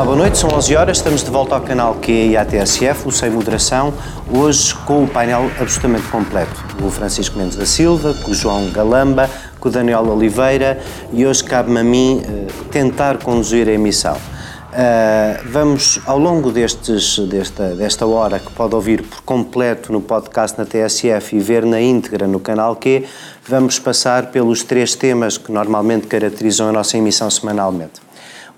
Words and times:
Olá, 0.00 0.06
boa 0.06 0.16
noite. 0.16 0.38
São 0.38 0.48
11 0.48 0.76
horas. 0.76 0.96
Estamos 0.96 1.22
de 1.22 1.30
volta 1.30 1.54
ao 1.54 1.60
canal 1.60 1.94
Q 1.96 2.10
e 2.10 2.34
à 2.34 2.42
TSF, 2.42 3.06
o 3.06 3.12
Sem 3.12 3.28
Moderação. 3.28 3.92
Hoje 4.32 4.74
com 4.86 5.04
o 5.04 5.06
painel 5.06 5.50
absolutamente 5.60 6.08
completo. 6.08 6.64
O 6.82 6.90
Francisco 6.90 7.36
Mendes 7.36 7.58
da 7.58 7.66
Silva, 7.66 8.14
com 8.14 8.30
o 8.30 8.34
João 8.34 8.70
Galamba, 8.70 9.28
com 9.60 9.68
o 9.68 9.70
Daniel 9.70 10.08
Oliveira 10.08 10.80
e 11.12 11.26
hoje 11.26 11.44
cabe-me 11.44 11.80
a 11.80 11.84
mim 11.84 12.22
uh, 12.24 12.64
tentar 12.70 13.18
conduzir 13.18 13.68
a 13.68 13.72
emissão. 13.72 14.14
Uh, 14.14 15.50
vamos, 15.50 16.00
ao 16.06 16.18
longo 16.18 16.50
destes, 16.50 17.18
desta, 17.18 17.74
desta 17.74 18.06
hora, 18.06 18.38
que 18.38 18.50
pode 18.52 18.74
ouvir 18.74 19.02
por 19.02 19.20
completo 19.20 19.92
no 19.92 20.00
podcast 20.00 20.58
na 20.58 20.64
TSF 20.64 21.36
e 21.36 21.40
ver 21.40 21.66
na 21.66 21.78
íntegra 21.78 22.26
no 22.26 22.40
canal 22.40 22.74
Q, 22.74 23.04
vamos 23.46 23.78
passar 23.78 24.30
pelos 24.30 24.62
três 24.62 24.94
temas 24.94 25.36
que 25.36 25.52
normalmente 25.52 26.06
caracterizam 26.06 26.70
a 26.70 26.72
nossa 26.72 26.96
emissão 26.96 27.28
semanalmente. 27.28 28.00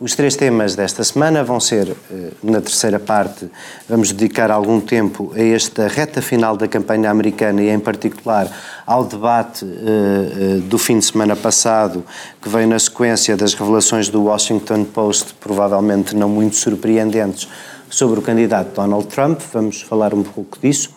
Os 0.02 0.16
três 0.16 0.34
temas 0.34 0.74
desta 0.74 1.04
semana 1.04 1.44
vão 1.44 1.60
ser, 1.60 1.94
eh, 2.10 2.30
na 2.42 2.60
terceira 2.60 2.98
parte, 2.98 3.48
vamos 3.88 4.10
dedicar 4.10 4.50
algum 4.50 4.80
tempo 4.80 5.32
a 5.32 5.40
esta 5.40 5.86
reta 5.86 6.20
final 6.20 6.56
da 6.56 6.66
campanha 6.66 7.08
americana 7.08 7.62
e, 7.62 7.70
em 7.70 7.78
particular, 7.78 8.50
ao 8.84 9.04
debate 9.04 9.64
uh, 9.64 10.60
do 10.62 10.76
fim 10.76 10.98
de 10.98 11.04
semana 11.04 11.36
passado, 11.36 12.04
que 12.42 12.48
veio 12.48 12.66
na 12.66 12.80
sequência 12.80 13.36
das 13.36 13.54
revelações 13.54 14.08
do 14.08 14.24
Washington 14.24 14.82
Post, 14.82 15.34
provavelmente 15.34 16.16
não 16.16 16.28
muito 16.28 16.56
surpreendentes, 16.56 17.48
sobre 17.88 18.18
o 18.18 18.22
candidato 18.22 18.74
Donald 18.74 19.06
Trump. 19.06 19.40
Vamos 19.52 19.82
falar 19.82 20.12
um 20.14 20.24
pouco 20.24 20.58
disso. 20.60 20.90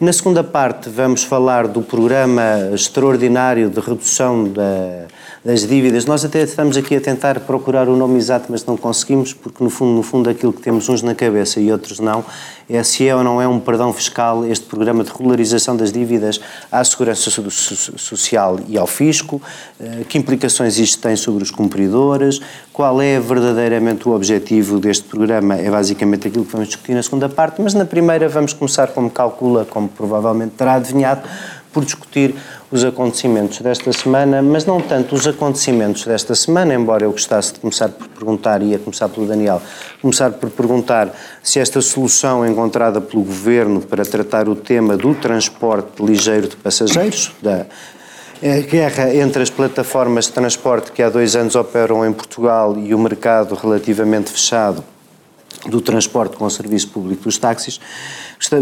Na 0.00 0.12
segunda 0.12 0.44
parte, 0.44 0.88
vamos 0.88 1.24
falar 1.24 1.66
do 1.66 1.82
programa 1.82 2.70
extraordinário 2.72 3.68
de 3.68 3.80
redução 3.80 4.44
da 4.44 5.06
das 5.44 5.66
dívidas. 5.66 6.06
Nós 6.06 6.24
até 6.24 6.42
estamos 6.42 6.74
aqui 6.74 6.96
a 6.96 7.00
tentar 7.00 7.38
procurar 7.40 7.86
o 7.86 7.96
nome 7.96 8.16
exato, 8.16 8.46
mas 8.48 8.64
não 8.64 8.78
conseguimos, 8.78 9.34
porque 9.34 9.62
no 9.62 9.68
fundo, 9.68 9.92
no 9.92 10.02
fundo 10.02 10.30
aquilo 10.30 10.54
que 10.54 10.62
temos 10.62 10.88
uns 10.88 11.02
na 11.02 11.14
cabeça 11.14 11.60
e 11.60 11.70
outros 11.70 12.00
não, 12.00 12.24
é 12.66 12.82
se 12.82 13.06
é 13.06 13.14
ou 13.14 13.22
não 13.22 13.42
é 13.42 13.46
um 13.46 13.60
perdão 13.60 13.92
fiscal 13.92 14.46
este 14.46 14.64
programa 14.64 15.04
de 15.04 15.10
regularização 15.10 15.76
das 15.76 15.92
dívidas 15.92 16.40
à 16.72 16.82
Segurança 16.82 17.30
Social 17.30 18.58
e 18.66 18.78
ao 18.78 18.86
Fisco, 18.86 19.42
eh, 19.78 20.04
que 20.08 20.16
implicações 20.16 20.78
isto 20.78 21.02
tem 21.02 21.14
sobre 21.14 21.42
os 21.42 21.50
cumpridores, 21.50 22.40
qual 22.72 23.02
é 23.02 23.20
verdadeiramente 23.20 24.08
o 24.08 24.14
objetivo 24.14 24.78
deste 24.78 25.04
programa, 25.04 25.56
é 25.56 25.70
basicamente 25.70 26.26
aquilo 26.26 26.46
que 26.46 26.52
vamos 26.52 26.68
discutir 26.68 26.94
na 26.94 27.02
segunda 27.02 27.28
parte, 27.28 27.60
mas 27.60 27.74
na 27.74 27.84
primeira 27.84 28.30
vamos 28.30 28.54
começar, 28.54 28.88
como 28.88 29.10
calcula, 29.10 29.66
como 29.66 29.88
provavelmente 29.88 30.52
terá 30.52 30.74
adivinhado, 30.74 31.28
por 31.70 31.84
discutir 31.84 32.34
os 32.74 32.84
acontecimentos 32.84 33.60
desta 33.60 33.92
semana, 33.92 34.42
mas 34.42 34.66
não 34.66 34.80
tanto 34.80 35.14
os 35.14 35.28
acontecimentos 35.28 36.04
desta 36.04 36.34
semana, 36.34 36.74
embora 36.74 37.04
eu 37.04 37.12
gostasse 37.12 37.52
de 37.52 37.60
começar 37.60 37.88
por 37.88 38.08
perguntar, 38.08 38.60
e 38.62 38.70
ia 38.70 38.80
começar 38.80 39.08
pelo 39.08 39.28
Daniel, 39.28 39.62
começar 40.02 40.32
por 40.32 40.50
perguntar 40.50 41.14
se 41.40 41.60
esta 41.60 41.80
solução 41.80 42.44
encontrada 42.44 43.00
pelo 43.00 43.22
Governo 43.22 43.80
para 43.80 44.04
tratar 44.04 44.48
o 44.48 44.56
tema 44.56 44.96
do 44.96 45.14
transporte 45.14 46.02
ligeiro 46.04 46.48
de 46.48 46.56
passageiros, 46.56 47.30
da 47.40 47.64
guerra 48.68 49.14
entre 49.14 49.44
as 49.44 49.50
plataformas 49.50 50.24
de 50.24 50.32
transporte 50.32 50.90
que 50.90 51.00
há 51.00 51.08
dois 51.08 51.36
anos 51.36 51.54
operam 51.54 52.04
em 52.04 52.12
Portugal 52.12 52.76
e 52.76 52.92
o 52.92 52.98
mercado 52.98 53.54
relativamente 53.54 54.32
fechado 54.32 54.82
do 55.66 55.80
transporte 55.80 56.36
com 56.36 56.44
o 56.44 56.50
serviço 56.50 56.88
público 56.88 57.24
dos 57.24 57.38
táxis, 57.38 57.80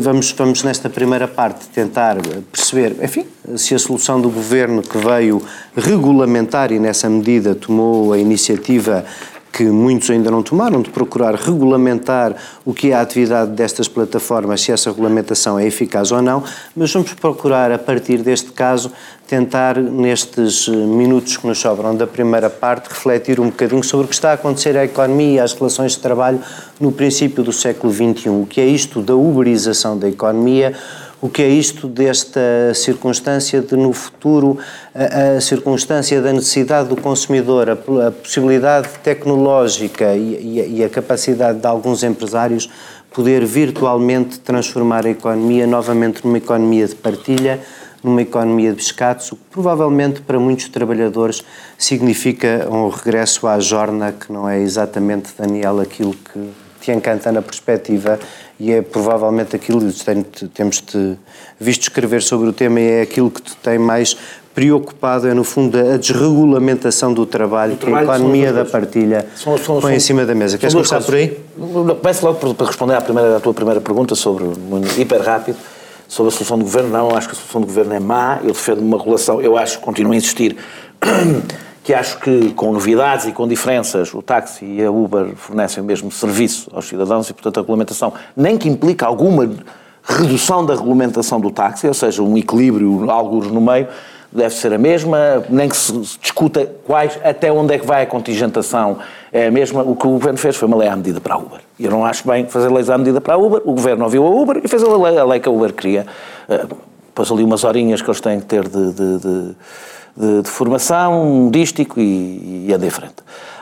Vamos, 0.01 0.31
vamos 0.33 0.63
nesta 0.63 0.89
primeira 0.89 1.27
parte 1.27 1.67
tentar 1.69 2.17
perceber, 2.53 2.97
enfim, 3.03 3.27
se 3.57 3.75
a 3.75 3.79
solução 3.79 4.21
do 4.21 4.31
governo 4.31 4.81
que 4.81 4.97
veio 4.97 5.43
regulamentar 5.77 6.71
e 6.71 6.79
nessa 6.79 7.11
medida 7.11 7.55
tomou 7.55 8.13
a 8.13 8.19
iniciativa 8.19 9.05
que 9.53 9.65
muitos 9.65 10.09
ainda 10.11 10.31
não 10.31 10.43
tomaram, 10.43 10.81
de 10.81 10.89
procurar 10.89 11.35
regulamentar 11.35 12.35
o 12.65 12.73
que 12.73 12.91
é 12.91 12.95
a 12.95 13.03
atividade 13.03 13.51
destas 13.51 13.87
plataformas, 13.87 14.63
se 14.63 14.73
essa 14.73 14.91
regulamentação 14.91 15.59
é 15.59 15.67
eficaz 15.67 16.11
ou 16.11 16.23
não, 16.23 16.43
mas 16.75 16.91
vamos 16.93 17.13
procurar, 17.13 17.71
a 17.71 17.79
partir 17.79 18.23
deste 18.23 18.51
caso, 18.53 18.91
tentar, 19.29 19.77
nestes 19.77 20.69
minutos 20.69 21.37
que 21.37 21.47
nos 21.47 21.59
sobram 21.59 21.95
da 21.95 22.07
primeira 22.07 22.49
parte, 22.49 22.89
refletir 22.89 23.39
um 23.41 23.47
bocadinho 23.47 23.85
sobre 23.85 24.07
o 24.07 24.09
que 24.09 24.15
está 24.15 24.31
a 24.31 24.35
acontecer 24.35 24.77
à 24.77 24.85
economia 24.85 25.37
e 25.37 25.41
às 25.41 25.53
relações 25.53 25.93
de 25.93 25.99
trabalho 25.99 26.41
no 26.81 26.91
princípio 26.91 27.43
do 27.43 27.53
século 27.53 27.93
XXI. 27.93 28.31
O 28.31 28.47
que 28.47 28.61
é 28.61 28.67
isto 28.67 29.03
da 29.03 29.15
uberização 29.15 29.99
da 29.99 30.09
economia, 30.09 30.75
o 31.23 31.29
que 31.29 31.41
é 31.41 31.49
isto 31.49 31.87
desta 31.87 32.75
circunstância 32.75 33.63
de, 33.63 33.77
no 33.77 33.93
futuro, 33.93 34.59
a, 34.93 35.37
a 35.37 35.41
circunstância 35.41 36.21
da 36.21 36.33
necessidade 36.33 36.89
do 36.89 36.97
consumidor, 36.97 37.71
a, 37.71 37.75
a 38.09 38.11
possibilidade 38.11 38.89
tecnológica 39.05 40.17
e, 40.17 40.35
e, 40.35 40.79
e 40.79 40.85
a 40.85 40.89
capacidade 40.89 41.61
de 41.61 41.67
alguns 41.67 42.03
empresários 42.03 42.69
poder 43.13 43.45
virtualmente 43.47 44.41
transformar 44.41 45.07
a 45.07 45.11
economia 45.11 45.65
novamente 45.65 46.25
numa 46.25 46.39
economia 46.39 46.89
de 46.89 46.97
partilha, 46.97 47.61
numa 48.03 48.23
economia 48.23 48.71
de 48.71 48.77
pescados, 48.77 49.31
o 49.31 49.37
que 49.37 49.43
provavelmente 49.49 50.23
para 50.23 50.41
muitos 50.41 50.69
trabalhadores 50.69 51.45
significa 51.79 52.67
um 52.69 52.89
regresso 52.89 53.47
à 53.47 53.61
jorna 53.61 54.11
que 54.11 54.33
não 54.33 54.49
é 54.49 54.61
exatamente, 54.61 55.31
Daniel, 55.39 55.79
aquilo 55.79 56.15
que 56.15 56.51
te 56.81 56.91
encanta 56.91 57.31
na 57.31 57.41
perspectiva 57.41 58.19
e 58.63 58.71
é 58.71 58.81
provavelmente 58.81 59.57
aquilo 59.57 59.81
que 59.91 60.47
temos-te 60.47 61.19
visto 61.59 61.83
escrever 61.83 62.23
sobre 62.23 62.49
o 62.49 62.53
tema 62.53 62.79
e 62.79 62.89
é 62.89 63.03
aquilo 63.03 63.29
que 63.29 63.43
te 63.43 63.57
tem 63.57 63.77
mais 63.77 64.17
preocupado, 64.55 65.27
é 65.27 65.35
no 65.35 65.43
fundo 65.43 65.77
a 65.77 65.97
desregulamentação 65.97 67.13
do 67.13 67.27
trabalho, 67.27 67.77
que 67.77 67.93
a 67.93 68.03
economia 68.05 68.53
da 68.53 68.65
partilha 68.65 69.27
são, 69.35 69.59
são, 69.59 69.81
põe 69.81 69.83
são, 69.83 69.91
em 69.91 69.99
cima 69.99 70.25
da 70.25 70.33
mesa. 70.33 70.59
Queres 70.59 70.75
começar 70.75 71.03
por 71.03 71.17
aí? 71.17 71.41
Começo 71.59 72.25
logo 72.25 72.55
para 72.55 72.67
responder 72.67 72.95
à, 72.95 73.01
primeira, 73.01 73.39
à 73.39 73.41
tua 73.41 73.53
primeira 73.53 73.81
pergunta 73.81 74.15
sobre, 74.15 74.45
hiper 74.97 75.23
rápido, 75.23 75.57
sobre 76.07 76.33
a 76.33 76.37
solução 76.37 76.57
do 76.57 76.65
governo. 76.65 76.91
Não, 76.91 77.17
acho 77.17 77.31
que 77.31 77.35
a 77.35 77.39
solução 77.39 77.63
do 77.63 77.67
governo 77.67 77.95
é 77.95 78.01
má, 78.01 78.39
eu 78.45 78.53
defendo 78.53 78.79
uma 78.79 78.97
regulação, 78.97 79.43
eu 79.43 79.57
acho, 79.57 79.81
continuo 79.81 80.13
a 80.13 80.17
insistir, 80.17 80.57
que 81.83 81.93
acho 81.93 82.19
que 82.21 82.53
com 82.53 82.73
novidades 82.73 83.27
e 83.27 83.33
com 83.33 83.47
diferenças 83.49 84.15
o 84.15 84.23
táxi 84.23 84.65
e 84.65 84.85
a 84.85 84.91
Uber 84.91 85.35
fornecem 85.35 85.83
o 85.83 85.87
mesmo 85.87 86.11
serviço 86.13 86.71
aos 86.73 86.87
cidadãos 86.87 87.29
e, 87.29 87.33
portanto, 87.33 87.59
a 87.59 87.61
regulamentação, 87.61 88.13
nem 88.37 88.57
que 88.57 88.69
implica 88.69 89.05
alguma 89.07 89.51
redução 90.05 90.65
da 90.65 90.75
regulamentação 90.75 91.41
do 91.41 91.51
táxi, 91.51 91.87
ou 91.87 91.95
seja, 91.95 92.23
um 92.23 92.37
equilíbrio, 92.37 93.11
alguns 93.11 93.49
no 93.49 93.61
meio, 93.61 93.89
deve 94.31 94.55
ser 94.55 94.73
a 94.73 94.79
mesma, 94.79 95.45
nem 95.51 95.69
que 95.69 95.77
se 95.77 95.93
discuta 96.21 96.67
quais, 96.87 97.19
até 97.23 97.53
onde 97.53 97.75
é 97.75 97.79
que 97.79 97.87
vai 97.87 98.03
a 98.03 98.07
contingentação, 98.07 98.99
é 99.33 99.49
a 99.49 99.51
mesma. 99.51 99.83
O 99.83 99.95
que 99.95 100.07
o 100.07 100.11
Governo 100.11 100.39
fez 100.39 100.57
foi 100.57 100.67
uma 100.67 100.77
lei 100.77 100.89
à 100.89 100.97
medida 100.97 101.21
para 101.21 101.35
a 101.35 101.39
Uber. 101.39 101.61
Eu 101.79 101.91
não 101.91 102.05
acho 102.05 102.27
bem 102.27 102.47
fazer 102.47 102.71
leis 102.71 102.89
à 102.89 102.97
medida 102.97 103.21
para 103.21 103.35
a 103.35 103.37
Uber, 103.37 103.61
o 103.65 103.73
Governo 103.73 104.05
ouviu 104.05 104.25
a 104.27 104.31
Uber 104.31 104.61
e 104.65 104.69
fez 104.69 104.83
a 104.83 104.97
lei, 104.97 105.19
a 105.19 105.25
lei 105.25 105.41
que 105.41 105.49
a 105.49 105.53
Uber 105.53 105.73
queria. 105.73 106.07
Depois 107.13 107.31
ali 107.31 107.45
umas 107.45 107.63
horinhas 107.63 108.01
que 108.01 108.09
eles 108.09 108.21
têm 108.21 108.41
que 108.41 108.47
ter 108.47 108.67
de, 108.67 108.93
de, 108.93 109.19
de 109.19 109.57
de, 110.17 110.43
de 110.43 110.49
formação, 110.49 111.49
dístico 111.51 111.99
e, 111.99 112.67
e 112.69 112.75
anda 112.75 112.87
em 112.87 112.91
frente. 112.91 113.15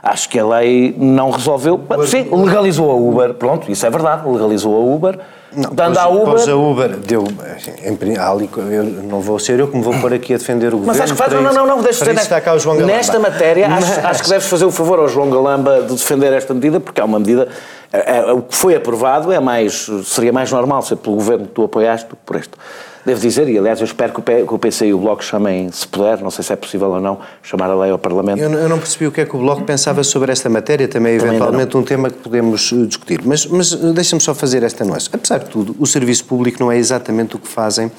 Acho 0.03 0.29
que 0.29 0.39
a 0.39 0.47
lei 0.47 0.95
não 0.99 1.31
resolveu. 1.31 1.81
Sim, 2.07 2.29
legalizou 2.33 2.91
a 2.91 2.95
Uber, 2.95 3.35
pronto, 3.35 3.71
isso 3.71 3.85
é 3.87 3.91
verdade, 3.91 4.29
legalizou 4.29 4.75
a 4.75 4.95
Uber. 4.95 5.19
Não, 5.53 5.71
dando 5.75 5.99
à 5.99 6.09
Uber. 6.09 6.27
Pois 6.27 6.49
a 6.49 6.57
Uber 6.57 6.97
deu. 6.97 7.25
Em, 7.83 8.17
ali, 8.19 8.49
eu 8.55 8.85
não 8.85 9.21
vou 9.21 9.39
ser 9.39 9.59
eu 9.59 9.67
que 9.67 9.77
me 9.77 9.83
vou 9.83 9.93
pôr 10.01 10.15
aqui 10.15 10.33
a 10.33 10.39
defender 10.39 10.69
o 10.69 10.79
governo. 10.79 10.87
Mas 10.87 11.01
acho 11.01 11.13
que 11.13 11.19
faz. 11.19 11.33
Não, 11.33 11.43
não, 11.43 11.53
não, 11.53 11.67
não, 11.67 11.83
deixa 11.83 12.05
de 12.05 12.13
nesta, 12.13 12.41
cá 12.41 12.55
o 12.55 12.59
João 12.59 12.77
Galamba. 12.77 12.97
Nesta 12.97 13.19
matéria, 13.19 13.69
Mas... 13.69 13.99
acho, 13.99 14.07
acho 14.07 14.23
que 14.23 14.29
deves 14.29 14.49
fazer 14.49 14.65
o 14.65 14.71
favor 14.71 15.01
ao 15.01 15.09
João 15.09 15.29
Galamba 15.29 15.83
de 15.83 15.93
defender 15.95 16.33
esta 16.33 16.55
medida, 16.55 16.79
porque 16.79 17.01
é 17.01 17.05
uma 17.05 17.19
medida. 17.19 17.49
É, 17.93 18.19
é, 18.19 18.33
o 18.33 18.43
que 18.43 18.55
foi 18.55 18.77
aprovado 18.77 19.33
é 19.33 19.41
mais, 19.41 19.91
seria 20.05 20.33
mais 20.33 20.53
normal 20.53 20.83
ser 20.83 20.97
pelo 20.97 21.17
governo 21.17 21.47
que 21.47 21.53
tu 21.53 21.65
apoiaste 21.65 22.09
do 22.09 22.15
que 22.15 22.23
por 22.25 22.37
este. 22.37 22.53
Devo 23.11 23.23
dizer, 23.23 23.49
e 23.49 23.59
aliás 23.59 23.81
eu 23.81 23.85
espero 23.85 24.13
que 24.13 24.55
o 24.55 24.57
PC 24.57 24.87
e 24.87 24.95
o 24.95 24.99
Bloco 24.99 25.25
chamem, 25.25 25.69
se 25.73 25.85
puder, 25.85 26.21
não 26.21 26.31
sei 26.31 26.45
se 26.45 26.53
é 26.53 26.55
possível 26.57 26.91
ou 26.91 27.01
não, 27.01 27.19
chamar 27.43 27.69
a 27.69 27.75
lei 27.75 27.91
ao 27.91 27.99
Parlamento. 27.99 28.41
Eu, 28.41 28.53
eu 28.53 28.69
não 28.69 28.79
percebi 28.79 29.09
o 29.09 29.11
que 29.11 29.21
é 29.21 29.25
que 29.25 29.35
o 29.35 29.41
Bloco 29.41 29.65
pensava 29.65 30.05
sobre 30.05 30.31
esta 30.31 30.49
matéria, 30.49 30.87
também, 30.87 31.19
também 31.19 31.35
eventualmente 31.35 31.77
um 31.77 31.83
tema 31.83 32.09
que 32.09 32.19
podemos 32.19 32.73
eh, 32.73 32.87
discutir. 32.87 33.21
Mas, 33.25 33.47
mas 33.47 33.75
deixa-me 33.75 34.23
só 34.23 34.33
fazer 34.33 34.63
esta 34.63 34.85
nuance. 34.85 35.11
Apesar 35.13 35.39
de 35.39 35.47
tudo, 35.47 35.75
o 35.77 35.89
serviço 35.89 36.25
público 36.25 36.63
não 36.63 36.71
é 36.71 36.79
exatamente 36.79 37.35
o 37.35 37.41
que 37.41 37.49
fazem 37.49 37.91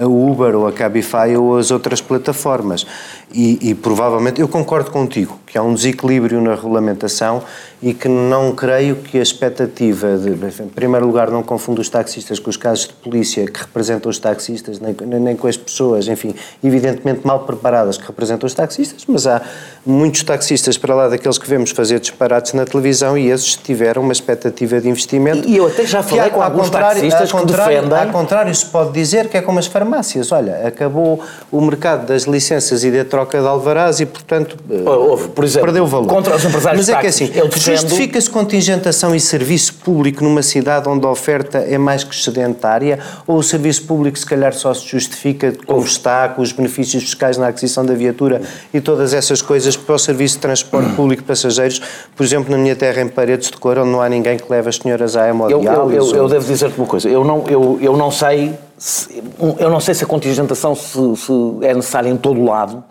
a 0.00 0.06
Uber 0.06 0.54
ou 0.54 0.68
a 0.68 0.72
Cabify 0.72 1.36
ou 1.36 1.58
as 1.58 1.72
outras 1.72 2.00
plataformas. 2.00 2.86
E, 3.32 3.70
e, 3.70 3.74
provavelmente, 3.74 4.40
eu 4.40 4.48
concordo 4.48 4.90
contigo 4.90 5.38
que 5.46 5.58
há 5.58 5.62
um 5.62 5.74
desequilíbrio 5.74 6.40
na 6.40 6.54
regulamentação 6.54 7.42
e 7.82 7.92
que 7.92 8.08
não 8.08 8.52
creio 8.52 8.96
que 8.96 9.18
a 9.18 9.22
expectativa 9.22 10.16
de, 10.16 10.30
em 10.30 10.68
primeiro 10.68 11.06
lugar, 11.06 11.30
não 11.30 11.42
confundo 11.42 11.80
os 11.80 11.88
taxistas 11.88 12.38
com 12.38 12.48
os 12.48 12.56
casos 12.56 12.86
de 12.86 12.94
polícia 12.94 13.44
que 13.46 13.60
representam 13.60 14.08
os 14.08 14.18
taxistas, 14.18 14.80
nem, 14.80 14.94
nem 15.20 15.36
com 15.36 15.46
as 15.46 15.56
pessoas, 15.56 16.08
enfim, 16.08 16.34
evidentemente 16.62 17.26
mal 17.26 17.40
preparadas 17.40 17.98
que 17.98 18.06
representam 18.06 18.46
os 18.46 18.54
taxistas, 18.54 19.04
mas 19.06 19.26
há 19.26 19.42
muitos 19.84 20.22
taxistas 20.22 20.78
para 20.78 20.94
lá 20.94 21.08
daqueles 21.08 21.36
que 21.36 21.48
vemos 21.48 21.70
fazer 21.70 22.00
disparates 22.00 22.54
na 22.54 22.64
televisão 22.64 23.18
e 23.18 23.30
esses 23.30 23.54
tiveram 23.56 24.02
uma 24.02 24.12
expectativa 24.12 24.80
de 24.80 24.88
investimento. 24.88 25.46
E 25.48 25.56
eu 25.56 25.66
até 25.66 25.84
já 25.84 26.02
falei 26.02 26.30
com 26.30 26.40
alguns 26.40 26.70
taxistas 26.70 27.32
que 27.32 27.46
defendem... 27.46 27.98
Ao 27.98 28.08
contrário, 28.08 28.54
se 28.54 28.64
pode 28.66 28.92
dizer 28.92 29.28
que 29.28 29.36
é 29.36 29.42
como 29.42 29.58
as 29.58 29.66
farmácias. 29.66 30.32
Olha, 30.32 30.66
acabou 30.66 31.20
o 31.50 31.60
mercado 31.60 32.06
das 32.06 32.22
licenças 32.22 32.82
e 32.82 32.90
da 32.90 33.04
troca 33.14 33.40
de 33.40 33.46
alvarás 33.46 34.00
e, 34.00 34.06
portanto, 34.06 34.56
Houve, 34.84 35.28
por 35.28 35.44
exemplo, 35.44 35.66
perdeu 35.66 35.86
valor. 35.86 36.08
contra 36.08 36.34
os 36.34 36.44
empresários 36.44 36.80
Mas 36.80 36.88
é 36.88 36.96
que 36.96 37.02
táxis, 37.06 37.30
assim, 37.30 37.38
eu 37.38 37.48
justifica-se 37.50 38.28
contingentação 38.28 39.14
e 39.14 39.20
serviço 39.20 39.74
público 39.74 40.24
numa 40.24 40.42
cidade 40.42 40.88
onde 40.88 41.06
a 41.06 41.10
oferta 41.10 41.58
é 41.58 41.78
mais 41.78 42.02
que 42.02 42.14
sedentária 42.16 42.98
ou 43.26 43.36
o 43.36 43.42
serviço 43.42 43.84
público 43.84 44.18
se 44.18 44.26
calhar 44.26 44.52
só 44.52 44.74
se 44.74 44.84
justifica 44.86 45.52
como 45.66 45.84
está, 45.84 46.28
com 46.28 46.42
os 46.42 46.50
benefícios 46.50 47.04
fiscais 47.04 47.36
na 47.38 47.48
aquisição 47.48 47.86
da 47.86 47.94
viatura 47.94 48.42
e 48.72 48.80
todas 48.80 49.14
essas 49.14 49.40
coisas 49.40 49.76
para 49.76 49.94
o 49.94 49.98
serviço 49.98 50.34
de 50.36 50.40
transporte 50.40 50.90
público 50.96 51.22
de 51.22 51.28
passageiros, 51.28 51.80
por 52.16 52.24
exemplo, 52.26 52.50
na 52.50 52.58
minha 52.58 52.74
terra 52.74 53.00
em 53.00 53.08
Paredes 53.08 53.48
de 53.50 53.56
Cor, 53.56 53.78
onde 53.78 53.90
não 53.90 54.02
há 54.02 54.08
ninguém 54.08 54.36
que 54.38 54.50
leve 54.50 54.68
as 54.68 54.76
senhoras 54.76 55.14
à 55.16 55.20
Eu, 55.20 55.26
eu, 55.26 55.30
hemodiálise. 55.30 55.96
eu, 56.10 56.16
eu 56.16 56.22
ou- 56.24 56.28
devo 56.28 56.46
dizer-te 56.46 56.76
uma 56.78 56.86
coisa. 56.86 57.08
Eu 57.08 57.24
não, 57.24 57.44
eu, 57.48 57.78
eu 57.80 57.96
não 57.96 58.10
sei 58.10 58.52
se, 58.86 59.22
eu 59.58 59.70
não 59.70 59.80
sei 59.80 59.94
se 59.94 60.04
a 60.04 60.06
contingentação 60.06 60.74
se, 60.74 61.16
se 61.16 61.32
é 61.62 61.72
necessária 61.72 62.10
em 62.10 62.18
todo 62.18 62.38
o 62.38 62.44
lado. 62.44 62.84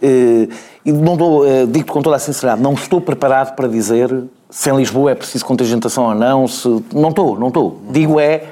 Eh, 0.00 0.48
E 0.86 0.92
não 0.92 1.16
dou, 1.16 1.44
eh, 1.44 1.66
digo-te 1.66 1.90
com 1.90 2.00
toda 2.00 2.14
a 2.14 2.18
sinceridade, 2.18 2.62
não 2.62 2.72
estou 2.74 3.00
preparado 3.00 3.56
para 3.56 3.66
dizer 3.66 4.08
se 4.48 4.70
em 4.70 4.76
Lisboa 4.76 5.10
é 5.10 5.14
preciso 5.16 5.44
contingentação 5.44 6.04
ou 6.04 6.14
não. 6.14 6.46
Se, 6.46 6.68
não 6.94 7.08
estou, 7.08 7.36
não 7.38 7.48
estou. 7.48 7.80
Digo 7.90 8.20
é, 8.20 8.44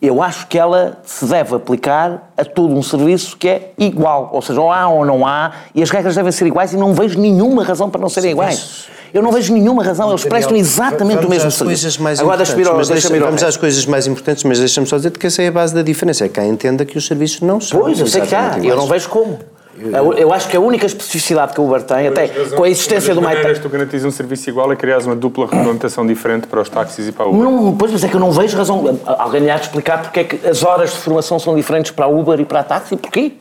eu 0.00 0.22
acho 0.22 0.46
que 0.46 0.56
ela 0.56 1.00
se 1.04 1.26
deve 1.26 1.56
aplicar 1.56 2.30
a 2.36 2.44
todo 2.44 2.72
um 2.72 2.82
serviço 2.82 3.36
que 3.36 3.48
é 3.48 3.72
igual. 3.76 4.30
Ou 4.32 4.40
seja, 4.40 4.60
ou 4.60 4.70
há 4.70 4.88
ou 4.88 5.04
não 5.04 5.26
há, 5.26 5.52
e 5.74 5.82
as 5.82 5.90
regras 5.90 6.14
devem 6.14 6.30
ser 6.32 6.46
iguais 6.46 6.72
e 6.72 6.76
não 6.76 6.94
vejo 6.94 7.18
nenhuma 7.18 7.64
razão 7.64 7.90
para 7.90 8.00
não 8.00 8.08
serem 8.08 8.30
iguais. 8.30 8.86
Eu 9.12 9.22
não 9.22 9.30
vejo 9.30 9.52
nenhuma 9.52 9.82
razão, 9.82 10.08
eles 10.08 10.24
prestam 10.24 10.56
exatamente 10.56 11.16
Vamos 11.16 11.26
o 11.26 11.30
mesmo 11.30 11.50
serviço. 11.50 12.00
Agora 12.20 12.38
deixa-me 12.38 12.62
ir 12.62 12.68
ao, 12.68 12.80
ir 12.80 13.22
ao 13.22 13.26
vamos 13.26 13.42
às 13.42 13.56
coisas 13.56 13.84
mais 13.84 14.06
importantes, 14.06 14.42
mas 14.44 14.58
deixa-me 14.58 14.86
só 14.86 14.96
dizer 14.96 15.10
que 15.10 15.26
essa 15.26 15.42
é 15.42 15.48
a 15.48 15.52
base 15.52 15.74
da 15.74 15.82
diferença. 15.82 16.24
É 16.24 16.28
que 16.28 16.40
há 16.40 16.46
entenda 16.46 16.84
que 16.84 16.96
os 16.96 17.06
serviços 17.06 17.40
não 17.42 17.60
são. 17.60 17.80
Pois, 17.80 18.00
eu 18.00 18.06
sei 18.06 18.22
que 18.22 18.34
há. 18.34 18.40
exatamente 18.40 18.68
Eu 18.68 18.76
não 18.76 18.84
iguais. 18.84 19.02
vejo 19.02 19.08
como. 19.10 19.38
Eu, 19.78 20.12
eu 20.12 20.32
acho 20.32 20.48
que 20.48 20.56
a 20.56 20.60
única 20.60 20.86
especificidade 20.86 21.54
que 21.54 21.60
a 21.60 21.64
Uber 21.64 21.82
tem, 21.82 22.06
até 22.06 22.28
com 22.28 22.62
a 22.62 22.68
existência 22.68 23.14
do 23.14 23.22
MyTaxi... 23.22 23.60
tu 23.60 23.68
garantias 23.68 24.04
um 24.04 24.10
serviço 24.10 24.48
igual 24.48 24.70
é 24.70 24.76
criares 24.76 25.06
uma 25.06 25.16
dupla 25.16 25.46
regulamentação 25.46 26.06
diferente 26.06 26.46
para 26.46 26.60
os 26.60 26.68
táxis 26.68 27.08
e 27.08 27.12
para 27.12 27.24
a 27.24 27.28
Uber. 27.28 27.40
Não, 27.40 27.74
pois, 27.76 27.90
mas 27.90 28.04
é 28.04 28.08
que 28.08 28.14
eu 28.14 28.20
não 28.20 28.30
vejo 28.30 28.56
razão. 28.56 28.98
Alguém 29.04 29.40
lhe 29.40 29.50
há 29.50 29.56
de 29.56 29.62
explicar 29.62 30.02
porque 30.02 30.20
é 30.20 30.24
que 30.24 30.46
as 30.46 30.62
horas 30.62 30.90
de 30.90 30.98
formação 30.98 31.38
são 31.38 31.56
diferentes 31.56 31.90
para 31.90 32.04
a 32.04 32.08
Uber 32.08 32.38
e 32.38 32.44
para 32.44 32.60
a 32.60 32.64
táxi? 32.64 32.96
Porquê? 32.96 33.32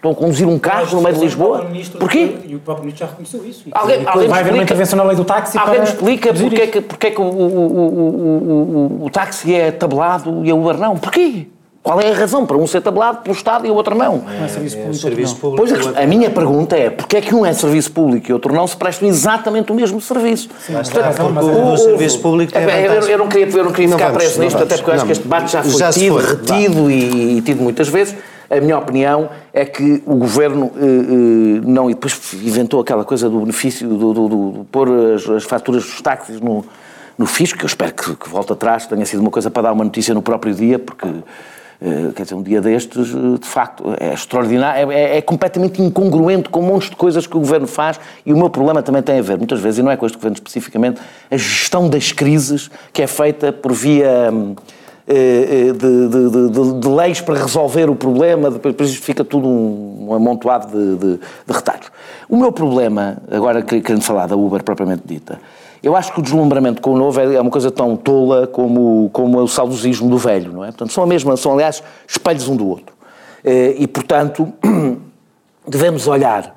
Estão 0.00 0.12
a 0.12 0.14
conduzir 0.14 0.48
um 0.48 0.58
carro 0.58 0.96
no 0.96 1.02
meio 1.02 1.14
de 1.14 1.20
Lisboa? 1.20 1.66
Porquê? 1.98 2.36
E 2.48 2.54
o 2.56 2.58
próprio 2.58 2.86
Ministro 2.86 3.06
já 3.06 3.10
reconheceu 3.10 3.44
isso. 3.44 3.64
Alguém- 3.70 4.02
alguém 4.06 4.28
vai 4.28 4.40
haver 4.40 4.54
uma 4.54 4.62
intervenção 4.62 4.96
na 4.96 5.04
lei 5.04 5.14
do 5.14 5.26
táxi 5.26 5.58
Alguém 5.58 5.74
para 5.74 5.82
me 5.84 5.88
explica 5.90 6.32
porque 6.32 6.62
é 6.62 6.66
que, 6.66 6.80
porque 6.80 7.06
é 7.08 7.10
que 7.10 7.20
o, 7.20 7.24
o- 7.24 7.28
o- 7.28 8.20
o- 8.24 9.02
o- 9.02 9.06
o 9.06 9.10
táxi 9.10 9.54
é 9.54 9.70
tabelado 9.70 10.40
e 10.42 10.50
a 10.50 10.54
Uber 10.54 10.78
não? 10.78 10.96
Porquê? 10.96 11.48
Qual 11.82 12.00
é 12.00 12.10
a 12.10 12.14
razão 12.14 12.46
para 12.46 12.56
um 12.56 12.66
ser 12.66 12.80
tabelado 12.80 13.18
pelo 13.18 13.34
Estado 13.36 13.66
e 13.66 13.70
o 13.70 13.74
outro 13.74 13.94
não? 13.94 14.18
Não 14.26 14.44
é 14.44 14.48
serviço 14.48 14.76
É, 14.76 14.80
público. 14.80 15.02
serviço 15.02 15.34
não. 15.34 15.40
público. 15.40 15.68
Pois 15.68 15.96
a, 15.96 16.00
a 16.02 16.06
minha 16.06 16.30
pergunta 16.30 16.76
é, 16.76 16.88
porque 16.88 17.18
é 17.18 17.20
que 17.20 17.34
um 17.34 17.44
é 17.44 17.52
serviço 17.52 17.92
público 17.92 18.30
e 18.30 18.32
outro 18.32 18.54
não 18.54 18.66
se 18.66 18.76
prestam 18.78 19.06
exatamente 19.06 19.70
o 19.70 19.74
mesmo 19.74 20.00
serviço? 20.00 20.48
Lá 20.70 20.80
está, 20.80 21.10
porque 21.10 21.32
mas 21.32 21.44
o, 21.44 21.50
é- 21.50 21.72
o 21.72 21.76
serviço 21.76 22.18
público 22.20 22.52
tem 22.54 22.62
É, 22.62 22.86
eu, 22.86 22.92
eu 23.02 23.18
não 23.18 23.28
queria, 23.28 23.54
eu 23.54 23.64
não 23.64 23.72
queria 23.72 23.90
Não 23.90 23.98
ficar 23.98 24.10
vamos, 24.12 24.22
preso 24.24 24.40
nisto, 24.40 24.52
vamos. 24.56 24.66
até 24.72 24.76
porque 24.78 24.90
eu 24.90 24.94
acho 24.94 25.04
que 25.06 25.12
este 25.12 25.22
debate 25.24 25.52
já 25.52 25.62
foi 25.62 25.72
já 25.78 25.90
tido, 25.92 26.18
foi, 26.20 26.30
retido 26.36 26.90
e, 26.90 27.36
e 27.36 27.42
tido 27.42 27.62
muitas 27.62 27.86
vezes. 27.88 28.16
A 28.50 28.60
minha 28.60 28.76
opinião 28.76 29.28
é 29.52 29.64
que 29.64 30.02
o 30.06 30.14
governo 30.16 30.70
eh, 30.76 30.80
eh, 30.80 31.60
não. 31.66 31.90
E 31.90 31.94
depois 31.94 32.32
inventou 32.34 32.80
aquela 32.80 33.04
coisa 33.04 33.28
do 33.28 33.40
benefício, 33.40 33.88
do, 33.88 33.96
do, 33.98 34.12
do- 34.14 34.28
do 34.52 34.64
pôr 34.70 34.88
as, 35.14 35.28
as 35.28 35.44
faturas 35.44 35.82
dos 35.84 36.00
táxis 36.00 36.40
no, 36.40 36.64
no 37.18 37.26
fisco, 37.26 37.58
que 37.58 37.64
eu 37.64 37.68
espero 37.68 37.92
que, 37.92 38.14
que 38.16 38.28
volte 38.28 38.52
atrás, 38.52 38.86
tenha 38.86 39.04
sido 39.04 39.20
uma 39.20 39.30
coisa 39.30 39.50
para 39.50 39.62
dar 39.64 39.72
uma 39.72 39.84
notícia 39.84 40.14
no 40.14 40.22
próprio 40.22 40.54
dia, 40.54 40.78
porque. 40.78 41.06
eh, 41.06 42.12
Quer 42.14 42.24
dizer, 42.24 42.34
um 42.34 42.42
dia 42.42 42.60
destes, 42.60 43.06
de 43.08 43.46
facto, 43.46 43.84
é 43.98 44.12
extraordinário, 44.12 44.92
é, 44.92 45.16
é 45.16 45.22
completamente 45.22 45.80
incongruente 45.80 46.50
com 46.50 46.60
um 46.60 46.66
monte 46.66 46.90
de 46.90 46.96
coisas 46.96 47.26
que 47.26 47.34
o 47.36 47.40
governo 47.40 47.66
faz 47.66 47.98
e 48.26 48.32
o 48.34 48.36
meu 48.36 48.50
problema 48.50 48.82
também 48.82 49.00
tem 49.02 49.18
a 49.18 49.22
ver, 49.22 49.38
muitas 49.38 49.60
vezes, 49.60 49.78
e 49.78 49.82
não 49.82 49.90
é 49.90 49.96
com 49.96 50.04
este 50.04 50.16
governo 50.16 50.34
especificamente, 50.34 51.00
a 51.30 51.36
gestão 51.38 51.88
das 51.88 52.12
crises 52.12 52.70
que 52.92 53.00
é 53.00 53.06
feita 53.06 53.50
por 53.50 53.72
via 53.72 54.28
hum, 54.30 54.54
de, 55.12 56.08
de- 56.08 56.30
de- 56.30 56.50
de- 56.50 56.80
de 56.80 56.88
leis 56.88 57.20
para 57.20 57.34
resolver 57.40 57.90
o 57.90 57.94
problema, 57.96 58.50
depois 58.50 58.94
fica 58.96 59.24
tudo 59.24 59.48
um, 59.48 60.06
um 60.08 60.14
amontoado 60.14 60.68
de, 60.96 61.18
retalhos. 61.52 61.90
O 62.28 62.36
meu 62.36 62.52
problema, 62.52 63.18
agora 63.30 63.62
que- 63.62 63.80
querendo 63.80 64.02
falar 64.02 64.26
da 64.26 64.36
Uber 64.36 64.62
propriamente 64.62 65.02
dita, 65.04 65.40
eu 65.82 65.96
acho 65.96 66.12
que 66.12 66.20
o 66.20 66.22
deslumbramento 66.22 66.80
com 66.82 66.92
o 66.92 66.98
novo 66.98 67.18
é 67.20 67.34
é 67.34 67.40
uma 67.40 67.50
coisa 67.50 67.70
tão 67.70 67.96
tola 67.96 68.46
como, 68.46 69.08
como 69.12 69.38
o 69.38 69.48
saudosismo 69.48 70.08
do 70.10 70.18
velho, 70.18 70.52
não 70.52 70.62
é? 70.62 70.68
Portanto, 70.68 70.92
são 70.92 71.02
a 71.04 71.06
mesma, 71.06 71.36
são 71.36 71.52
aliás 71.54 71.82
espelhos 72.06 72.46
um 72.48 72.54
do 72.56 72.68
outro. 72.68 72.94
Eh, 73.42 73.76
E, 73.78 73.86
portanto, 73.86 74.52
devemos 75.66 76.06
olhar 76.06 76.54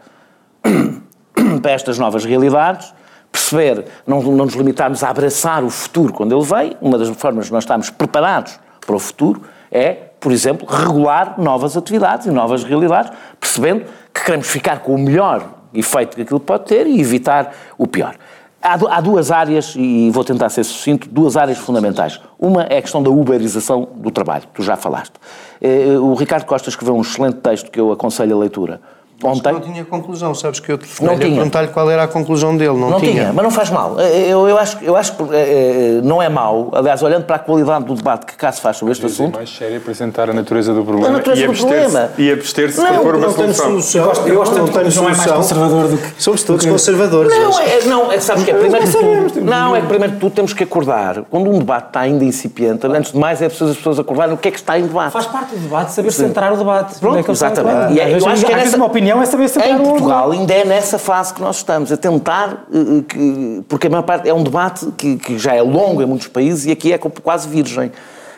para 1.61 1.71
estas 1.71 1.97
novas 1.97 2.25
realidades, 2.25 2.94
perceber, 3.33 3.85
não, 4.06 4.21
não 4.21 4.45
nos 4.45 4.53
limitarmos 4.53 5.03
a 5.03 5.09
abraçar 5.09 5.63
o 5.63 5.69
futuro 5.71 6.13
quando 6.13 6.38
ele 6.38 6.45
vem. 6.45 6.77
Uma 6.80 7.00
das 7.00 7.09
formas 7.09 7.47
de 7.47 7.51
nós 7.51 7.63
estarmos 7.63 7.89
preparados 7.89 8.59
para 8.85 8.95
o 8.95 9.00
futuro 9.00 9.41
é, 9.71 9.91
por 10.19 10.31
exemplo, 10.31 10.68
regular 10.68 11.33
novas 11.39 11.75
atividades 11.75 12.27
e 12.27 12.31
novas 12.31 12.63
realidades, 12.63 13.12
percebendo 13.39 13.85
que 14.13 14.24
queremos 14.24 14.47
ficar 14.47 14.81
com 14.81 14.94
o 14.94 15.00
melhor 15.00 15.50
efeito 15.74 16.15
que 16.15 16.21
aquilo 16.21 16.39
pode 16.39 16.65
ter 16.65 16.85
e 16.85 17.01
evitar 17.01 17.51
o 17.75 17.88
pior. 17.88 18.15
Há, 18.62 18.75
há 18.95 19.01
duas 19.01 19.31
áreas, 19.31 19.74
e 19.75 20.12
vou 20.12 20.24
tentar 20.24 20.50
ser 20.50 20.63
sucinto, 20.63 21.09
duas 21.09 21.35
áreas 21.35 21.57
fundamentais. 21.57 22.21
Uma 22.39 22.63
é 22.63 22.77
a 22.77 22.81
questão 22.81 23.01
da 23.01 23.09
uberização 23.09 23.89
do 23.95 24.12
trabalho, 24.12 24.44
tu 24.53 24.62
já 24.62 24.77
falaste. 24.77 25.13
Eh, 25.59 25.97
O 25.97 26.13
Ricardo 26.13 26.45
Costa 26.45 26.69
escreveu 26.69 26.95
um 26.95 27.01
excelente 27.01 27.38
texto 27.38 27.71
que 27.71 27.80
eu 27.80 27.91
aconselho 27.91 28.38
a 28.38 28.39
leitura 28.39 28.80
ontem. 29.27 29.51
Não 29.53 29.59
tinha 29.61 29.85
conclusão, 29.85 30.33
sabes 30.35 30.59
que 30.59 30.71
eu 30.71 30.77
te 30.77 30.87
Não 31.01 31.13
não 31.13 31.19
tinha. 31.19 31.33
perguntar-lhe 31.35 31.67
qual 31.69 31.89
era 31.89 32.03
a 32.03 32.07
conclusão 32.07 32.55
dele, 32.55 32.77
não, 32.77 32.89
Não 32.91 32.99
tinha. 32.99 33.31
mas 33.33 33.43
não 33.43 33.51
faz 33.51 33.69
mal. 33.69 33.99
Eu, 33.99 34.47
eu 34.47 34.57
acho, 34.57 34.77
eu 34.81 34.95
acho 34.95 35.13
que 35.15 35.23
eh, 35.33 35.97
eh, 35.97 36.01
não 36.03 36.21
é 36.21 36.29
mau. 36.29 36.69
Aliás, 36.73 37.01
olhando 37.03 37.25
para 37.25 37.35
a 37.37 37.39
qualidade 37.39 37.85
do 37.85 37.95
debate 37.95 38.25
que 38.25 38.35
cá 38.35 38.51
se 38.51 38.61
faz 38.61 38.77
sobre 38.77 38.91
este 38.91 39.03
É 39.03 39.07
assunto, 39.07 39.35
mais 39.35 39.49
sério 39.49 39.77
apresentar 39.77 40.29
a 40.29 40.33
natureza 40.33 40.73
do 40.73 40.83
problema 40.83 41.07
A 41.07 41.11
natureza 41.11 41.41
e 41.41 41.45
do 41.45 41.51
abster-se 41.51 41.81
problema. 41.91 42.09
e 42.17 42.31
abster-se 42.31 42.77
Não, 42.77 42.85
de 42.87 42.93
propor 42.93 43.15
uma 43.15 43.27
não 43.27 43.33
solução. 43.33 43.65
solução. 43.65 44.01
Eu 44.01 44.07
gosto, 44.07 44.27
eu 44.27 44.35
gosto 44.35 44.55
não 44.57 44.67
tenho 44.67 44.89
que 44.89 44.95
não 44.95 45.09
é 45.09 45.15
mais 45.15 45.31
conservador 45.31 45.87
do 45.87 45.97
que... 45.97 46.21
Somos 46.23 46.43
todos 46.43 46.65
conservadores. 46.65 47.31
Não, 47.37 47.59
é, 47.59 47.81
não, 47.85 48.11
é, 48.11 48.19
sabes 48.19 48.43
que 48.43 48.51
é, 48.51 48.53
primeiro 48.53 48.85
de 48.85 48.91
sabemos, 48.91 49.17
tudo, 49.31 49.33
temos 49.33 49.49
não, 49.49 49.75
é 49.75 49.81
que 49.81 49.87
primeiro 49.87 50.13
de 50.13 50.19
tudo 50.19 50.33
temos 50.33 50.53
que 50.53 50.63
acordar. 50.63 51.23
Quando 51.29 51.49
um 51.49 51.59
debate 51.59 51.87
está 51.87 51.99
ainda 52.01 52.23
incipiente, 52.23 52.85
antes 52.87 53.11
de 53.11 53.17
mais 53.17 53.41
é 53.41 53.47
preciso 53.47 53.71
as 53.71 53.77
pessoas 53.77 53.99
acordarem 53.99 54.33
o 54.33 54.37
que 54.37 54.47
é 54.47 54.51
que 54.51 54.57
está 54.57 54.77
em 54.77 54.83
debate. 54.83 55.11
Faz 55.11 55.25
parte 55.27 55.55
do 55.55 55.61
debate, 55.61 55.91
saber 55.91 56.11
centrar 56.11 56.53
o 56.53 56.57
debate. 56.57 56.99
Pronto, 56.99 57.13
Não 57.19 57.23
é 57.27 57.31
exatamente. 57.31 57.93
E 57.93 57.99
é- 57.99 58.19
eu 58.19 58.27
acho 58.27 58.45
que 58.45 58.51
é 58.51 58.55
nessa- 58.55 58.77
uma 58.77 58.85
opinião 58.85 59.12
é 59.21 59.25
saber 59.25 59.48
centrar 59.50 59.71
Em 59.71 59.75
outro. 59.75 59.89
Portugal 59.92 60.31
ainda 60.31 60.54
é 60.54 60.65
nessa 60.65 60.98
fase 60.98 61.33
que 61.33 61.42
nós 61.42 61.57
estamos, 61.57 61.92
a 61.92 61.97
tentar, 61.97 62.66
eh, 62.73 62.78
eh, 62.78 63.02
que- 63.07 63.64
porque 63.68 63.87
a 63.87 63.90
maior 63.90 64.04
parte 64.04 64.28
é 64.30 64.33
um 64.33 64.44
debate 64.44 64.87
que, 64.97 65.18
que 65.18 65.37
já 65.37 65.54
é 65.56 65.61
longo 65.61 66.02
em 66.02 66.06
muitos 66.06 66.28
países 66.28 66.66
e 66.66 66.71
aqui 66.71 66.92
é 66.94 66.97
quase 66.97 67.47
virgem. 67.47 67.92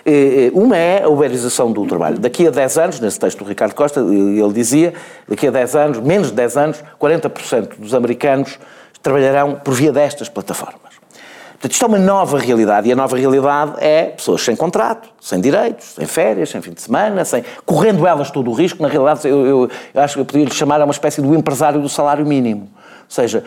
Eh, 0.05 0.51
Uma 0.53 0.77
é 0.77 1.03
a 1.03 1.09
uberização 1.09 1.71
do 1.71 1.85
trabalho. 1.87 2.19
Daqui 2.19 2.47
a 2.47 2.51
10 2.51 2.77
anos, 2.77 2.99
nesse 2.99 3.19
texto 3.19 3.39
do 3.43 3.45
Ricardo 3.47 3.73
Costa, 3.73 3.99
ele 4.01 4.53
dizia, 4.53 4.93
daqui 5.27 5.47
a 5.47 5.51
10 5.51 5.75
anos, 5.75 5.99
menos 5.99 6.27
de 6.29 6.33
10 6.35 6.55
anos, 6.57 6.83
40% 6.99 7.77
dos 7.79 7.93
americanos 7.93 8.59
trabalharão 9.01 9.55
por 9.63 9.73
via 9.73 9.91
destas 9.91 10.29
plataformas. 10.29 10.84
Portanto, 11.55 11.71
isto 11.71 11.85
é 11.85 11.87
uma 11.87 11.97
nova 11.97 12.37
realidade 12.37 12.89
e 12.89 12.91
a 12.91 12.95
nova 12.95 13.17
realidade 13.17 13.75
é 13.79 14.05
pessoas 14.05 14.41
sem 14.41 14.55
contrato, 14.55 15.09
sem 15.21 15.39
direitos, 15.39 15.93
sem 15.95 16.05
férias, 16.05 16.49
sem 16.49 16.61
fim 16.61 16.71
de 16.71 16.81
semana, 16.81 17.23
sem, 17.23 17.43
correndo 17.65 18.05
elas 18.05 18.29
todo 18.29 18.51
o 18.51 18.53
risco. 18.53 18.81
Na 18.81 18.89
realidade, 18.89 19.27
eu, 19.27 19.45
eu, 19.45 19.69
eu 19.93 20.01
acho 20.01 20.15
que 20.15 20.21
eu 20.21 20.25
poderia 20.25 20.47
lhe 20.47 20.53
chamar 20.53 20.81
a 20.81 20.83
uma 20.83 20.91
espécie 20.91 21.21
do 21.21 21.33
empresário 21.33 21.81
do 21.81 21.87
salário 21.87 22.25
mínimo. 22.25 22.63
Ou 22.63 23.09
seja, 23.09 23.43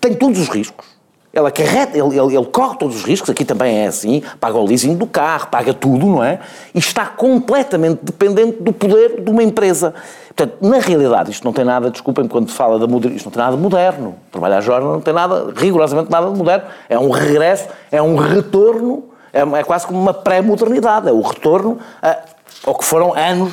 tem 0.00 0.14
todos 0.14 0.40
os 0.40 0.48
riscos. 0.48 0.93
Ele 1.34 1.48
acarreta, 1.48 1.98
ele, 1.98 2.16
ele, 2.18 2.36
ele 2.36 2.46
corre 2.46 2.76
todos 2.78 2.96
os 2.96 3.02
riscos, 3.04 3.28
aqui 3.28 3.44
também 3.44 3.78
é 3.80 3.86
assim, 3.88 4.22
paga 4.38 4.56
o 4.56 4.64
leasing 4.64 4.94
do 4.96 5.06
carro, 5.06 5.48
paga 5.48 5.74
tudo, 5.74 6.06
não 6.06 6.22
é? 6.22 6.38
E 6.74 6.78
está 6.78 7.06
completamente 7.06 8.00
dependente 8.02 8.62
do 8.62 8.72
poder 8.72 9.20
de 9.20 9.30
uma 9.30 9.42
empresa. 9.42 9.92
Portanto, 10.28 10.56
na 10.60 10.78
realidade, 10.78 11.30
isto 11.32 11.44
não 11.44 11.52
tem 11.52 11.64
nada, 11.64 11.90
desculpem-me 11.90 12.28
quando 12.30 12.50
fala 12.50 12.78
da 12.78 12.86
modernização, 12.86 13.16
isto 13.16 13.26
não 13.26 13.32
tem 13.32 13.42
nada 13.42 13.56
de 13.56 13.62
moderno. 13.62 14.14
Trabalhar 14.30 14.58
a 14.58 14.60
jornada 14.60 14.92
não 14.92 15.00
tem 15.00 15.12
nada, 15.14 15.52
rigorosamente 15.56 16.10
nada 16.10 16.30
de 16.30 16.36
moderno. 16.38 16.64
É 16.88 16.98
um 16.98 17.10
regresso, 17.10 17.66
é 17.90 18.00
um 18.00 18.14
retorno, 18.16 19.04
é, 19.32 19.40
é 19.40 19.62
quase 19.64 19.86
como 19.86 20.00
uma 20.00 20.14
pré-modernidade, 20.14 21.08
é 21.08 21.12
o 21.12 21.20
retorno 21.20 21.78
a- 22.00 22.18
ao 22.66 22.76
que 22.76 22.84
foram 22.84 23.12
anos 23.14 23.52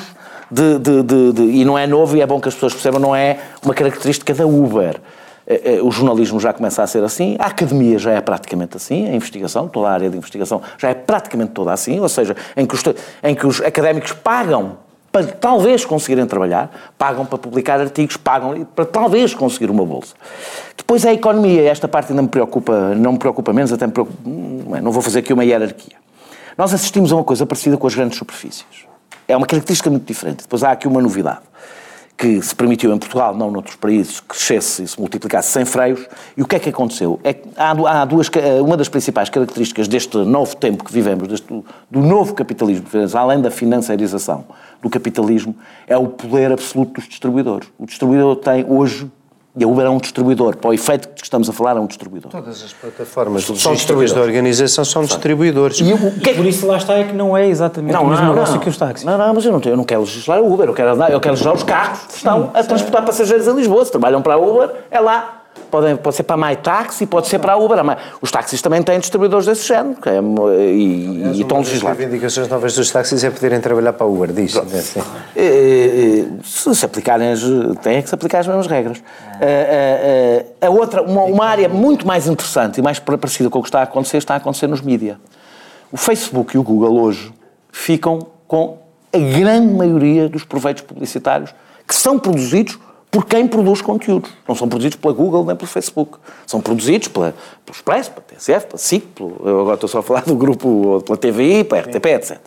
de, 0.50 0.78
de- 0.78 1.02
de- 1.02 1.32
de- 1.32 1.42
E 1.42 1.64
não 1.64 1.78
é 1.78 1.86
novo, 1.86 2.16
e 2.16 2.20
é 2.20 2.26
bom 2.26 2.40
que 2.40 2.46
as 2.48 2.54
pessoas 2.54 2.72
percebam, 2.74 3.00
não 3.00 3.16
é 3.16 3.38
uma 3.64 3.74
característica 3.74 4.32
da 4.34 4.46
Uber. 4.46 5.00
Eh, 5.46 5.76
eh, 5.76 5.82
O 5.82 5.90
jornalismo 5.90 6.38
já 6.38 6.52
começa 6.52 6.82
a 6.82 6.86
ser 6.86 7.02
assim, 7.02 7.36
a 7.38 7.46
academia 7.46 7.98
já 7.98 8.12
é 8.12 8.20
praticamente 8.20 8.76
assim, 8.76 9.08
a 9.08 9.14
investigação, 9.14 9.68
toda 9.68 9.88
a 9.88 9.92
área 9.92 10.10
de 10.10 10.16
investigação 10.16 10.62
já 10.78 10.88
é 10.88 10.94
praticamente 10.94 11.52
toda 11.52 11.72
assim, 11.72 11.98
ou 12.00 12.08
seja, 12.08 12.36
em 12.56 12.66
que 12.66 12.74
os, 12.74 12.82
em 13.22 13.34
que 13.34 13.46
os 13.46 13.60
académicos 13.60 14.12
pagam 14.12 14.76
para 15.10 15.26
talvez 15.26 15.84
conseguirem 15.84 16.26
trabalhar, 16.26 16.70
pagam 16.96 17.26
para 17.26 17.36
publicar 17.36 17.78
artigos, 17.78 18.16
pagam 18.16 18.64
para 18.64 18.86
talvez 18.86 19.34
conseguir 19.34 19.70
uma 19.70 19.84
bolsa. 19.84 20.14
Depois 20.74 21.04
é 21.04 21.10
a 21.10 21.12
economia, 21.12 21.68
esta 21.70 21.86
parte 21.86 22.12
ainda 22.12 22.22
me 22.22 22.28
preocupa, 22.28 22.94
não 22.94 23.12
me 23.12 23.18
preocupa 23.18 23.52
menos, 23.52 23.72
até 23.72 23.86
me 23.86 23.92
preocupa, 23.92 24.18
é, 24.78 24.80
não 24.80 24.90
vou 24.90 25.02
fazer 25.02 25.18
aqui 25.18 25.32
uma 25.32 25.44
hierarquia. 25.44 25.96
Nós 26.56 26.72
assistimos 26.72 27.12
a 27.12 27.16
uma 27.16 27.24
coisa 27.24 27.44
parecida 27.44 27.76
com 27.76 27.86
as 27.86 27.94
grandes 27.94 28.16
superfícies. 28.16 28.64
É 29.28 29.36
uma 29.36 29.46
característica 29.46 29.90
muito 29.90 30.06
diferente. 30.06 30.42
Depois 30.42 30.64
há 30.64 30.72
aqui 30.72 30.88
uma 30.88 31.00
novidade 31.00 31.40
que 32.16 32.40
se 32.40 32.54
permitiu 32.54 32.94
em 32.94 32.98
Portugal, 32.98 33.34
não 33.34 33.50
noutros 33.50 33.74
países, 33.74 34.20
que 34.20 34.28
crescesse 34.28 34.84
e 34.84 34.86
se 34.88 35.00
multiplicasse 35.00 35.50
sem 35.50 35.64
freios. 35.64 36.06
E 36.36 36.42
o 36.42 36.46
que 36.46 36.54
é 36.54 36.58
que 36.60 36.68
aconteceu? 36.68 37.18
É 37.24 37.32
que 37.32 37.48
há, 37.56 37.70
há 38.02 38.04
duas, 38.04 38.28
ca- 38.28 38.40
uma 38.62 38.76
das 38.76 38.88
principais 38.88 39.28
características 39.28 39.88
deste 39.88 40.16
novo 40.18 40.54
tempo 40.56 40.84
que 40.84 40.92
vivemos, 40.92 41.26
deste, 41.26 41.46
do 41.90 42.00
novo 42.00 42.32
capitalismo, 42.34 42.86
além 43.18 43.40
da 43.40 43.50
financiarização 43.50 44.44
do 44.80 44.88
capitalismo, 44.88 45.56
é 45.86 45.96
o 45.96 46.06
poder 46.06 46.52
absoluto 46.52 46.94
dos 46.94 47.08
distribuidores. 47.08 47.68
O 47.78 47.86
distribuidor 47.86 48.36
tem 48.36 48.64
hoje, 48.68 49.10
e 49.54 49.62
a 49.64 49.68
Uber 49.68 49.84
é 49.84 49.90
um 49.90 49.98
distribuidor, 49.98 50.56
para 50.56 50.70
o 50.70 50.72
efeito 50.74 51.08
que 51.08 51.22
estamos 51.22 51.48
a 51.48 51.52
falar, 51.52 51.76
é 51.76 51.80
um 51.80 51.86
distribuidor. 51.86 52.30
Todas 52.30 52.62
as 52.64 52.72
plataformas 52.72 53.44
São 53.44 53.52
logísticas 53.54 53.76
distribuidores. 53.78 54.14
da 54.14 54.20
organização 54.22 54.84
são 54.84 55.04
distribuidores. 55.04 55.78
E 55.80 55.92
o 55.92 55.98
que 56.20 56.30
é 56.30 56.32
que 56.32 56.38
Por 56.38 56.46
isso 56.46 56.66
lá 56.66 56.78
está 56.78 56.94
é 56.94 57.04
que 57.04 57.12
não 57.12 57.36
é 57.36 57.46
exatamente 57.46 57.94
o 57.96 58.06
mesmo 58.06 58.26
negócio 58.26 58.58
que 58.60 58.68
os 58.70 58.76
táxis. 58.78 59.04
Não, 59.04 59.18
não, 59.18 59.34
mas 59.34 59.44
eu 59.44 59.52
não, 59.52 59.60
tenho, 59.60 59.74
eu 59.74 59.76
não 59.76 59.84
quero 59.84 60.00
legislar 60.00 60.40
o 60.40 60.52
Uber, 60.52 60.68
eu 60.68 60.74
quero, 60.74 60.92
andar- 60.92 61.10
eu 61.12 61.20
quero 61.20 61.34
legislar 61.34 61.54
os 61.54 61.62
carros 61.62 62.00
que 62.06 62.14
estão 62.16 62.50
a 62.54 62.62
transportar 62.64 63.04
passageiros 63.04 63.46
em 63.46 63.54
Lisboa. 63.54 63.84
Se 63.84 63.90
trabalham 63.90 64.22
para 64.22 64.34
a 64.34 64.38
Uber, 64.38 64.70
é 64.90 64.98
lá. 64.98 65.41
Podem, 65.70 65.96
pode 65.96 66.16
ser 66.16 66.24
para 66.24 66.34
a 66.34 66.48
MyTaxi, 66.50 67.06
pode 67.06 67.28
ser 67.28 67.38
para 67.38 67.54
a 67.54 67.56
Uber. 67.56 67.78
A 67.78 67.82
My- 67.82 67.96
Os 68.20 68.30
táxis 68.30 68.60
também 68.60 68.82
têm 68.82 68.98
distribuidores 68.98 69.46
desse 69.46 69.66
género 69.66 69.96
é, 70.04 70.20
e, 70.70 71.22
e 71.34 71.40
estão 71.40 71.58
legislados. 71.58 71.98
reivindicações 71.98 72.46
novas 72.48 72.74
dos 72.74 72.90
táxis 72.90 73.24
é 73.24 73.30
poderem 73.30 73.58
trabalhar 73.58 73.94
para 73.94 74.06
a 74.06 74.08
Uber, 74.10 74.30
diz. 74.32 74.54
Eh, 74.54 74.62
eh, 75.36 76.24
se 76.44 76.74
se 76.74 76.84
aplicarem 76.84 77.32
as, 77.32 77.40
têm 77.82 78.02
que 78.02 78.08
se 78.08 78.14
aplicar 78.14 78.40
as 78.40 78.46
mesmas 78.46 78.66
regras. 78.66 78.98
Eh, 79.40 79.46
eh, 79.46 80.46
eh, 80.60 80.66
a 80.66 80.70
outra, 80.70 81.02
uma, 81.02 81.22
uma 81.22 81.46
área 81.46 81.68
muito 81.70 82.06
mais 82.06 82.26
interessante 82.26 82.78
e 82.78 82.82
mais 82.82 82.98
parecida 82.98 83.48
com 83.48 83.58
o 83.58 83.62
que 83.62 83.68
está 83.68 83.80
a 83.80 83.84
acontecer, 83.84 84.18
está 84.18 84.34
a 84.34 84.36
acontecer 84.36 84.66
nos 84.66 84.82
mídias. 84.82 85.16
O 85.90 85.96
Facebook 85.96 86.54
e 86.54 86.58
o 86.58 86.62
Google 86.62 87.00
hoje 87.00 87.32
ficam 87.70 88.18
com 88.46 88.78
a 89.12 89.18
grande 89.18 89.72
maioria 89.72 90.28
dos 90.28 90.44
proveitos 90.44 90.82
publicitários 90.82 91.54
que 91.88 91.94
são 91.94 92.18
produzidos 92.18 92.78
por 93.12 93.26
quem 93.26 93.46
produz 93.46 93.82
conteúdos. 93.82 94.30
Não 94.48 94.54
são 94.54 94.66
produzidos 94.66 94.96
pela 94.96 95.12
Google 95.12 95.44
nem 95.44 95.54
pelo 95.54 95.68
Facebook. 95.68 96.16
São 96.46 96.62
produzidos 96.62 97.08
pela, 97.08 97.34
pelo 97.64 97.76
Expresso, 97.76 98.10
pela 98.10 98.24
TSF, 98.26 98.66
pela 98.68 98.78
SIC, 98.78 99.06
pelo, 99.14 99.36
eu 99.44 99.60
agora 99.60 99.74
estou 99.74 99.88
só 99.88 99.98
a 99.98 100.02
falar 100.02 100.22
do 100.22 100.34
grupo, 100.34 101.02
pela 101.04 101.18
TVI, 101.18 101.62
pela 101.62 101.82
RTP, 101.82 102.06
etc. 102.06 102.40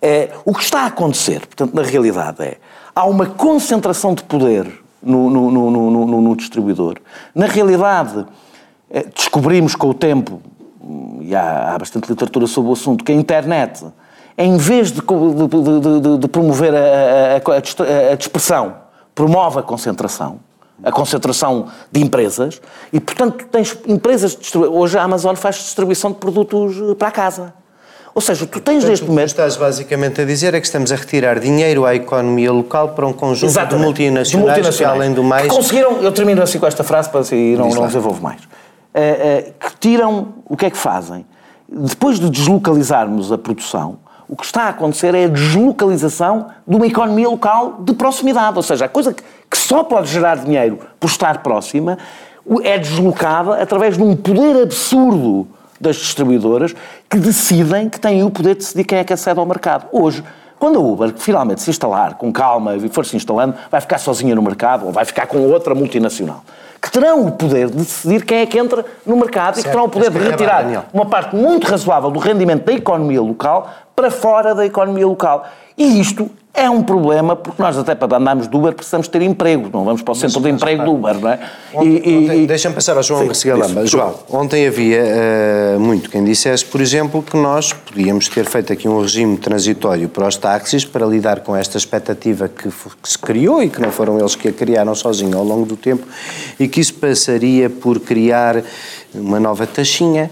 É, 0.00 0.30
o 0.46 0.54
que 0.54 0.62
está 0.62 0.80
a 0.84 0.86
acontecer, 0.86 1.40
portanto, 1.40 1.74
na 1.74 1.82
realidade, 1.82 2.42
é 2.42 2.56
há 2.94 3.04
uma 3.04 3.26
concentração 3.26 4.14
de 4.14 4.22
poder 4.24 4.66
no, 5.02 5.28
no, 5.28 5.50
no, 5.70 6.20
no, 6.22 6.34
distribuidor. 6.36 6.96
Na 7.34 7.44
realidade, 7.44 8.24
eh, 8.90 9.04
descobrimos 9.14 9.74
com 9.74 9.88
o 9.90 9.94
tempo, 9.94 10.40
hum, 10.82 11.18
e 11.20 11.34
há, 11.36 11.74
há 11.74 11.78
bastante 11.78 12.08
literatura 12.08 12.46
sobre 12.46 12.70
o 12.70 12.72
assunto, 12.72 13.04
que 13.04 13.12
a 13.12 13.14
internet, 13.14 13.84
em 14.38 14.56
vez 14.56 14.90
de, 14.90 15.00
de- 15.02 16.00
de- 16.00 16.18
de- 16.18 16.28
promover 16.28 16.74
a, 16.74 16.78
a- 16.78 17.36
a- 17.36 18.12
a 18.12 18.16
dispersão, 18.16 18.74
promove 19.20 19.58
a 19.58 19.62
concentração. 19.62 20.40
A 20.82 20.90
concentração 20.90 21.66
de 21.92 22.00
empresas 22.00 22.58
e, 22.90 22.98
portanto, 22.98 23.36
tu 23.36 23.44
tens 23.48 23.76
empresas. 23.86 24.34
de 24.34 24.56
Hoje 24.56 24.96
a 24.96 25.02
Amazon 25.02 25.34
faz 25.36 25.56
distribuição 25.56 26.10
de 26.10 26.16
produtos 26.16 26.74
eh, 26.78 26.94
para 26.94 27.10
casa. 27.10 27.52
Ou 28.14 28.22
seja, 28.22 28.46
tu 28.46 28.58
tens 28.60 28.82
neste 28.82 29.02
O 29.02 29.06
que 29.06 29.10
momento. 29.12 29.28
estás 29.28 29.58
basicamente 29.58 30.22
a 30.22 30.24
dizer 30.24 30.54
é 30.54 30.60
que 30.60 30.64
estamos 30.64 30.90
a 30.90 30.96
retirar 30.96 31.38
dinheiro 31.38 31.84
à 31.84 31.94
economia 31.94 32.50
local 32.50 32.88
para 32.88 33.06
um 33.06 33.12
conjunto 33.12 33.40
de 33.40 33.58
Exatamente. 33.58 33.84
multinacionais, 33.84 34.76
que, 34.78 34.84
além 34.84 35.12
do 35.12 35.22
mais, 35.22 35.48
conseguiram, 35.48 35.98
eu 36.00 36.10
termino 36.12 36.42
assim 36.42 36.58
com 36.58 36.66
esta 36.66 36.82
frase 36.82 37.10
para 37.10 37.20
assim, 37.20 37.56
não, 37.56 37.68
não 37.68 37.86
desenvolvo 37.86 38.22
mais. 38.22 38.40
Eh, 38.94 39.02
eh, 39.02 39.52
que 39.60 39.76
tiram, 39.78 40.28
o 40.48 40.56
que 40.56 40.64
é 40.64 40.70
que 40.70 40.78
fazem? 40.78 41.26
Depois 41.68 42.18
de 42.18 42.30
deslocalizarmos 42.30 43.30
a 43.30 43.36
produção, 43.36 43.98
o 44.30 44.36
que 44.36 44.44
está 44.44 44.62
a 44.62 44.68
acontecer 44.68 45.12
é 45.12 45.24
a 45.24 45.28
deslocalização 45.28 46.46
de 46.64 46.76
uma 46.76 46.86
economia 46.86 47.28
local 47.28 47.78
de 47.80 47.92
proximidade. 47.92 48.56
Ou 48.56 48.62
seja, 48.62 48.84
a 48.84 48.88
coisa 48.88 49.12
que, 49.12 49.58
só 49.58 49.82
pode 49.82 50.08
gerar 50.08 50.36
dinheiro 50.36 50.78
por 51.00 51.08
estar 51.08 51.42
próxima 51.42 51.98
é 52.62 52.78
deslocada 52.78 53.60
através 53.60 53.96
de 53.96 54.02
um 54.04 54.14
poder 54.14 54.62
absurdo 54.62 55.48
das 55.80 55.96
distribuidoras 55.96 56.76
que 57.08 57.18
decidem, 57.18 57.88
que 57.88 57.98
têm 57.98 58.22
o 58.22 58.30
poder 58.30 58.54
de 58.54 58.60
decidir 58.60 58.84
quem 58.84 58.98
é 58.98 59.04
que 59.04 59.12
acede 59.12 59.40
ao 59.40 59.46
mercado. 59.46 59.86
Hoje, 59.90 60.22
quando 60.60 60.78
a 60.78 60.82
Uber 60.82 61.12
finalmente 61.16 61.62
se 61.62 61.70
instalar 61.70 62.14
com 62.14 62.32
calma 62.32 62.76
e 62.76 62.88
for 62.88 63.04
se 63.04 63.16
instalando, 63.16 63.54
vai 63.68 63.80
ficar 63.80 63.98
sozinha 63.98 64.36
no 64.36 64.42
mercado 64.42 64.86
ou 64.86 64.92
vai 64.92 65.04
ficar 65.04 65.26
com 65.26 65.38
outra 65.38 65.74
multinacional. 65.74 66.44
Que 66.80 66.90
terão 66.90 67.26
o 67.26 67.32
poder 67.32 67.68
de 67.68 67.76
decidir 67.76 68.24
quem 68.24 68.38
é 68.38 68.46
que 68.46 68.58
entra 68.58 68.84
no 69.04 69.16
mercado 69.16 69.54
e 69.54 69.56
que 69.56 69.62
Certo, 69.62 69.72
terão 69.72 69.84
o 69.86 69.88
poder 69.88 70.10
de 70.10 70.18
retirar 70.18 70.86
uma 70.92 71.06
parte 71.06 71.34
muito 71.34 71.66
razoável 71.66 72.10
do 72.10 72.18
rendimento 72.18 72.64
da 72.64 72.72
economia 72.72 73.20
local 73.20 73.70
para 74.00 74.10
fora 74.10 74.54
da 74.54 74.64
economia 74.64 75.06
local. 75.06 75.46
E 75.76 76.00
isto 76.00 76.30
é 76.54 76.68
um 76.68 76.82
problema, 76.82 77.36
porque 77.36 77.62
nós 77.62 77.76
até 77.76 77.94
para 77.94 78.16
andarmos 78.16 78.46
do 78.46 78.58
Uber 78.58 78.72
precisamos 78.72 79.06
ter 79.08 79.22
emprego, 79.22 79.70
não 79.72 79.84
vamos 79.84 80.02
para 80.02 80.12
o 80.12 80.14
centro 80.14 80.40
de 80.40 80.48
emprego 80.48 80.84
do 80.84 80.94
Uber, 80.94 81.18
não 81.18 81.30
é? 81.30 81.38
Deixa-me 82.46 82.74
passar 82.74 82.96
ao 82.96 83.02
João 83.02 83.26
Garcia 83.26 83.54
isso. 83.54 83.86
João, 83.86 84.14
ontem 84.30 84.66
havia 84.66 85.00
eh, 85.00 85.76
muito 85.78 86.10
quem 86.10 86.24
dissesse, 86.24 86.64
por 86.64 86.80
exemplo, 86.80 87.22
que 87.22 87.36
nós 87.36 87.72
podíamos 87.72 88.28
ter 88.28 88.46
feito 88.46 88.72
aqui 88.72 88.88
um 88.88 89.00
regime 89.00 89.36
transitório 89.36 90.08
para 90.08 90.26
os 90.26 90.36
táxis 90.36 90.84
para 90.84 91.06
lidar 91.06 91.40
com 91.40 91.54
esta 91.54 91.78
expectativa 91.78 92.48
que, 92.48 92.68
que 92.68 93.08
se 93.08 93.18
criou 93.18 93.62
e 93.62 93.70
que 93.70 93.80
não 93.80 93.92
foram 93.92 94.18
eles 94.18 94.34
que 94.34 94.48
a 94.48 94.52
criaram 94.52 94.94
sozinhos 94.94 95.36
ao 95.36 95.44
longo 95.44 95.66
do 95.66 95.76
tempo 95.76 96.06
e 96.58 96.66
que 96.66 96.80
isso 96.80 96.94
passaria 96.94 97.70
por 97.70 98.00
criar 98.00 98.62
uma 99.14 99.38
nova 99.40 99.66
taxinha 99.66 100.30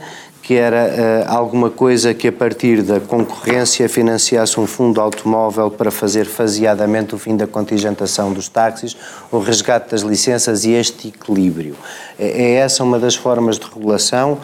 que 0.48 0.54
era 0.54 0.78
eh, 0.78 1.24
alguma 1.26 1.68
coisa 1.68 2.14
que 2.14 2.26
a 2.26 2.32
partir 2.32 2.80
da 2.80 2.98
concorrência 2.98 3.86
financiasse 3.86 4.58
um 4.58 4.66
fundo 4.66 4.98
automóvel 4.98 5.70
para 5.70 5.90
fazer 5.90 6.24
faseadamente 6.24 7.14
o 7.14 7.18
fim 7.18 7.36
da 7.36 7.46
contingentação 7.46 8.32
dos 8.32 8.48
táxis, 8.48 8.96
o 9.30 9.40
resgate 9.40 9.90
das 9.90 10.00
licenças 10.00 10.64
e 10.64 10.70
este 10.72 11.08
equilíbrio. 11.08 11.74
É, 12.18 12.28
é 12.28 12.50
essa 12.54 12.82
uma 12.82 12.98
das 12.98 13.14
formas 13.14 13.58
de 13.58 13.66
regulação, 13.66 14.38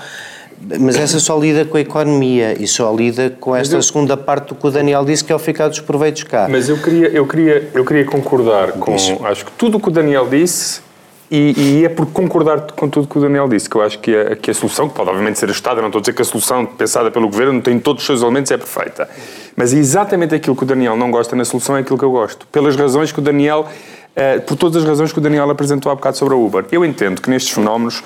mas 0.79 0.95
essa 0.97 1.19
só 1.19 1.39
lida 1.39 1.65
com 1.65 1.79
a 1.79 1.81
economia 1.81 2.55
e 2.63 2.69
só 2.69 2.95
lida 2.95 3.31
com 3.41 3.57
esta 3.57 3.77
eu- 3.77 3.83
segunda 3.83 4.15
parte 4.15 4.49
do 4.49 4.57
que 4.57 4.67
o 4.67 4.71
Daniel 4.71 5.07
disse, 5.07 5.25
que 5.25 5.33
é 5.33 5.35
o 5.35 5.39
ficar 5.39 5.69
dos 5.69 5.81
proveitos 5.81 6.23
cá. 6.25 6.47
Mas 6.51 6.69
eu 6.69 6.77
queria, 6.77 7.09
eu 7.09 7.27
queria, 7.27 7.71
eu 7.73 7.83
queria 7.83 8.05
concordar 8.05 8.73
com, 8.73 8.93
acho 9.25 9.47
que 9.47 9.53
tudo 9.53 9.79
o 9.79 9.81
que 9.81 9.89
o 9.89 9.91
Daniel 9.91 10.29
disse 10.29 10.84
e, 11.31 11.81
e 11.81 11.85
é 11.85 11.89
por 11.89 12.07
concordar 12.07 12.73
com 12.73 12.89
tudo 12.89 13.09
que 13.09 13.19
o 13.19 13.21
Daniel 13.21 13.49
disse 13.49 13.69
que 13.69 13.77
eu 13.77 13.83
acho 13.83 13.99
que 13.99 14.15
a, 14.15 14.37
que 14.37 14.51
a 14.51 14.55
solução, 14.55 14.89
que 14.89 14.95
pode 14.95 15.09
obviamente 15.09 15.39
ser 15.39 15.47
ajustada, 15.47 15.81
não 15.81 15.89
estou 15.89 15.99
a 15.99 16.03
dizer 16.03 16.13
que 16.13 16.23
a 16.23 16.25
solução 16.25 16.67
pensada 16.67 17.11
pelo 17.11 17.29
Governo 17.29 17.61
tem 17.63 17.79
todos 17.79 18.03
os 18.03 18.07
seus 18.07 18.23
elementos 18.23 18.51
é 18.51 18.57
perfeita, 18.57 19.09
mas 19.57 19.73
exatamente 19.73 20.35
aquilo 20.35 20.55
que 20.55 20.63
o 20.63 20.67
Daniel 20.67 20.97
não 20.97 21.11
gosta 21.11 21.35
na 21.35 21.45
solução 21.45 21.77
é 21.77 21.81
aquilo 21.81 21.99
que 21.99 22.05
eu 22.05 22.11
gosto, 22.11 22.47
pelas 22.49 22.77
razões 22.77 23.11
que 23.11 23.19
o 23.19 23.23
Daniel, 23.23 23.67
eh, 24.15 24.39
por 24.41 24.57
todas 24.57 24.83
as 24.83 24.89
razões 24.89 25.13
que 25.13 25.19
o 25.19 25.23
Daniel 25.23 25.49
apresentou 25.51 25.91
há 25.91 25.95
bocado 25.95 26.17
sobre 26.17 26.35
a 26.35 26.37
Uber. 26.37 26.65
Eu 26.71 26.85
entendo 26.85 27.21
que 27.21 27.31
nestes 27.31 27.53
fenómenos 27.53 28.03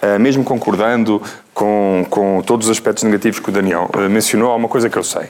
Uh, 0.00 0.16
mesmo 0.16 0.44
concordando 0.44 1.20
com, 1.52 2.06
com 2.08 2.40
todos 2.46 2.68
os 2.68 2.70
aspectos 2.70 3.02
negativos 3.02 3.40
que 3.40 3.48
o 3.48 3.52
Daniel 3.52 3.90
uh, 3.92 4.08
mencionou, 4.08 4.52
há 4.52 4.54
uma 4.54 4.68
coisa 4.68 4.88
que 4.88 4.96
eu 4.96 5.02
sei, 5.02 5.28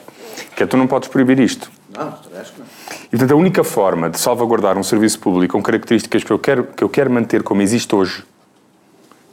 que 0.55 0.63
é 0.63 0.67
tu 0.67 0.77
não 0.77 0.87
podes 0.87 1.09
proibir 1.09 1.41
isto. 1.41 1.71
Não, 1.97 2.09
acho 2.39 2.53
que 2.53 2.61
não. 2.61 2.67
E, 3.09 3.11
portanto, 3.13 3.33
a 3.33 3.37
única 3.37 3.65
forma 3.65 4.11
de 4.11 4.19
salvaguardar 4.19 4.77
um 4.77 4.83
serviço 4.83 5.19
público 5.19 5.53
com 5.53 5.63
características 5.63 6.23
que 6.23 6.31
eu 6.31 6.39
quero, 6.39 6.65
que 6.65 6.85
eu 6.85 6.89
quero 6.89 7.11
manter 7.11 7.43
como 7.43 7.63
existe 7.63 7.95
hoje 7.95 8.23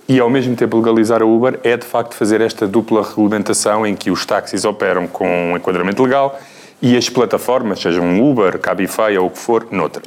e, 0.08 0.20
ao 0.20 0.30
mesmo 0.30 0.56
tempo, 0.56 0.78
legalizar 0.78 1.22
a 1.22 1.26
Uber 1.26 1.60
é, 1.64 1.76
de 1.76 1.86
facto, 1.86 2.16
fazer 2.16 2.40
esta 2.40 2.68
dupla 2.68 3.04
regulamentação 3.04 3.86
em 3.86 3.96
que 3.96 4.12
os 4.12 4.26
táxis 4.26 4.64
operam 4.64 5.08
com 5.08 5.28
um 5.28 5.58
enquadramento 5.58 6.04
legal 6.04 6.40
e 6.82 6.96
as 6.96 7.10
plataformas, 7.10 7.80
sejam 7.82 8.22
Uber, 8.22 8.60
Cabify 8.60 9.18
ou 9.18 9.28
o 9.28 9.30
que 9.30 9.40
for, 9.40 9.68
noutra. 9.72 10.04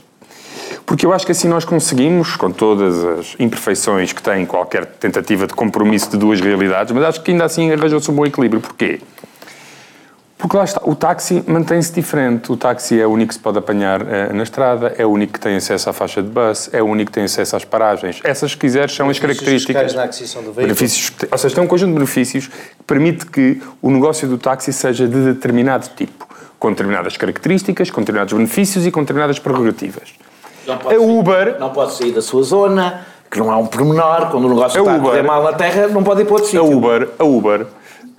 Porque 0.86 1.04
eu 1.04 1.12
acho 1.12 1.26
que 1.26 1.32
assim 1.32 1.48
nós 1.48 1.64
conseguimos, 1.64 2.36
com 2.36 2.50
todas 2.50 3.04
as 3.04 3.36
imperfeições 3.38 4.12
que 4.12 4.22
tem 4.22 4.46
qualquer 4.46 4.86
tentativa 4.86 5.46
de 5.46 5.52
compromisso 5.52 6.10
de 6.10 6.16
duas 6.16 6.40
realidades, 6.40 6.92
mas 6.92 7.04
acho 7.04 7.22
que 7.22 7.32
ainda 7.32 7.44
assim 7.44 7.70
arranjou-se 7.70 8.10
um 8.10 8.14
bom 8.14 8.24
equilíbrio. 8.24 8.60
Porquê? 8.60 9.00
Porque 10.38 10.56
lá 10.56 10.62
está, 10.62 10.80
o 10.84 10.94
táxi 10.94 11.42
mantém-se 11.48 11.92
diferente. 11.92 12.52
O 12.52 12.56
táxi 12.56 13.00
é 13.00 13.04
o 13.04 13.10
único 13.10 13.28
que 13.30 13.34
se 13.34 13.40
pode 13.40 13.58
apanhar 13.58 14.00
eh, 14.02 14.32
na 14.32 14.44
estrada, 14.44 14.94
é 14.96 15.04
o 15.04 15.08
único 15.10 15.32
que 15.32 15.40
tem 15.40 15.56
acesso 15.56 15.90
à 15.90 15.92
faixa 15.92 16.22
de 16.22 16.28
bus, 16.28 16.70
é 16.72 16.80
o 16.80 16.86
único 16.86 17.06
que 17.10 17.14
tem 17.16 17.24
acesso 17.24 17.56
às 17.56 17.64
paragens. 17.64 18.20
Essas, 18.22 18.52
se 18.52 18.56
quiseres, 18.56 18.94
são 18.94 19.08
as 19.10 19.18
Benefícios 19.18 19.64
características. 19.66 19.82
fiscais 19.82 19.94
na 19.94 20.04
aquisição 20.04 20.40
do 20.42 20.46
veículo. 20.52 20.66
Benefícios, 20.68 21.12
ou 21.30 21.38
seja, 21.38 21.54
tem 21.56 21.64
um 21.64 21.66
conjunto 21.66 21.88
de 21.88 21.94
benefícios 21.94 22.46
que 22.46 22.84
permite 22.86 23.26
que 23.26 23.60
o 23.82 23.90
negócio 23.90 24.28
do 24.28 24.38
táxi 24.38 24.72
seja 24.72 25.08
de 25.08 25.24
determinado 25.34 25.88
tipo, 25.96 26.28
com 26.56 26.70
determinadas 26.70 27.16
características, 27.16 27.90
com 27.90 28.00
determinados 28.00 28.32
benefícios 28.32 28.86
e 28.86 28.92
com 28.92 29.00
determinadas 29.00 29.40
prerrogativas. 29.40 30.10
Não 30.68 30.78
pode 30.78 30.94
A 30.94 30.98
sair- 31.00 31.10
Uber 31.18 31.56
não 31.58 31.70
pode 31.70 31.94
sair 31.94 32.12
da 32.12 32.22
sua 32.22 32.44
zona, 32.44 33.00
que 33.28 33.38
não 33.40 33.50
há 33.50 33.56
um 33.56 33.66
pormenor, 33.66 34.30
quando 34.30 34.44
o 34.44 34.48
negócio 34.50 34.78
A 34.78 34.82
está 34.82 34.92
a 34.92 34.96
Uber- 34.98 35.10
correr 35.10 35.22
mal 35.22 35.42
na 35.42 35.52
terra, 35.52 35.88
não 35.88 36.04
pode 36.04 36.22
ir 36.22 36.24
para 36.26 36.34
outro 36.34 36.46
A 36.48 36.50
sítio. 36.50 36.76
Uber, 36.76 37.08
a 37.18 37.24
Uber 37.24 37.66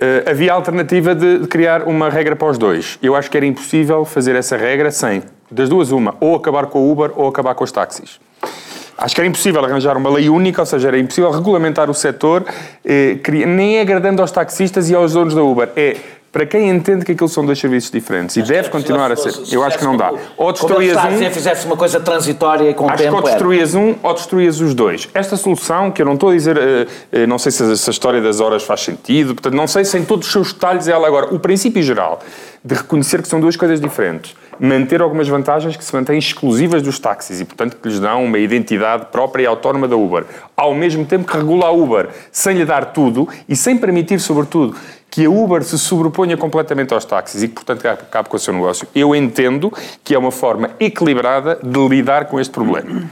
eh, 0.00 0.24
havia 0.30 0.52
a 0.52 0.54
alternativa 0.54 1.14
de, 1.14 1.40
de 1.40 1.46
criar 1.46 1.82
uma 1.82 2.08
regra 2.08 2.34
para 2.34 2.48
os 2.48 2.56
dois. 2.56 2.98
Eu 3.02 3.14
acho 3.14 3.30
que 3.30 3.36
era 3.36 3.44
impossível 3.44 4.04
fazer 4.04 4.34
essa 4.34 4.56
regra 4.56 4.90
sem, 4.90 5.22
das 5.50 5.68
duas, 5.68 5.92
uma, 5.92 6.14
ou 6.20 6.34
acabar 6.34 6.66
com 6.66 6.78
a 6.78 6.92
Uber 6.92 7.12
ou 7.14 7.28
acabar 7.28 7.54
com 7.54 7.64
os 7.64 7.70
táxis. 7.70 8.18
Acho 8.96 9.14
que 9.14 9.20
era 9.20 9.28
impossível 9.28 9.64
arranjar 9.64 9.96
uma 9.96 10.10
lei 10.10 10.28
única, 10.28 10.62
ou 10.62 10.66
seja, 10.66 10.88
era 10.88 10.98
impossível 10.98 11.30
regulamentar 11.30 11.88
o 11.90 11.94
setor, 11.94 12.44
eh, 12.84 13.18
nem 13.46 13.80
agradando 13.80 14.20
aos 14.22 14.30
taxistas 14.30 14.90
e 14.90 14.94
aos 14.94 15.12
donos 15.12 15.34
da 15.34 15.42
Uber, 15.42 15.70
é 15.76 15.96
para 16.32 16.46
quem 16.46 16.70
entende 16.70 17.04
que 17.04 17.12
aquilo 17.12 17.28
são 17.28 17.44
dois 17.44 17.58
serviços 17.58 17.90
diferentes 17.90 18.36
e 18.36 18.42
deve 18.42 18.68
continuar 18.68 19.10
a 19.10 19.16
ser. 19.16 19.32
Eu 19.52 19.64
acho 19.64 19.76
que 19.76 19.84
não 19.84 19.96
dá. 19.96 20.12
Ou 20.36 20.52
destruías 20.52 20.96
um. 21.04 21.18
Se 21.18 21.30
fizesse 21.30 21.66
uma 21.66 21.76
coisa 21.76 21.98
transitória 21.98 22.70
e 22.70 22.74
com 22.74 22.88
acho 22.88 23.02
tempo. 23.02 23.16
Acho 23.16 23.22
que 23.22 23.28
ou 23.28 23.30
destruías 23.32 23.74
um 23.74 23.94
ou 24.02 24.14
destruías 24.14 24.60
os 24.60 24.74
dois. 24.74 25.08
Esta 25.12 25.36
solução, 25.36 25.90
que 25.90 26.00
eu 26.00 26.06
não 26.06 26.14
estou 26.14 26.30
a 26.30 26.34
dizer, 26.34 26.56
eh, 26.56 26.86
eh, 27.12 27.26
não 27.26 27.38
sei 27.38 27.50
se 27.50 27.62
a 27.62 27.90
história 27.90 28.20
das 28.20 28.38
horas 28.38 28.62
faz 28.62 28.80
sentido, 28.80 29.34
portanto, 29.34 29.54
não 29.54 29.66
sei 29.66 29.84
se 29.84 29.98
em 29.98 30.04
todos 30.04 30.26
os 30.26 30.32
seus 30.32 30.52
detalhes 30.52 30.86
é 30.86 30.92
ela 30.92 31.06
agora. 31.06 31.34
O 31.34 31.40
princípio 31.40 31.82
geral 31.82 32.20
de 32.64 32.74
reconhecer 32.74 33.22
que 33.22 33.28
são 33.28 33.40
duas 33.40 33.56
coisas 33.56 33.80
diferentes 33.80 34.34
manter 34.60 35.00
algumas 35.00 35.26
vantagens 35.26 35.74
que 35.74 35.82
se 35.82 35.94
mantêm 35.94 36.18
exclusivas 36.18 36.82
dos 36.82 36.98
táxis 36.98 37.40
e, 37.40 37.46
portanto, 37.46 37.78
que 37.82 37.88
lhes 37.88 37.98
dão 37.98 38.26
uma 38.26 38.38
identidade 38.38 39.06
própria 39.06 39.44
e 39.44 39.46
autónoma 39.46 39.88
da 39.88 39.96
Uber, 39.96 40.26
ao 40.54 40.74
mesmo 40.74 41.06
tempo 41.06 41.26
que 41.26 41.34
regula 41.34 41.68
a 41.68 41.70
Uber, 41.70 42.10
sem 42.30 42.58
lhe 42.58 42.66
dar 42.66 42.92
tudo 42.92 43.26
e 43.48 43.56
sem 43.56 43.78
permitir, 43.78 44.20
sobretudo, 44.20 44.76
que 45.10 45.24
a 45.24 45.30
Uber 45.30 45.64
se 45.64 45.78
sobreponha 45.78 46.36
completamente 46.36 46.94
aos 46.94 47.04
táxis 47.04 47.42
e 47.42 47.48
que, 47.48 47.54
portanto, 47.54 47.84
acabe 47.86 48.28
com 48.28 48.36
o 48.36 48.38
seu 48.38 48.54
negócio. 48.54 48.86
Eu 48.94 49.14
entendo 49.14 49.72
que 50.04 50.14
é 50.14 50.18
uma 50.18 50.30
forma 50.30 50.70
equilibrada 50.78 51.58
de 51.62 51.88
lidar 51.88 52.26
com 52.26 52.38
este 52.38 52.52
problema. 52.52 53.02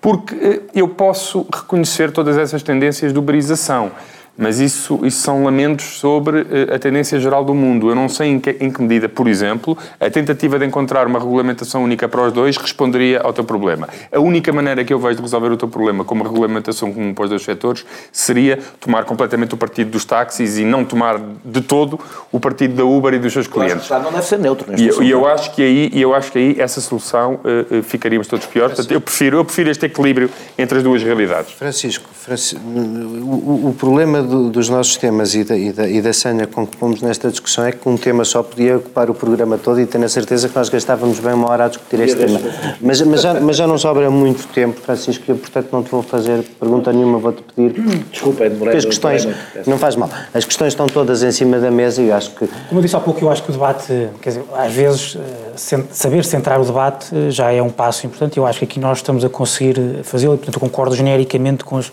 Porque 0.00 0.34
eh, 0.34 0.60
eu 0.74 0.88
posso 0.88 1.46
reconhecer 1.52 2.10
todas 2.10 2.38
essas 2.38 2.62
tendências 2.62 3.12
de 3.12 3.18
uberização 3.18 3.92
mas 4.36 4.60
isso, 4.60 5.00
isso 5.04 5.18
são 5.18 5.44
lamentos 5.44 5.84
sobre 5.98 6.40
uh, 6.40 6.74
a 6.74 6.78
tendência 6.78 7.20
geral 7.20 7.44
do 7.44 7.54
mundo. 7.54 7.90
Eu 7.90 7.94
não 7.94 8.08
sei 8.08 8.28
em 8.28 8.40
que, 8.40 8.56
em 8.60 8.70
que, 8.70 8.80
medida, 8.80 9.08
por 9.08 9.28
exemplo, 9.28 9.76
a 10.00 10.10
tentativa 10.10 10.58
de 10.58 10.64
encontrar 10.64 11.06
uma 11.06 11.18
regulamentação 11.18 11.84
única 11.84 12.08
para 12.08 12.22
os 12.22 12.32
dois 12.32 12.56
responderia 12.56 13.20
ao 13.20 13.32
teu 13.32 13.44
problema. 13.44 13.88
A 14.10 14.18
única 14.18 14.52
maneira 14.52 14.84
que 14.84 14.92
eu 14.92 14.98
vejo 14.98 15.16
de 15.16 15.22
resolver 15.22 15.52
o 15.52 15.56
teu 15.56 15.68
problema 15.68 16.04
com 16.04 16.14
uma 16.14 16.24
regulamentação 16.24 16.92
comum 16.92 17.12
para 17.12 17.24
os 17.24 17.30
dois 17.30 17.42
setores 17.42 17.84
seria 18.10 18.58
tomar 18.80 19.04
completamente 19.04 19.54
o 19.54 19.56
partido 19.56 19.90
dos 19.90 20.04
táxis 20.04 20.58
e 20.58 20.64
não 20.64 20.84
tomar 20.84 21.20
de 21.44 21.60
todo 21.60 22.00
o 22.30 22.40
partido 22.40 22.74
da 22.74 22.84
Uber 22.84 23.12
e 23.14 23.18
dos 23.18 23.32
seus 23.32 23.46
clientes. 23.46 23.86
Claro, 23.86 24.04
não 24.04 24.12
deve 24.12 24.24
ser 24.24 24.38
neutro 24.38 24.70
neste 24.70 25.02
e, 25.02 25.04
e 25.06 25.10
eu 25.10 25.26
acho 25.26 25.54
que 25.54 25.62
aí 25.62 25.90
e 25.92 26.00
eu 26.00 26.14
acho 26.14 26.32
que 26.32 26.38
aí 26.38 26.56
essa 26.58 26.80
solução 26.80 27.40
uh, 27.44 27.82
ficaríamos 27.82 28.26
todos 28.26 28.46
piores. 28.46 28.74
Portanto, 28.74 28.92
eu 28.92 29.00
prefiro 29.00 29.36
eu 29.36 29.44
prefiro 29.44 29.70
este 29.70 29.86
equilíbrio 29.86 30.30
entre 30.56 30.78
as 30.78 30.84
duas 30.84 31.02
realidades. 31.02 31.52
Francisco, 31.52 32.08
Francisco 32.12 32.62
o, 32.64 33.68
o 33.68 33.76
problema 33.78 34.21
do, 34.22 34.50
dos 34.50 34.68
nossos 34.68 34.96
temas 34.96 35.34
e 35.34 35.44
da, 35.44 35.56
e, 35.56 35.72
da, 35.72 35.88
e 35.88 36.00
da 36.00 36.12
senha 36.12 36.46
com 36.46 36.66
que 36.66 36.76
fomos 36.76 37.02
nesta 37.02 37.30
discussão 37.30 37.64
é 37.64 37.72
que 37.72 37.88
um 37.88 37.96
tema 37.96 38.24
só 38.24 38.42
podia 38.42 38.76
ocupar 38.76 39.10
o 39.10 39.14
programa 39.14 39.58
todo 39.58 39.80
e 39.80 39.86
tenho 39.86 40.04
a 40.04 40.08
certeza 40.08 40.48
que 40.48 40.56
nós 40.56 40.68
gastávamos 40.68 41.18
bem 41.18 41.32
uma 41.32 41.50
hora 41.50 41.66
a 41.66 41.68
discutir 41.68 42.00
este 42.00 42.16
tema. 42.16 42.40
Mas, 42.80 43.00
mas, 43.02 43.22
já, 43.22 43.34
mas 43.40 43.56
já 43.56 43.66
não 43.66 43.78
sobra 43.78 44.10
muito 44.10 44.46
tempo, 44.48 44.80
Francisco, 44.80 45.24
e 45.28 45.30
eu, 45.30 45.36
portanto, 45.36 45.68
não 45.72 45.82
te 45.82 45.90
vou 45.90 46.02
fazer 46.02 46.42
pergunta 46.58 46.92
nenhuma, 46.92 47.18
vou-te 47.18 47.42
pedir. 47.42 47.80
Desculpa, 48.10 48.44
é 48.44 48.50
demorei. 48.50 48.76
As 48.76 48.84
questões, 48.84 49.28
não 49.66 49.78
faz 49.78 49.96
mal, 49.96 50.10
as 50.32 50.44
questões 50.44 50.72
estão 50.72 50.86
todas 50.86 51.22
em 51.22 51.32
cima 51.32 51.58
da 51.58 51.70
mesa 51.70 52.02
e 52.02 52.10
acho 52.10 52.30
que. 52.30 52.46
Como 52.68 52.78
eu 52.80 52.82
disse 52.82 52.96
há 52.96 53.00
pouco, 53.00 53.22
eu 53.24 53.30
acho 53.30 53.42
que 53.42 53.50
o 53.50 53.52
debate, 53.52 54.08
quer 54.20 54.30
dizer, 54.30 54.44
às 54.54 54.72
vezes, 54.72 55.16
eh, 55.16 55.82
saber 55.90 56.24
centrar 56.24 56.60
o 56.60 56.64
debate 56.64 57.14
eh, 57.14 57.30
já 57.30 57.52
é 57.52 57.62
um 57.62 57.70
passo 57.70 58.06
importante. 58.06 58.36
Eu 58.36 58.46
acho 58.46 58.58
que 58.58 58.64
aqui 58.64 58.80
nós 58.80 58.98
estamos 58.98 59.24
a 59.24 59.28
conseguir 59.28 59.76
fazê-lo 60.04 60.34
e, 60.34 60.36
portanto, 60.36 60.56
eu 60.56 60.60
concordo 60.60 60.94
genericamente 60.94 61.64
com 61.64 61.76
os 61.76 61.92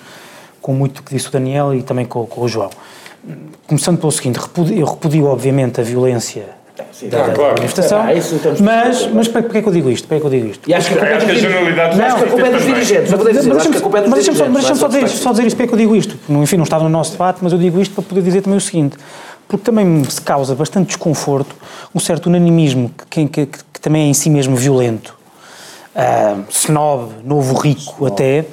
com 0.61 0.73
muito 0.73 1.03
que 1.03 1.13
disse 1.13 1.27
o 1.27 1.31
Daniel 1.31 1.73
e 1.73 1.81
também 1.81 2.05
com, 2.05 2.25
com 2.25 2.41
o 2.41 2.47
João. 2.47 2.69
Começando 3.67 3.99
pelo 3.99 4.11
seguinte, 4.11 4.39
eu 4.75 4.85
repudio 4.85 5.25
obviamente 5.25 5.79
a 5.79 5.83
violência 5.83 6.59
Sim, 6.91 7.09
da, 7.09 7.29
claro. 7.29 7.55
manifestação, 7.55 8.01
ah, 8.01 8.07
mas, 8.61 9.07
mas 9.07 9.27
para, 9.27 9.43
que 9.43 9.57
é 9.57 9.61
que 9.61 9.67
eu 9.67 9.73
digo 9.73 9.89
isto? 9.89 10.07
Para 10.07 10.19
que 10.19 10.27
é 10.27 10.29
que 10.29 10.35
eu 10.35 10.39
digo 10.39 10.51
isto? 10.51 10.69
E 10.69 10.73
acho 10.73 10.89
que, 10.89 10.99
acho 10.99 11.25
que 11.25 11.31
a 11.31 11.35
generalidade 11.35 11.97
não, 11.97 12.05
acho 12.05 12.15
que 12.17 12.23
a 12.23 12.27
culpa 12.27 12.47
é 12.47 12.51
dos 12.51 12.63
dirigentes. 12.63 13.11
Mas 13.11 14.25
deixa-me 14.25 14.77
só, 14.77 14.87
dizer, 14.87 15.07
só 15.09 15.31
dizer 15.31 15.47
isto, 15.47 15.57
para 15.57 15.67
que 15.67 15.73
eu 15.73 15.77
digo 15.77 15.95
isto? 15.95 16.17
Enfim, 16.29 16.57
não 16.57 16.63
está 16.63 16.79
no 16.79 16.89
nosso 16.89 17.11
debate, 17.11 17.39
mas 17.41 17.51
eu 17.51 17.59
digo 17.59 17.79
isto 17.81 17.93
para 17.93 18.03
poder 18.03 18.21
dizer 18.21 18.41
também 18.41 18.57
o 18.57 18.61
seguinte, 18.61 18.97
porque 19.47 19.63
também 19.63 19.85
me 19.85 20.07
causa 20.23 20.55
bastante 20.55 20.87
desconforto 20.87 21.55
um 21.93 21.99
certo 21.99 22.27
unanimismo 22.27 22.91
que, 23.09 23.27
que, 23.27 23.45
que, 23.45 23.59
que 23.73 23.81
também 23.81 24.03
é 24.03 24.05
em 24.07 24.13
si 24.13 24.29
mesmo 24.29 24.55
violento, 24.55 25.17
uh, 25.95 26.43
snob, 26.49 27.11
novo 27.23 27.57
rico 27.57 28.05
até, 28.05 28.45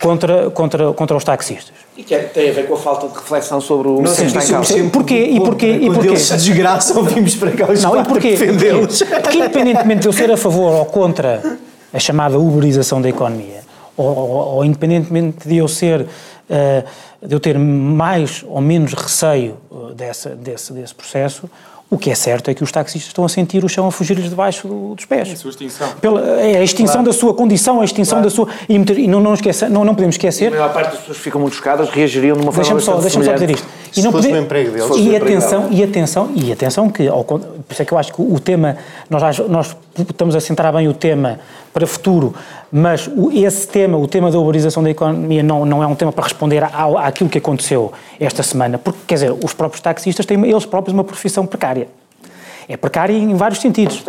contra, 0.00 0.50
contra, 0.50 0.92
contra 0.92 1.16
os 1.16 1.22
taxistas. 1.22 1.74
E 1.96 2.02
que 2.02 2.14
é, 2.14 2.20
tem 2.20 2.50
a 2.50 2.52
ver 2.52 2.66
com 2.66 2.74
a 2.74 2.76
falta 2.76 3.06
de 3.08 3.14
reflexão 3.14 3.60
sobre 3.60 3.88
o 3.88 4.00
não, 4.00 4.10
está 4.10 4.44
em 4.44 4.48
causa. 4.48 4.84
Porquê? 4.90 5.24
E 5.24 5.40
porquê? 5.40 5.70
E 5.72 5.86
porquê? 5.86 6.08
Eles 6.08 6.22
se 6.22 6.36
desgraçam, 6.36 7.02
vimos 7.04 7.36
para 7.36 7.50
cá 7.52 7.70
os 7.70 7.82
Não, 7.82 8.00
e 8.00 8.04
porquê? 8.04 8.30
defendê-los. 8.30 9.02
Porque 9.02 9.38
independentemente 9.38 10.00
de 10.00 10.08
eu 10.08 10.12
ser 10.12 10.30
a 10.30 10.36
favor 10.36 10.72
ou 10.72 10.86
contra 10.86 11.58
a 11.92 11.98
chamada 11.98 12.38
uberização 12.38 13.02
da 13.02 13.08
economia, 13.08 13.60
ou, 13.96 14.06
ou, 14.06 14.54
ou 14.54 14.64
independentemente 14.64 15.46
de 15.46 15.58
eu 15.58 15.68
ser, 15.68 16.00
uh, 16.02 17.26
de 17.26 17.34
eu 17.34 17.40
ter 17.40 17.58
mais 17.58 18.42
ou 18.48 18.60
menos 18.60 18.94
receio 18.94 19.56
uh, 19.70 19.92
dessa, 19.92 20.30
desse, 20.30 20.72
desse 20.72 20.94
processo, 20.94 21.50
o 21.90 21.98
que 21.98 22.08
é 22.08 22.14
certo 22.14 22.48
é 22.48 22.54
que 22.54 22.62
os 22.62 22.70
taxistas 22.70 23.08
estão 23.08 23.24
a 23.24 23.28
sentir 23.28 23.64
o 23.64 23.68
chão 23.68 23.84
a 23.84 23.90
fugir-lhes 23.90 24.30
debaixo 24.30 24.68
do, 24.68 24.94
dos 24.94 25.04
pés. 25.06 25.28
É 25.28 25.32
a 25.32 25.36
sua 25.36 25.50
extinção. 25.50 25.88
Pela, 26.00 26.40
é 26.40 26.58
a 26.58 26.62
extinção 26.62 27.02
claro. 27.02 27.06
da 27.06 27.12
sua 27.12 27.34
condição, 27.34 27.80
a 27.80 27.84
extinção 27.84 28.20
claro. 28.20 28.30
da 28.30 28.34
sua. 28.34 28.48
E, 28.68 28.76
e 28.76 29.08
não, 29.08 29.18
não, 29.18 29.34
esqueça, 29.34 29.68
não, 29.68 29.84
não 29.84 29.92
podemos 29.92 30.14
esquecer. 30.14 30.44
E 30.44 30.46
a 30.46 30.50
maior 30.50 30.72
parte 30.72 30.90
das 30.90 31.00
pessoas 31.00 31.18
que 31.18 31.24
ficam 31.24 31.40
muito 31.40 31.56
chocadas 31.56 31.90
reagiriam 31.90 32.36
de 32.36 32.42
uma 32.42 32.52
forma 32.52 32.70
deixa 32.70 32.86
só, 32.86 33.00
deixa-me 33.00 33.24
só 33.24 33.32
dizer 33.32 33.50
isto. 33.50 33.66
E 33.96 34.02
não 34.02 34.12
pode... 34.12 34.30
emprego 34.30 34.70
deles. 34.70 34.96
E 34.96 35.16
atenção, 35.16 35.68
e 35.70 35.82
atenção, 35.82 36.30
e 36.34 36.52
atenção, 36.52 36.90
que 36.90 37.08
ao, 37.08 37.24
por 37.24 37.40
isso 37.70 37.82
é 37.82 37.84
que 37.84 37.92
eu 37.92 37.98
acho 37.98 38.12
que 38.12 38.22
o 38.22 38.38
tema, 38.38 38.76
nós, 39.08 39.38
nós 39.48 39.76
estamos 39.98 40.34
a 40.36 40.40
centrar 40.40 40.72
bem 40.72 40.88
o 40.88 40.94
tema 40.94 41.40
para 41.72 41.84
o 41.84 41.86
futuro, 41.86 42.34
mas 42.70 43.10
esse 43.32 43.66
tema, 43.66 43.98
o 43.98 44.06
tema 44.06 44.30
da 44.30 44.38
uberização 44.38 44.82
da 44.82 44.90
economia, 44.90 45.42
não, 45.42 45.64
não 45.64 45.82
é 45.82 45.86
um 45.86 45.94
tema 45.94 46.12
para 46.12 46.24
responder 46.24 46.62
ao, 46.62 46.98
àquilo 46.98 47.28
que 47.28 47.38
aconteceu 47.38 47.92
esta 48.18 48.42
semana, 48.42 48.78
porque, 48.78 48.98
quer 49.06 49.14
dizer, 49.14 49.32
os 49.32 49.52
próprios 49.52 49.80
taxistas 49.80 50.24
têm 50.24 50.44
eles 50.48 50.66
próprios 50.66 50.94
uma 50.94 51.04
profissão 51.04 51.46
precária. 51.46 51.88
É 52.68 52.76
precária 52.76 53.12
em 53.12 53.34
vários 53.34 53.60
sentidos. 53.60 54.02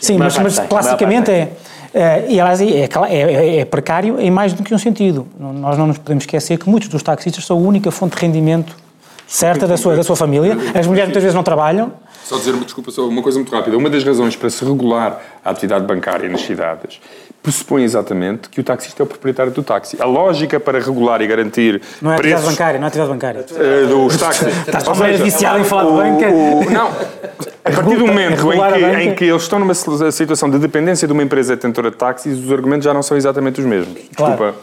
Sim, 0.00 0.18
mas, 0.18 0.36
mas 0.38 0.58
classicamente 0.58 1.30
é. 1.30 1.52
Uh, 1.94 2.28
e 2.28 2.40
aliás, 2.40 2.60
é, 2.60 2.88
é, 3.08 3.56
é, 3.58 3.64
precário 3.64 4.20
em 4.20 4.28
mais 4.28 4.52
do 4.52 4.64
que 4.64 4.74
um 4.74 4.78
sentido. 4.78 5.28
Nós 5.38 5.78
não 5.78 5.86
nos 5.86 5.96
podemos 5.96 6.24
esquecer 6.24 6.58
que 6.58 6.68
muitos 6.68 6.88
dos 6.88 7.04
taxistas 7.04 7.46
são 7.46 7.56
a 7.56 7.60
única 7.60 7.88
fonte 7.92 8.16
de 8.16 8.20
rendimento 8.20 8.76
certa 9.26 9.66
da 9.66 9.76
sua, 9.76 9.96
da 9.96 10.02
sua 10.02 10.16
família. 10.16 10.56
As 10.74 10.86
mulheres 10.86 11.08
muitas 11.08 11.22
vezes 11.22 11.34
não 11.34 11.42
trabalham. 11.42 11.92
Só 12.24 12.36
dizer 12.36 12.52
uma 12.52 12.64
desculpa, 12.64 12.90
só 12.90 13.06
uma 13.06 13.22
coisa 13.22 13.38
muito 13.38 13.54
rápida. 13.54 13.76
Uma 13.76 13.90
das 13.90 14.02
razões 14.02 14.34
para 14.34 14.48
se 14.48 14.64
regular 14.64 15.20
a 15.44 15.50
atividade 15.50 15.84
bancária 15.84 16.28
nas 16.28 16.42
cidades 16.42 17.00
pressupõe 17.44 17.84
exatamente 17.84 18.48
que 18.48 18.58
o 18.58 18.64
taxista 18.64 19.02
é 19.02 19.04
o 19.04 19.06
proprietário 19.06 19.52
do 19.52 19.62
táxi. 19.62 19.98
A 20.00 20.06
lógica 20.06 20.58
para 20.58 20.80
regular 20.80 21.20
e 21.20 21.26
garantir 21.26 21.82
Não 22.00 22.10
é 22.10 22.14
atividade 22.14 22.46
bancária, 22.46 22.80
não 22.80 22.86
é 22.86 22.88
atividade 22.88 23.12
bancária. 23.12 23.44
Uh, 23.50 23.86
dos 23.86 24.16
táxis. 24.16 24.48
Estás 24.66 24.82
tão 24.82 24.94
viciado 24.94 25.60
em 25.60 25.64
falar 25.64 25.84
de 25.84 25.90
banca. 25.90 26.30
O, 26.30 26.70
não, 26.70 26.88
a 26.88 27.70
partir 27.70 27.96
do 27.98 28.06
momento 28.06 28.50
em 28.50 28.56
que, 28.56 29.02
em 29.02 29.14
que, 29.14 29.24
eles 29.24 29.42
estão 29.42 29.58
numa 29.58 29.74
situação 29.74 30.48
de 30.48 30.58
dependência 30.58 31.06
de 31.06 31.12
uma 31.12 31.22
empresa 31.22 31.54
detentora 31.54 31.90
de 31.90 31.98
táxis, 31.98 32.42
os 32.42 32.50
argumentos 32.50 32.86
já 32.86 32.94
não 32.94 33.02
são 33.02 33.14
exatamente 33.14 33.60
os 33.60 33.66
mesmos. 33.66 33.94
Desculpa. 33.94 34.36
Claro. 34.36 34.54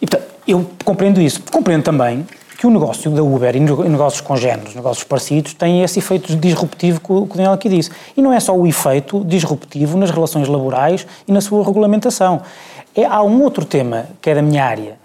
E, 0.00 0.06
portanto, 0.06 0.30
eu 0.48 0.70
compreendo 0.82 1.20
isso. 1.20 1.42
Compreendo 1.50 1.82
também 1.82 2.26
que 2.60 2.66
o 2.66 2.70
negócio 2.70 3.10
da 3.10 3.22
Uber 3.22 3.56
e 3.56 3.58
negócios 3.58 4.20
congêneros, 4.20 4.74
negócios 4.74 5.02
parecidos, 5.02 5.54
tem 5.54 5.82
esse 5.82 5.98
efeito 5.98 6.36
disruptivo 6.36 7.00
que 7.00 7.10
o 7.10 7.24
Daniel 7.24 7.54
aqui 7.54 7.70
disse. 7.70 7.90
E 8.14 8.20
não 8.20 8.34
é 8.34 8.38
só 8.38 8.54
o 8.54 8.66
efeito 8.66 9.24
disruptivo 9.24 9.96
nas 9.96 10.10
relações 10.10 10.46
laborais 10.46 11.06
e 11.26 11.32
na 11.32 11.40
sua 11.40 11.64
regulamentação. 11.64 12.42
É, 12.94 13.06
há 13.06 13.22
um 13.22 13.42
outro 13.42 13.64
tema 13.64 14.08
que 14.20 14.28
é 14.28 14.34
da 14.34 14.42
minha 14.42 14.62
área, 14.62 14.98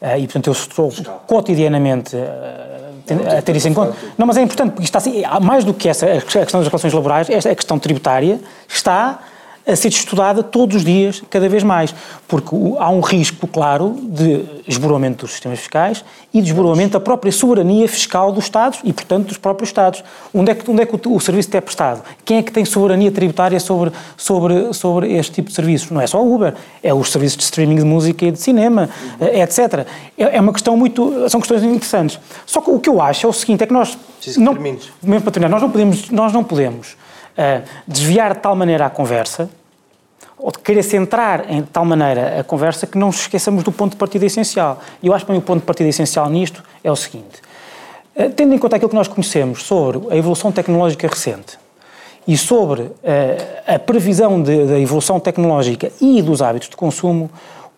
uh, 0.00 0.16
e 0.16 0.22
portanto 0.22 0.46
eu 0.46 0.52
estou 0.54 0.90
cotidianamente 1.26 2.16
uh, 2.16 3.36
a 3.36 3.42
ter 3.42 3.54
isso 3.54 3.68
em 3.68 3.74
conta. 3.74 3.94
Não, 4.16 4.26
mas 4.26 4.38
é 4.38 4.40
importante, 4.40 4.70
porque 4.70 4.84
está 4.84 4.96
assim, 4.96 5.24
mais 5.42 5.62
do 5.62 5.74
que 5.74 5.90
essa 5.90 6.06
a 6.06 6.22
questão 6.22 6.60
das 6.60 6.68
relações 6.68 6.94
laborais, 6.94 7.28
esta, 7.28 7.50
a 7.50 7.54
questão 7.54 7.78
tributária 7.78 8.40
está 8.66 9.18
a 9.66 9.74
ser 9.74 9.88
estudada 9.88 10.42
todos 10.42 10.76
os 10.76 10.84
dias, 10.84 11.22
cada 11.30 11.48
vez 11.48 11.62
mais, 11.62 11.94
porque 12.28 12.54
há 12.78 12.90
um 12.90 13.00
risco 13.00 13.46
claro 13.46 13.96
de 14.02 14.44
esboroamento 14.68 15.24
dos 15.24 15.32
sistemas 15.32 15.58
fiscais 15.58 16.04
e 16.32 16.42
de 16.42 16.48
esboroamento 16.48 16.92
da 16.92 17.00
própria 17.00 17.32
soberania 17.32 17.88
fiscal 17.88 18.30
dos 18.30 18.44
Estados 18.44 18.80
e, 18.84 18.92
portanto, 18.92 19.28
dos 19.28 19.38
próprios 19.38 19.70
Estados. 19.70 20.04
Onde 20.34 20.50
é 20.50 20.54
que, 20.54 20.70
onde 20.70 20.82
é 20.82 20.86
que 20.86 20.94
o, 20.94 21.14
o 21.14 21.20
serviço 21.20 21.56
é 21.56 21.60
prestado? 21.60 22.02
Quem 22.24 22.38
é 22.38 22.42
que 22.42 22.52
tem 22.52 22.64
soberania 22.64 23.10
tributária 23.10 23.58
sobre, 23.58 23.90
sobre, 24.16 24.72
sobre 24.74 25.14
este 25.14 25.32
tipo 25.32 25.48
de 25.48 25.54
serviços? 25.54 25.90
Não 25.90 26.00
é 26.00 26.06
só 26.06 26.22
o 26.22 26.34
Uber, 26.34 26.54
é 26.82 26.92
os 26.92 27.10
serviços 27.10 27.38
de 27.38 27.44
streaming 27.44 27.76
de 27.76 27.84
música 27.84 28.26
e 28.26 28.30
de 28.30 28.38
cinema, 28.38 28.90
eh, 29.18 29.40
etc. 29.42 29.86
É, 30.18 30.36
é 30.36 30.40
uma 30.40 30.52
questão 30.52 30.76
muito... 30.76 31.28
são 31.30 31.40
questões 31.40 31.62
interessantes. 31.62 32.18
Só 32.44 32.60
que 32.60 32.70
o 32.70 32.78
que 32.78 32.88
eu 32.88 33.00
acho 33.00 33.26
é 33.26 33.28
o 33.28 33.32
seguinte, 33.32 33.64
é 33.64 33.66
que 33.66 33.72
nós... 33.72 33.96
Não, 34.36 34.52
mesmo 34.54 35.22
para 35.22 35.32
terminar, 35.32 35.48
nós 35.48 35.62
não 35.62 35.70
podemos... 35.70 36.10
Nós 36.10 36.32
não 36.32 36.44
podemos 36.44 36.96
desviar 37.86 38.34
de 38.34 38.40
tal 38.40 38.54
maneira 38.54 38.86
a 38.86 38.90
conversa, 38.90 39.48
ou 40.44 40.50
de 40.50 40.58
querer 40.58 40.82
centrar 40.82 41.50
em 41.50 41.62
tal 41.62 41.84
maneira 41.84 42.40
a 42.40 42.44
conversa 42.44 42.86
que 42.86 42.98
não 42.98 43.06
nos 43.06 43.20
esqueçamos 43.20 43.62
do 43.62 43.72
ponto 43.72 43.92
de 43.92 43.96
partida 43.96 44.26
essencial. 44.26 44.78
E 45.02 45.06
eu 45.06 45.14
acho 45.14 45.24
que 45.24 45.32
o 45.32 45.40
ponto 45.40 45.60
de 45.60 45.66
partida 45.66 45.88
essencial 45.88 46.28
nisto 46.28 46.62
é 46.82 46.90
o 46.90 46.96
seguinte: 46.96 47.40
uh, 48.16 48.30
tendo 48.30 48.54
em 48.54 48.58
conta 48.58 48.76
aquilo 48.76 48.90
que 48.90 48.94
nós 48.94 49.08
conhecemos 49.08 49.62
sobre 49.62 50.12
a 50.12 50.16
evolução 50.16 50.52
tecnológica 50.52 51.06
recente 51.08 51.58
e 52.26 52.36
sobre 52.36 52.82
uh, 52.82 52.94
a 53.66 53.78
previsão 53.78 54.42
da 54.42 54.78
evolução 54.78 55.20
tecnológica 55.20 55.90
e 55.98 56.20
dos 56.20 56.42
hábitos 56.42 56.68
de 56.68 56.76
consumo, 56.76 57.30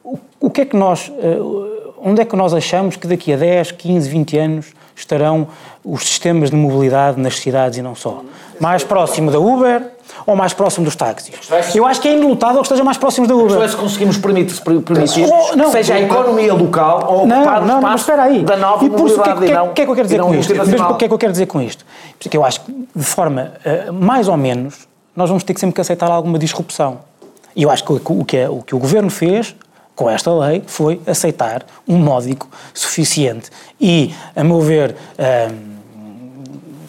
o, 0.03 0.19
o 0.40 0.51
que 0.51 0.62
é 0.62 0.64
que 0.64 0.77
nós, 0.77 1.09
uh, 1.09 1.95
onde 2.03 2.21
é 2.21 2.25
que 2.25 2.35
nós 2.35 2.55
achamos 2.55 2.97
que 2.97 3.07
daqui 3.07 3.33
a 3.33 3.37
10, 3.37 3.73
15, 3.73 4.09
20 4.09 4.38
anos 4.38 4.66
estarão 4.96 5.46
os 5.85 6.02
sistemas 6.02 6.50
de 6.50 6.56
mobilidade 6.56 7.20
nas 7.20 7.37
cidades 7.38 7.78
e 7.78 7.82
não 7.82 7.94
só? 7.94 8.22
Mais 8.59 8.82
próximo 8.82 9.30
da 9.30 9.38
Uber 9.38 9.90
ou 10.26 10.35
mais 10.35 10.54
próximo 10.54 10.85
dos 10.87 10.96
táxis? 10.96 11.35
Eu 11.74 11.85
acho 11.87 12.00
que 12.00 12.09
é 12.09 12.16
inelutável 12.16 12.56
que 12.62 12.66
esteja 12.66 12.82
mais 12.82 12.96
próximo 12.96 13.26
da 13.26 13.35
Uber. 13.35 13.59
Mas 13.59 13.72
se 13.72 13.76
conseguimos 13.76 14.16
permitir, 14.16 14.59
permitir 14.82 15.26
Oh, 15.30 15.54
não. 15.54 15.70
seja 15.70 15.94
a 15.94 16.00
economia 16.00 16.54
local 16.54 17.06
ou 17.12 17.26
Não, 17.26 17.42
ocupar 17.42 17.62
o 17.62 17.66
não, 17.66 17.74
não, 17.74 17.80
espaço 17.80 17.96
espera 18.04 18.22
aí. 18.22 18.42
da 18.42 18.56
nova 18.56 18.85
e 18.85 18.90
por 18.90 19.06
isso, 19.06 19.22
que, 19.22 19.28
é- 19.28 19.35
que, 19.37 19.44
é- 19.44 19.54
não- 19.54 19.72
que 19.74 19.82
é 19.82 19.85
que 19.85 19.90
eu 19.90 19.94
quero 19.94 20.06
dizer 20.09 20.18
não 20.18 20.28
com 20.28 20.35
isto? 20.35 20.52
o 20.52 20.96
que 20.96 21.04
é 21.04 21.09
que 21.09 21.14
eu 21.14 21.18
quero 21.18 21.32
dizer 21.32 21.46
com 21.46 21.61
isto? 21.61 21.85
Porque 22.18 22.37
eu 22.37 22.44
acho 22.44 22.61
que, 22.62 22.72
de 22.96 23.04
forma 23.04 23.52
eh, 23.64 23.90
mais 23.90 24.26
ou 24.28 24.37
menos, 24.38 24.88
nós 25.14 25.28
vamos 25.28 25.44
ter 25.44 25.52
que 25.52 25.61
sempre 25.61 25.74
que 25.74 25.80
aceitar 25.82 26.11
alguma 26.11 26.38
disrupção. 26.38 26.98
E 27.54 27.62
eu 27.62 27.70
acho 27.70 27.85
que 27.85 27.92
o 27.92 28.24
que 28.24 28.37
é- 28.37 28.48
o 28.48 28.62
que 28.62 28.74
o 28.74 28.78
Governo 28.78 29.11
fez 29.11 29.54
com 29.96 30.09
esta 30.09 30.32
lei 30.32 30.62
foi 30.66 31.00
aceitar 31.06 31.64
um 31.88 31.96
módico 31.96 32.48
suficiente 32.72 33.50
e, 33.80 34.14
a 34.37 34.44
meu 34.44 34.61
ver, 34.61 34.94
eh, 35.18 35.50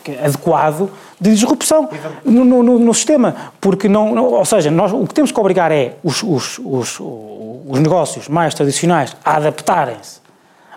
que 0.03 0.11
é 0.11 0.25
adequado 0.25 0.89
de 1.19 1.31
disrupção 1.31 1.89
no, 2.23 2.45
no- 2.45 2.61
no- 2.63 2.79
no 2.79 2.93
sistema. 2.93 3.35
Porque, 3.59 3.87
não, 3.89 4.13
não- 4.13 4.25
ou 4.25 4.45
seja, 4.45 4.69
nós 4.69 4.91
o 4.93 5.07
que 5.07 5.13
temos 5.13 5.31
que 5.31 5.39
obrigar 5.39 5.71
é 5.71 5.95
os, 6.03 6.21
os- 6.21 6.59
os- 6.63 6.99
os 6.99 7.79
negócios 7.79 8.27
mais 8.27 8.53
tradicionais 8.53 9.15
a 9.25 9.37
adaptarem-se 9.37 10.19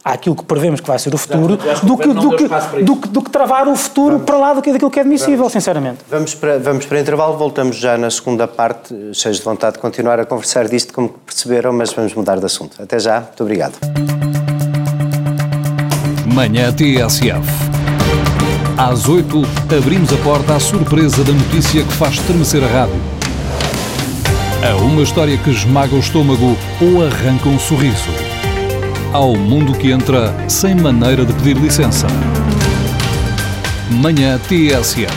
àquilo 0.04 0.34
que 0.34 0.44
prevemos 0.44 0.80
que 0.80 0.86
vai 0.88 0.98
ser 0.98 1.14
o 1.14 1.18
futuro, 1.18 1.54
Exato, 1.62 1.86
do 1.86 1.96
que, 1.96 2.08
do, 2.08 2.36
que, 2.36 2.48
do, 2.82 2.96
que, 2.96 3.08
do 3.08 3.22
que 3.22 3.30
travar 3.30 3.68
o 3.68 3.76
futuro 3.76 4.20
para 4.20 4.36
lá 4.38 4.54
do 4.54 4.62
que- 4.62 4.72
daquilo 4.72 4.90
que 4.90 4.98
é 4.98 5.02
admissível, 5.02 5.48
sinceramente. 5.50 5.98
Vamos 6.10 6.34
para, 6.34 6.58
vamos 6.58 6.86
para 6.86 7.00
intervalo, 7.00 7.36
voltamos 7.36 7.76
já 7.76 7.98
na 7.98 8.10
segunda 8.10 8.48
parte, 8.48 8.94
cheios 9.12 9.36
de 9.38 9.42
vontade 9.44 9.74
de 9.74 9.78
continuar 9.80 10.18
a 10.18 10.24
conversar 10.24 10.66
disto, 10.68 10.92
como 10.92 11.08
perceberam, 11.10 11.72
mas 11.72 11.92
vamos 11.92 12.14
mudar 12.14 12.38
de 12.38 12.46
assunto. 12.46 12.82
Até 12.82 12.98
já, 12.98 13.20
muito 13.20 13.42
obrigado. 13.42 13.74
Manhã 16.34 16.72
TSF. 16.72 17.40
Às 18.78 19.06
8, 19.08 19.42
abrimos 19.78 20.12
a 20.12 20.16
porta 20.18 20.54
à 20.54 20.60
surpresa 20.60 21.22
da 21.22 21.32
notícia 21.32 21.82
que 21.84 21.92
faz 21.92 22.14
estremecer 22.14 22.62
a 22.64 22.66
rádio. 22.66 22.94
A 24.66 24.76
uma 24.76 25.02
história 25.02 25.36
que 25.36 25.50
esmaga 25.50 25.94
o 25.94 25.98
estômago 25.98 26.56
ou 26.80 27.04
arranca 27.04 27.48
um 27.48 27.58
sorriso. 27.58 28.08
Ao 29.12 29.34
mundo 29.34 29.76
que 29.76 29.90
entra 29.90 30.32
sem 30.48 30.72
maneira 30.72 31.24
de 31.24 31.32
pedir 31.32 31.56
licença. 31.56 32.06
Manhã 33.90 34.38
TSF. 34.38 35.12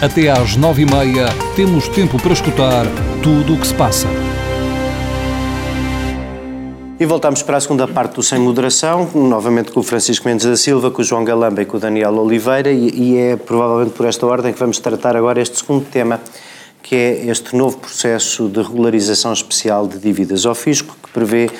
Até 0.00 0.30
às 0.30 0.56
9h30 0.56 1.30
temos 1.54 1.86
tempo 1.88 2.18
para 2.18 2.32
escutar 2.32 2.86
tudo 3.22 3.52
o 3.52 3.60
que 3.60 3.66
se 3.66 3.74
passa. 3.74 4.08
E 6.98 7.04
voltamos 7.04 7.42
para 7.42 7.58
a 7.58 7.60
segunda 7.60 7.86
parte 7.86 8.14
do 8.14 8.22
Sem 8.22 8.38
Moderação, 8.38 9.10
novamente 9.14 9.70
com 9.70 9.80
o 9.80 9.82
Francisco 9.82 10.26
Mendes 10.26 10.46
da 10.46 10.56
Silva, 10.56 10.90
com 10.90 11.02
o 11.02 11.04
João 11.04 11.22
Galamba 11.22 11.60
e 11.60 11.66
com 11.66 11.76
o 11.76 11.80
Daniel 11.80 12.14
Oliveira, 12.14 12.72
e, 12.72 12.88
e 12.88 13.18
é 13.18 13.36
provavelmente 13.36 13.94
por 13.94 14.06
esta 14.06 14.24
ordem 14.24 14.50
que 14.50 14.58
vamos 14.58 14.78
tratar 14.78 15.14
agora 15.14 15.42
este 15.42 15.58
segundo 15.58 15.84
tema, 15.84 16.18
que 16.82 16.96
é 16.96 17.26
este 17.26 17.54
novo 17.54 17.76
processo 17.76 18.48
de 18.48 18.62
regularização 18.62 19.34
especial 19.34 19.86
de 19.86 19.98
dívidas 19.98 20.46
ao 20.46 20.54
fisco, 20.54 20.96
que 21.02 21.10
prevê, 21.10 21.50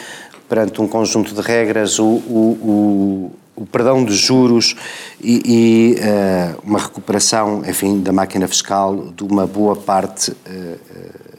perante 0.51 0.83
um 0.83 0.89
conjunto 0.89 1.33
de 1.33 1.41
regras, 1.41 2.01
o, 2.01 2.05
o, 2.05 3.33
o, 3.57 3.63
o 3.63 3.67
perdão 3.67 4.05
de 4.05 4.13
juros 4.13 4.75
e, 5.21 5.43
e 5.47 6.01
eh, 6.01 6.57
uma 6.65 6.81
recuperação, 6.81 7.63
enfim, 7.65 8.01
da 8.01 8.13
máquina 8.13 8.49
fiscal 8.49 9.13
de 9.17 9.23
uma 9.23 9.47
boa 9.47 9.77
parte. 9.77 10.33
eh, 10.45 11.30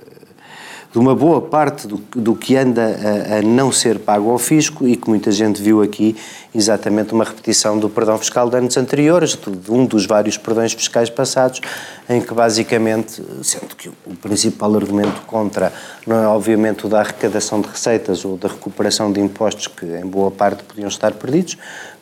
de 0.92 1.00
uma 1.00 1.16
boa 1.16 1.42
parte 1.42 1.88
do, 1.88 1.98
do 2.16 2.36
que 2.36 2.58
anda 2.58 2.84
a, 2.84 3.38
a 3.38 3.42
não 3.42 3.72
ser 3.72 4.00
pago 4.00 4.30
ao 4.30 4.38
fisco 4.38 4.86
e 4.86 4.98
que 4.98 5.10
muita 5.10 5.32
gente 5.32 5.62
viu 5.62 5.82
aqui 5.82 6.16
exatamente 6.54 7.14
uma 7.14 7.24
repetição 7.24 7.80
do 7.80 7.90
perdão 7.90 8.18
fiscal 8.18 8.50
de 8.50 8.58
anos 8.58 8.76
anteriores, 8.76 9.38
de 9.38 9.72
um 9.72 9.86
dos 9.86 10.06
vários 10.06 10.38
perdões 10.38 10.74
fiscais 10.74 11.10
passados, 11.10 11.62
em 12.10 12.20
que 12.20 12.34
basicamente, 12.34 13.24
sendo 13.42 13.74
que 13.76 13.88
o 13.88 14.16
principal 14.22 14.76
argumento 14.76 15.22
contra 15.22 15.72
não 16.06 16.22
é 16.22 16.28
obviamente 16.28 16.86
o 16.86 16.90
da 16.90 17.00
arrecadação 17.00 17.62
de 17.62 17.70
receitas 17.70 18.26
ou 18.26 18.36
da 18.36 18.50
recuperação 18.50 19.12
de 19.12 19.22
impostos 19.22 19.68
que 19.68 19.86
em 19.86 20.06
boa 20.06 20.30
parte 20.30 20.64
podiam 20.64 20.90
estar 20.90 21.14
perdidos, 21.14 21.58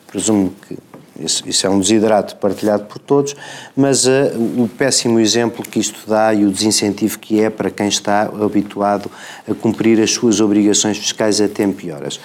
presumo 0.08 0.52
que 0.66 0.76
isso, 1.20 1.48
isso, 1.48 1.66
é 1.66 1.70
um 1.70 1.78
desidrato 1.78 2.36
partilhado 2.36 2.84
por 2.84 2.98
todos, 2.98 3.36
mas 3.76 4.06
uh, 4.06 4.10
o 4.58 4.68
péssimo 4.68 5.20
exemplo 5.20 5.62
que 5.62 5.78
isto 5.78 6.00
dá 6.06 6.32
e 6.34 6.44
o 6.44 6.50
desincentivo 6.50 7.18
que 7.18 7.40
é 7.40 7.50
para 7.50 7.70
quem 7.70 7.88
está 7.88 8.22
habituado 8.22 9.10
a 9.48 9.54
cumprir 9.54 10.00
as 10.00 10.10
suas 10.10 10.40
obrigações 10.40 10.98
fiscais 10.98 11.40
a 11.40 11.48
tempo 11.48 11.84
e 11.84 11.90
horas. 11.90 12.20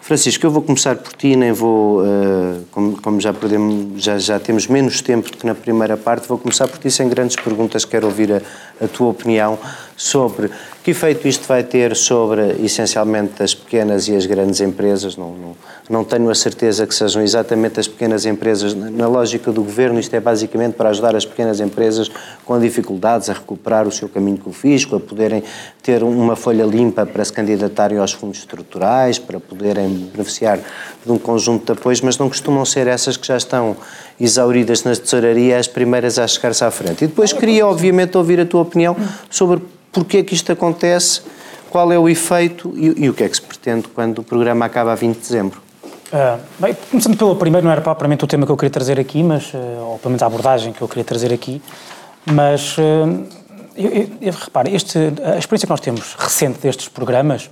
Francisco, 0.00 0.44
eu 0.44 0.50
vou 0.50 0.62
começar 0.62 0.96
por 0.96 1.12
ti, 1.12 1.36
nem 1.36 1.52
vou, 1.52 2.02
uh, 2.02 2.64
como, 2.70 3.00
como 3.00 3.20
já, 3.20 3.32
perdemos, 3.32 4.02
já, 4.02 4.18
já 4.18 4.40
temos 4.40 4.66
menos 4.66 5.00
tempo 5.02 5.30
do 5.30 5.36
que 5.36 5.46
na 5.46 5.54
primeira 5.54 5.96
parte, 5.96 6.26
vou 6.26 6.38
começar 6.38 6.66
por 6.66 6.78
ti 6.78 6.90
sem 6.90 7.08
grandes 7.08 7.36
perguntas, 7.36 7.84
quero 7.84 8.06
ouvir 8.06 8.32
a, 8.32 8.84
a 8.84 8.88
tua 8.88 9.08
opinião 9.08 9.58
sobre 9.96 10.50
que 10.82 10.92
efeito 10.92 11.28
isto 11.28 11.46
vai 11.46 11.62
ter 11.62 11.94
sobre, 11.94 12.56
essencialmente, 12.64 13.42
as 13.42 13.54
pequenas 13.54 14.08
e 14.08 14.16
as 14.16 14.24
grandes 14.24 14.62
empresas. 14.62 15.14
Não, 15.14 15.32
não, 15.32 15.56
não 15.90 16.04
tenho 16.04 16.30
a 16.30 16.34
certeza 16.34 16.86
que 16.86 16.94
sejam 16.94 17.22
exatamente 17.22 17.78
as 17.78 17.86
pequenas 17.86 18.24
empresas. 18.24 18.74
Na 18.74 19.06
lógica 19.06 19.52
do 19.52 19.62
governo, 19.62 20.00
isto 20.00 20.14
é 20.14 20.20
basicamente 20.20 20.74
para 20.74 20.88
ajudar 20.88 21.14
as 21.14 21.26
pequenas 21.26 21.60
empresas 21.60 22.10
com 22.46 22.58
dificuldades 22.58 23.28
a 23.28 23.34
recuperar 23.34 23.86
o 23.86 23.92
seu 23.92 24.08
caminho 24.08 24.38
com 24.38 24.48
o 24.48 24.52
fisco, 24.54 24.96
a 24.96 25.00
poderem 25.00 25.42
ter 25.82 26.02
uma 26.02 26.34
folha 26.34 26.64
limpa 26.64 27.04
para 27.04 27.24
se 27.26 27.32
candidatarem 27.32 27.98
aos 27.98 28.12
fundos 28.12 28.38
estruturais, 28.38 29.18
para 29.18 29.38
poderem 29.38 30.10
beneficiar 30.10 30.58
de 31.04 31.12
um 31.12 31.18
conjunto 31.18 31.66
de 31.66 31.78
apoios, 31.78 32.00
mas 32.00 32.16
não 32.16 32.28
costumam 32.28 32.64
ser 32.64 32.86
essas 32.86 33.18
que 33.18 33.26
já 33.26 33.36
estão 33.36 33.76
exauridas 34.18 34.82
na 34.84 34.96
tesouraria 34.96 35.58
as 35.58 35.68
primeiras 35.68 36.18
a 36.18 36.26
chegar-se 36.26 36.64
à 36.64 36.70
frente. 36.70 37.04
E 37.04 37.06
depois 37.06 37.34
queria, 37.34 37.66
obviamente, 37.66 38.16
ouvir 38.16 38.40
a 38.40 38.46
tua 38.46 38.62
opinião 38.62 38.96
sobre 39.28 39.60
porque 39.92 40.18
é 40.18 40.22
que 40.22 40.34
isto 40.34 40.52
acontece, 40.52 40.79
qual 41.70 41.92
é 41.92 41.98
o 41.98 42.08
efeito 42.08 42.72
e, 42.76 43.04
e 43.04 43.08
o 43.08 43.14
que 43.14 43.24
é 43.24 43.28
que 43.28 43.36
se 43.36 43.42
pretende 43.42 43.88
quando 43.88 44.18
o 44.18 44.22
programa 44.22 44.64
acaba 44.66 44.92
a 44.92 44.94
20 44.94 45.14
de 45.14 45.20
dezembro. 45.20 45.62
Uh, 46.12 46.40
bem, 46.58 46.76
começando 46.90 47.16
pelo 47.16 47.36
primeiro, 47.36 47.64
não 47.64 47.70
era 47.70 47.80
propriamente 47.80 48.24
o 48.24 48.26
tema 48.26 48.44
que 48.44 48.50
eu 48.50 48.56
queria 48.56 48.70
trazer 48.70 48.98
aqui, 48.98 49.22
mas, 49.22 49.54
uh, 49.54 49.58
ou 49.82 49.98
pelo 49.98 50.10
menos 50.10 50.22
a 50.22 50.26
abordagem 50.26 50.72
que 50.72 50.82
eu 50.82 50.88
queria 50.88 51.04
trazer 51.04 51.32
aqui, 51.32 51.62
mas 52.26 52.76
uh, 52.78 52.80
eu, 53.76 53.90
eu, 53.90 54.08
eu, 54.20 54.32
repare, 54.32 54.74
este, 54.74 54.98
a 54.98 55.38
experiência 55.38 55.66
que 55.66 55.70
nós 55.70 55.80
temos 55.80 56.16
recente 56.18 56.58
destes 56.58 56.88
programas 56.88 57.48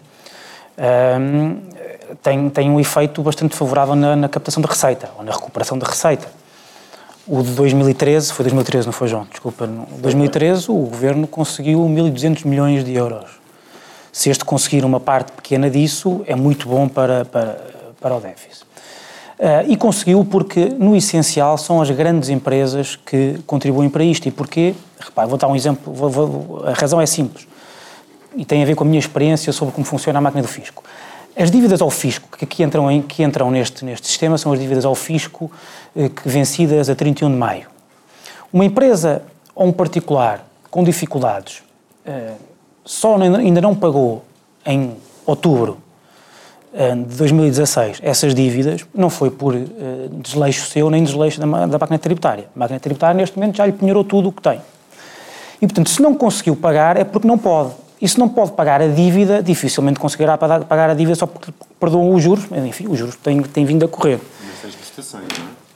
tem, 2.23 2.49
tem 2.51 2.71
um 2.71 2.79
efeito 2.79 3.21
bastante 3.21 3.57
favorável 3.57 3.97
na, 3.97 4.15
na 4.15 4.29
captação 4.29 4.63
de 4.63 4.69
receita, 4.69 5.11
ou 5.19 5.25
na 5.25 5.33
recuperação 5.33 5.77
de 5.77 5.85
receita. 5.85 6.29
O 7.31 7.43
de 7.43 7.51
2013, 7.51 8.33
foi 8.33 8.45
2013, 8.45 8.87
não 8.87 8.93
foi, 8.93 9.07
João? 9.07 9.27
Desculpa. 9.31 9.67
Em 9.67 10.01
2013, 10.01 10.71
o 10.71 10.77
governo 10.77 11.27
conseguiu 11.27 11.81
1.200 11.81 12.47
milhões 12.47 12.83
de 12.83 12.95
euros. 12.95 13.29
Se 14.11 14.31
este 14.31 14.47
conseguir 14.47 14.83
uma 14.83 14.99
parte 14.99 15.33
pequena 15.33 15.69
disso, 15.69 16.23
é 16.27 16.35
muito 16.35 16.67
bom 16.67 16.89
para, 16.89 17.27
para, 17.27 17.61
para 18.01 18.17
o 18.17 18.21
déficit. 18.21 18.63
Uh, 19.39 19.71
e 19.71 19.77
conseguiu 19.77 20.25
porque, 20.25 20.71
no 20.79 20.97
essencial, 20.97 21.59
são 21.59 21.83
as 21.83 21.91
grandes 21.91 22.31
empresas 22.31 22.97
que 22.97 23.39
contribuem 23.47 23.91
para 23.91 24.03
isto. 24.03 24.27
E 24.27 24.31
porquê? 24.31 24.75
Repare, 24.99 25.29
vou 25.29 25.37
dar 25.37 25.49
um 25.49 25.55
exemplo, 25.55 25.93
vou, 25.93 26.09
vou, 26.09 26.65
a 26.67 26.73
razão 26.73 26.99
é 26.99 27.05
simples. 27.05 27.47
E 28.35 28.45
tem 28.47 28.63
a 28.63 28.67
ver 28.67 28.75
com 28.75 28.85
a 28.85 28.87
minha 28.87 28.99
experiência 28.99 29.53
sobre 29.53 29.75
como 29.75 29.85
funciona 29.85 30.19
a 30.19 30.23
máquina 30.23 30.41
do 30.41 30.49
fisco. 30.49 30.83
As 31.39 31.53
dívidas 31.53 31.81
ao 31.81 31.89
fisco 31.89 32.37
que 32.37 32.45
aqui 32.45 32.65
entram, 32.65 32.91
em, 32.91 33.01
que 33.01 33.23
entram 33.23 33.49
neste, 33.49 33.85
neste 33.85 34.09
sistema 34.09 34.37
são 34.37 34.53
as 34.53 34.59
dívidas 34.59 34.85
ao 34.85 34.95
fisco 34.97 35.49
eh, 35.95 36.09
que, 36.09 36.29
vencidas 36.29 36.91
a 36.91 36.97
31 36.97 37.31
de 37.31 37.37
maio. 37.37 37.69
Uma 38.53 38.65
empresa 38.65 39.23
ou 39.55 39.69
um 39.69 39.73
particular 39.73 40.45
com 40.69 40.83
dificuldades 40.83 41.63
eh, 42.05 42.33
só 42.85 43.17
ainda 43.17 43.61
não 43.61 43.75
pagou 43.75 44.25
em 44.67 44.97
outubro 45.25 45.79
eh, 46.75 46.95
de 46.95 47.17
2016 47.17 48.01
essas 48.03 48.35
dívidas, 48.35 48.85
não 48.95 49.09
foi 49.09 49.31
por 49.31 49.55
eh, 49.55 49.67
desleixo 50.11 50.67
seu 50.67 50.91
nem 50.91 51.05
desleixo 51.05 51.41
da, 51.41 51.47
da 51.67 51.79
máquina 51.79 51.99
tributária. 51.99 52.49
A 52.55 52.59
máquina 52.59 52.81
tributária, 52.81 53.17
neste 53.17 53.39
momento, 53.39 53.57
já 53.57 53.65
lhe 53.65 53.73
penhorou 53.73 54.03
tudo 54.03 54.29
o 54.31 54.33
que 54.33 54.43
tem. 54.43 54.61
E, 55.63 55.67
portanto, 55.67 55.89
se 55.89 56.03
não 56.03 56.15
conseguiu 56.15 56.57
pagar, 56.57 56.97
é 56.97 57.05
porque 57.05 57.29
não 57.29 57.39
pode. 57.39 57.71
E 58.01 58.09
se 58.09 58.19
não 58.19 58.29
pode 58.29 58.53
pagar 58.53 58.81
a 58.81 58.89
dívida, 58.89 59.43
dificilmente 59.43 59.99
conseguirá 59.99 60.39
pagar 60.39 60.91
a 60.91 60.95
dívida 60.95 61.17
só 61.17 61.27
porque 61.27 61.53
perdoam 61.81 62.15
os 62.15 62.23
juros. 62.23 62.45
Enfim, 62.67 62.87
os 62.89 62.99
juros 62.99 63.17
têm, 63.17 63.43
têm 63.43 63.65
vindo 63.65 63.85
a 63.85 63.89
correr. 63.89 64.21
Mas 64.63 64.75
prestações, 64.75 65.27
não 65.39 65.47
é? 65.47 65.68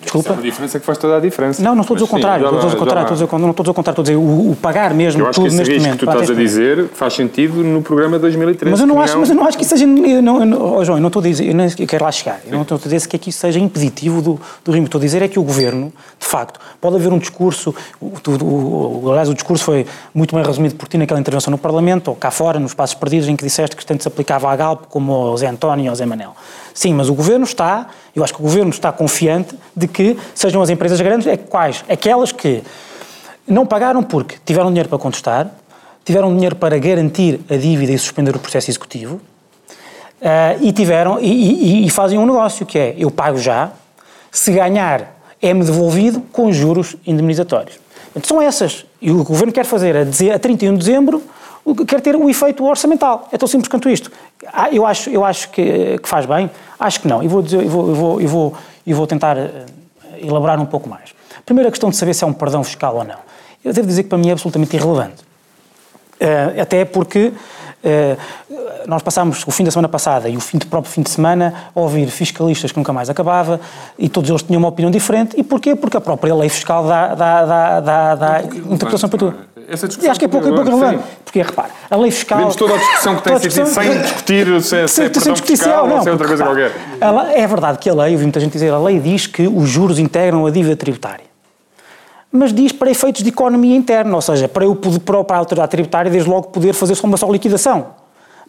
Desculpa. 0.00 0.32
A 0.34 0.36
diferença 0.36 0.76
é 0.76 0.80
que 0.80 0.86
faz 0.86 0.98
toda 0.98 1.16
a 1.16 1.20
diferença. 1.20 1.62
Não, 1.62 1.74
não 1.74 1.82
estou 1.82 1.94
a 1.94 1.98
dizer 1.98 2.04
o 2.04 2.08
contrário. 2.08 2.44
Estou 2.44 2.58
a 2.58 2.76
contrário. 2.76 3.02
Estou 3.02 3.14
a 3.14 3.26
dizer, 3.26 3.38
não 3.38 3.50
estou 3.50 3.62
a 3.62 3.64
dizer 3.64 3.70
o 3.70 3.74
contrário. 3.74 4.00
Estou 4.00 4.02
a 4.02 4.04
dizer 4.04 4.16
o, 4.16 4.50
o 4.50 4.56
pagar 4.56 4.94
mesmo 4.94 5.22
eu 5.22 5.28
acho 5.28 5.40
tudo 5.40 5.44
que 5.44 5.48
esse 5.48 5.56
neste 5.58 5.72
risco 5.72 5.86
momento. 5.86 6.00
que 6.00 6.06
tu 6.06 6.12
estás 6.12 6.30
a 6.30 6.34
dizer 6.34 6.88
faz 6.94 7.14
sentido 7.14 7.64
no 7.64 7.82
programa 7.82 8.18
2013. 8.18 8.70
Mas 8.70 8.80
eu 8.80 8.86
não, 8.86 8.96
que 8.96 9.02
acho, 9.02 9.18
mas 9.18 9.28
eu 9.28 9.34
não 9.34 9.44
acho 9.44 9.56
que 9.56 9.64
isso 9.64 9.76
seja. 9.76 9.84
Eu 9.84 10.22
não, 10.22 10.40
eu 10.40 10.46
não, 10.46 10.76
oh 10.76 10.84
João, 10.84 10.98
eu 10.98 11.02
não 11.02 11.08
estou 11.08 11.20
a 11.20 11.24
dizer. 11.24 11.48
Eu 11.48 11.54
nem 11.54 11.68
quero 11.68 12.04
lá 12.04 12.12
chegar. 12.12 12.40
Eu 12.46 12.52
não 12.52 12.62
estou 12.62 12.78
a 12.78 12.88
dizer 12.88 13.06
que 13.06 13.30
isso 13.30 13.38
seja 13.38 13.58
impeditivo 13.58 14.22
do, 14.22 14.40
do 14.64 14.72
ritmo. 14.72 14.86
Estou 14.86 14.98
a 14.98 15.02
dizer 15.02 15.22
é 15.22 15.28
que 15.28 15.38
o 15.38 15.42
governo, 15.42 15.92
de 16.18 16.26
facto, 16.26 16.60
pode 16.80 16.96
haver 16.96 17.12
um 17.12 17.18
discurso. 17.18 17.74
O, 18.00 18.06
o, 18.06 19.04
o, 19.04 19.10
aliás, 19.10 19.28
o 19.28 19.34
discurso 19.34 19.64
foi 19.64 19.86
muito 20.14 20.34
bem 20.34 20.44
resumido 20.44 20.74
por 20.76 20.88
ti 20.88 20.98
naquela 20.98 21.20
intervenção 21.20 21.50
no 21.50 21.58
Parlamento, 21.58 22.08
ou 22.08 22.14
cá 22.14 22.30
fora, 22.30 22.58
nos 22.58 22.74
Passos 22.74 22.94
Perdidos, 22.94 23.28
em 23.28 23.36
que 23.36 23.44
disseste 23.44 23.76
que 23.76 23.84
tanto 23.84 24.02
se 24.02 24.08
aplicava 24.08 24.50
à 24.50 24.56
Galp 24.56 24.86
como 24.88 25.12
ao 25.12 25.36
Zé 25.36 25.48
António 25.48 25.86
e 25.86 25.88
ao 25.88 25.94
Zé 25.94 26.06
Manel. 26.06 26.34
Sim, 26.74 26.94
mas 26.94 27.08
o 27.08 27.14
Governo 27.14 27.44
está, 27.44 27.88
eu 28.14 28.24
acho 28.24 28.34
que 28.34 28.40
o 28.40 28.42
Governo 28.42 28.70
está 28.70 28.90
confiante 28.90 29.54
de 29.76 29.86
que 29.86 30.16
sejam 30.34 30.62
as 30.62 30.70
empresas 30.70 31.00
grandes, 31.00 31.26
é 31.26 31.36
quais? 31.36 31.84
Aquelas 31.88 32.32
que 32.32 32.62
não 33.46 33.66
pagaram 33.66 34.02
porque 34.02 34.36
tiveram 34.44 34.68
dinheiro 34.68 34.88
para 34.88 34.98
contestar, 34.98 35.50
tiveram 36.04 36.34
dinheiro 36.34 36.56
para 36.56 36.78
garantir 36.78 37.40
a 37.50 37.56
dívida 37.56 37.92
e 37.92 37.98
suspender 37.98 38.34
o 38.34 38.38
processo 38.38 38.70
executivo, 38.70 39.20
uh, 40.20 40.58
e 40.60 40.72
tiveram, 40.72 41.20
e, 41.20 41.82
e, 41.82 41.86
e 41.86 41.90
fazem 41.90 42.18
um 42.18 42.26
negócio 42.26 42.64
que 42.64 42.78
é, 42.78 42.94
eu 42.98 43.10
pago 43.10 43.38
já, 43.38 43.72
se 44.30 44.52
ganhar 44.52 45.20
é-me 45.40 45.64
devolvido 45.64 46.20
com 46.32 46.52
juros 46.52 46.96
indemnizatórios. 47.06 47.78
Então, 48.10 48.22
são 48.24 48.42
essas. 48.42 48.86
E 49.00 49.10
o 49.10 49.24
Governo 49.24 49.52
quer 49.52 49.64
fazer 49.64 49.96
a, 49.96 50.04
dizer, 50.04 50.32
a 50.32 50.38
31 50.38 50.74
de 50.74 50.78
dezembro 50.78 51.22
quer 51.86 52.00
ter 52.00 52.16
o 52.16 52.28
efeito 52.28 52.64
orçamental. 52.64 53.28
É 53.32 53.38
tão 53.38 53.46
simples 53.46 53.68
quanto 53.68 53.88
isto. 53.88 54.10
Ah, 54.52 54.68
eu 54.70 54.84
acho, 54.84 55.10
eu 55.10 55.24
acho 55.24 55.50
que, 55.50 55.98
que 55.98 56.08
faz 56.08 56.26
bem? 56.26 56.50
Acho 56.78 57.00
que 57.00 57.08
não. 57.08 57.22
E 57.22 57.28
vou, 57.28 57.42
dizer, 57.42 57.62
eu 57.62 57.68
vou, 57.68 57.88
eu 57.88 57.94
vou, 57.94 58.20
eu 58.20 58.28
vou, 58.28 58.54
eu 58.86 58.96
vou 58.96 59.06
tentar 59.06 59.36
eh, 59.36 59.66
elaborar 60.20 60.60
um 60.60 60.66
pouco 60.66 60.88
mais. 60.88 61.14
Primeiro, 61.46 61.68
a 61.68 61.70
questão 61.70 61.90
de 61.90 61.96
saber 61.96 62.14
se 62.14 62.24
é 62.24 62.26
um 62.26 62.32
perdão 62.32 62.64
fiscal 62.64 62.96
ou 62.96 63.04
não. 63.04 63.18
Eu 63.64 63.72
devo 63.72 63.86
dizer 63.86 64.02
que 64.02 64.08
para 64.08 64.18
mim 64.18 64.28
é 64.28 64.32
absolutamente 64.32 64.76
irrelevante. 64.76 65.22
Uh, 66.20 66.60
até 66.60 66.84
porque 66.84 67.32
uh, 67.32 68.52
nós 68.86 69.02
passámos 69.02 69.44
o 69.46 69.50
fim 69.50 69.64
da 69.64 69.70
semana 69.72 69.88
passada 69.88 70.28
e 70.28 70.36
o 70.36 70.40
fim 70.40 70.58
do 70.58 70.66
próprio 70.66 70.92
fim 70.92 71.02
de 71.02 71.10
semana 71.10 71.70
a 71.74 71.80
ouvir 71.80 72.08
fiscalistas 72.08 72.70
que 72.70 72.78
nunca 72.78 72.92
mais 72.92 73.10
acabava 73.10 73.60
e 73.98 74.08
todos 74.08 74.30
eles 74.30 74.42
tinham 74.42 74.60
uma 74.60 74.68
opinião 74.68 74.90
diferente. 74.90 75.38
E 75.38 75.42
porquê? 75.42 75.74
Porque 75.74 75.96
a 75.96 76.00
própria 76.00 76.34
lei 76.34 76.48
fiscal 76.48 76.86
dá, 76.86 77.14
dá, 77.14 77.44
dá, 77.44 77.80
dá, 77.80 78.14
dá 78.14 78.42
interpretação 78.42 79.08
para 79.08 79.18
tudo. 79.18 79.38
Essa 79.68 79.86
discussão 79.86 80.10
acho 80.10 80.20
que 80.20 80.26
é 80.26 80.28
pouco, 80.28 80.48
é 80.48 80.52
pouco 80.52 80.70
relevante. 80.70 81.04
Porque, 81.24 81.42
repara, 81.42 81.70
a 81.90 81.96
lei 81.96 82.10
fiscal. 82.10 82.38
Vemos 82.38 82.56
toda 82.56 82.74
a 82.74 82.78
discussão 82.78 83.16
que 83.16 83.22
tem 83.22 83.38
sido 83.38 83.66
sem 83.66 84.00
discutir 84.00 84.62
se 84.62 84.76
é, 84.76 84.86
se 84.86 85.02
é 85.02 85.08
perdão 85.08 85.36
fiscal 85.36 85.86
não, 85.86 85.96
ou 85.96 86.02
se 86.02 86.08
é 86.08 86.12
outra 86.12 86.28
coisa 86.28 86.44
qualquer. 86.44 86.72
é 87.34 87.46
verdade 87.46 87.78
que 87.78 87.90
a 87.90 87.94
lei, 87.94 88.12
ouvi 88.12 88.24
muita 88.24 88.40
gente 88.40 88.52
dizer, 88.52 88.72
a 88.72 88.78
lei 88.78 88.98
diz 89.00 89.26
que 89.26 89.46
os 89.46 89.68
juros 89.68 89.98
integram 89.98 90.46
a 90.46 90.50
dívida 90.50 90.76
tributária 90.76 91.32
mas 92.32 92.50
diz 92.52 92.72
para 92.72 92.90
efeitos 92.90 93.22
de 93.22 93.28
economia 93.28 93.76
interna, 93.76 94.14
ou 94.14 94.22
seja, 94.22 94.48
para 94.48 94.64
eu 94.64 94.74
poder, 94.74 95.00
para 95.00 95.36
a 95.36 95.38
autoridade 95.38 95.70
tributária, 95.70 96.10
desde 96.10 96.28
logo, 96.28 96.48
poder 96.48 96.72
fazer 96.72 96.94
só 96.94 97.06
uma 97.06 97.18
só 97.18 97.30
liquidação. 97.30 97.88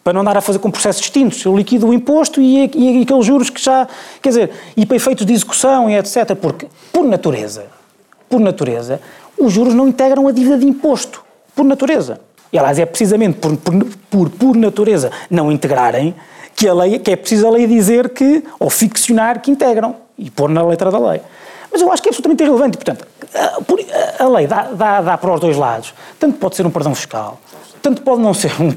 Para 0.01 0.13
não 0.13 0.21
andar 0.21 0.37
a 0.37 0.41
fazer 0.41 0.59
com 0.59 0.71
processos 0.71 1.01
distintos. 1.01 1.43
Eu 1.43 1.55
liquido 1.55 1.87
o 1.87 1.93
imposto 1.93 2.41
e, 2.41 2.65
e, 2.73 2.99
e 2.99 3.03
aqueles 3.03 3.25
juros 3.25 3.49
que 3.49 3.61
já. 3.61 3.87
Quer 4.21 4.29
dizer, 4.29 4.51
e 4.75 4.85
para 4.85 4.95
efeitos 4.95 5.25
de 5.25 5.33
execução 5.33 5.89
e 5.89 5.97
etc. 5.97 6.35
Porque, 6.35 6.67
por 6.91 7.05
natureza, 7.05 7.65
por 8.29 8.39
natureza, 8.39 9.01
os 9.37 9.51
juros 9.51 9.73
não 9.73 9.87
integram 9.87 10.27
a 10.27 10.31
dívida 10.31 10.57
de 10.57 10.65
imposto. 10.65 11.23
Por 11.55 11.65
natureza. 11.65 12.19
E, 12.51 12.57
aliás, 12.57 12.79
é 12.79 12.85
precisamente 12.85 13.39
por, 13.39 13.55
por, 13.57 13.85
por, 14.09 14.29
por 14.29 14.55
natureza 14.55 15.11
não 15.29 15.51
integrarem 15.51 16.15
que, 16.55 16.67
a 16.67 16.73
lei, 16.73 16.99
que 16.99 17.11
é 17.11 17.15
preciso 17.15 17.47
a 17.47 17.51
lei 17.51 17.67
dizer 17.67 18.09
que, 18.09 18.43
ou 18.59 18.69
ficcionar 18.69 19.41
que 19.41 19.51
integram 19.51 19.95
e 20.17 20.29
pôr 20.29 20.49
na 20.49 20.63
letra 20.63 20.91
da 20.91 20.99
lei. 20.99 21.21
Mas 21.71 21.81
eu 21.81 21.91
acho 21.91 22.01
que 22.01 22.09
é 22.09 22.11
absolutamente 22.11 22.43
irrelevante. 22.43 22.77
Portanto, 22.77 23.07
a 24.19 24.27
lei 24.27 24.45
dá, 24.45 24.63
dá, 24.71 25.01
dá 25.01 25.17
para 25.17 25.33
os 25.33 25.39
dois 25.39 25.57
lados. 25.57 25.93
Tanto 26.19 26.37
pode 26.37 26.55
ser 26.55 26.65
um 26.65 26.69
perdão 26.69 26.93
fiscal, 26.93 27.39
tanto 27.81 28.01
pode 28.01 28.21
não 28.21 28.33
ser 28.33 28.53
um, 28.61 28.71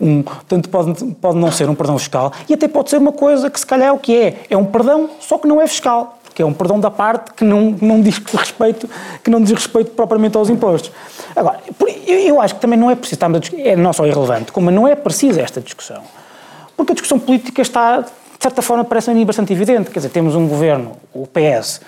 um, 0.00 0.24
tanto 0.46 0.68
pode, 0.68 1.04
pode 1.14 1.38
não 1.38 1.50
ser 1.50 1.68
um 1.68 1.74
perdão 1.74 1.98
fiscal 1.98 2.32
e 2.48 2.54
até 2.54 2.68
pode 2.68 2.90
ser 2.90 2.98
uma 2.98 3.12
coisa 3.12 3.50
que 3.50 3.58
se 3.58 3.66
calhar 3.66 3.88
é 3.88 3.92
o 3.92 3.98
que 3.98 4.16
é. 4.16 4.36
É 4.50 4.56
um 4.56 4.64
perdão, 4.64 5.10
só 5.18 5.36
que 5.38 5.48
não 5.48 5.60
é 5.60 5.66
fiscal. 5.66 6.18
Porque 6.32 6.40
é 6.40 6.46
um 6.46 6.54
perdão 6.54 6.80
da 6.80 6.90
parte 6.90 7.34
que 7.34 7.44
não, 7.44 7.76
não 7.80 8.00
diz 8.00 8.16
respeito, 8.16 8.88
que 9.22 9.30
não 9.30 9.38
diz 9.42 9.52
respeito 9.52 9.90
propriamente 9.90 10.34
aos 10.34 10.48
impostos. 10.48 10.90
Agora, 11.36 11.60
eu 12.06 12.40
acho 12.40 12.54
que 12.54 12.60
também 12.60 12.78
não 12.78 12.90
é 12.90 12.94
preciso, 12.94 13.20
é 13.58 13.76
não 13.76 13.92
só 13.92 14.06
irrelevante, 14.06 14.50
como 14.50 14.70
não 14.70 14.88
é 14.88 14.94
preciso 14.94 15.38
esta 15.38 15.60
discussão. 15.60 16.02
Porque 16.74 16.92
a 16.92 16.94
discussão 16.94 17.18
política 17.18 17.60
está, 17.60 18.00
de 18.00 18.08
certa 18.40 18.62
forma, 18.62 18.82
parece 18.82 19.10
a 19.10 19.14
mim 19.14 19.26
bastante 19.26 19.52
evidente. 19.52 19.90
Quer 19.90 19.98
dizer, 19.98 20.08
temos 20.08 20.34
um 20.34 20.48
governo, 20.48 20.92
o 21.12 21.26
PS, 21.26 21.82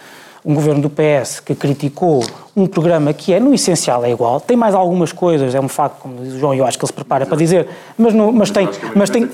um 0.44 0.54
governo 0.54 0.82
do 0.82 0.90
PS 0.90 1.40
que 1.40 1.54
criticou 1.54 2.22
um 2.54 2.66
programa 2.66 3.14
que 3.14 3.32
é, 3.32 3.40
no 3.40 3.54
essencial, 3.54 4.04
é 4.04 4.10
igual. 4.10 4.40
Tem 4.42 4.58
mais 4.58 4.74
algumas 4.74 5.10
coisas, 5.10 5.54
é 5.54 5.60
um 5.60 5.68
facto, 5.68 6.02
como 6.02 6.22
diz 6.22 6.34
o 6.34 6.38
João, 6.38 6.54
e 6.54 6.58
eu 6.58 6.66
acho 6.66 6.78
que 6.78 6.84
ele 6.84 6.88
se 6.88 6.92
prepara 6.92 7.24
para 7.24 7.38
dizer, 7.38 7.66
mas, 7.96 8.12
no, 8.12 8.30
mas 8.30 8.50
tem... 8.50 8.68
Mas 8.94 9.08
tem 9.08 9.26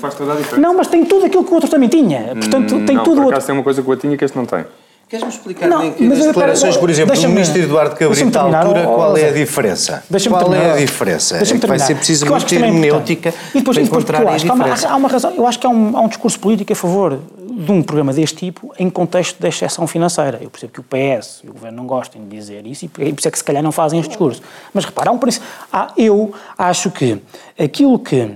não, 0.57 0.73
mas 0.73 0.87
tem 0.87 1.03
tudo 1.03 1.25
aquilo 1.25 1.43
que 1.43 1.51
o 1.51 1.55
outro 1.55 1.69
também 1.69 1.89
tinha. 1.89 2.33
Portanto, 2.33 2.75
hum, 2.75 2.85
tem 2.85 2.95
não, 2.95 3.03
tudo... 3.03 3.17
Por 3.17 3.25
outro... 3.25 3.45
tem 3.45 3.53
uma 3.53 3.63
coisa 3.63 3.81
que 3.81 3.87
o 3.87 3.91
outro 3.91 4.07
tinha 4.07 4.17
que 4.17 4.23
este 4.23 4.37
não 4.37 4.45
tem. 4.45 4.63
Queres-me 5.11 5.29
explicar 5.29 5.67
não, 5.67 5.91
que 5.91 6.07
nas 6.07 6.25
declarações, 6.25 6.77
por 6.77 6.89
exemplo, 6.89 7.13
do 7.13 7.27
ministro 7.27 7.61
Eduardo 7.61 7.97
Cabrita 7.97 8.39
à 8.39 8.43
altura, 8.43 8.85
qual 8.85 9.17
é 9.17 9.27
a 9.27 9.33
diferença? 9.33 10.01
Qual 10.07 10.39
terminar, 10.45 10.63
é 10.63 10.71
a 10.71 10.77
diferença? 10.77 11.37
É 11.37 11.43
que 11.43 11.67
vai 11.67 11.79
ser 11.79 11.95
preciso 11.95 12.25
muito 12.25 12.55
hermenêutica 12.55 13.33
é 13.53 13.61
para 13.61 13.81
encontrar 13.81 14.25
a 14.25 14.37
diferença. 14.37 14.87
Há 14.87 14.95
uma, 14.95 15.09
razão, 15.09 15.33
eu 15.35 15.45
acho 15.45 15.59
que 15.59 15.67
há 15.67 15.69
um, 15.69 15.97
há 15.97 15.99
um 15.99 16.07
discurso 16.07 16.39
político 16.39 16.71
a 16.71 16.75
favor 16.77 17.19
de 17.37 17.71
um 17.73 17.83
programa 17.83 18.13
deste 18.13 18.37
tipo 18.37 18.73
em 18.79 18.89
contexto 18.89 19.37
de 19.37 19.49
exceção 19.49 19.85
financeira. 19.85 20.39
Eu 20.41 20.49
percebo 20.49 20.71
que 20.71 20.79
o 20.79 20.83
PS 20.83 21.41
e 21.43 21.49
o 21.49 21.51
Governo 21.51 21.79
não 21.79 21.85
gostem 21.85 22.23
de 22.23 22.29
dizer 22.33 22.65
isso 22.65 22.85
e 22.85 22.87
por 22.87 23.03
isso 23.03 23.27
é 23.27 23.31
que 23.31 23.37
se 23.37 23.43
calhar 23.43 23.61
não 23.61 23.73
fazem 23.73 23.99
este 23.99 24.11
discurso. 24.11 24.41
Mas 24.73 24.85
repara, 24.85 25.09
há 25.09 25.13
um 25.13 25.17
princípio. 25.17 25.45
Ah, 25.73 25.91
eu 25.97 26.33
acho 26.57 26.89
que 26.89 27.21
aquilo 27.59 27.99
que 27.99 28.31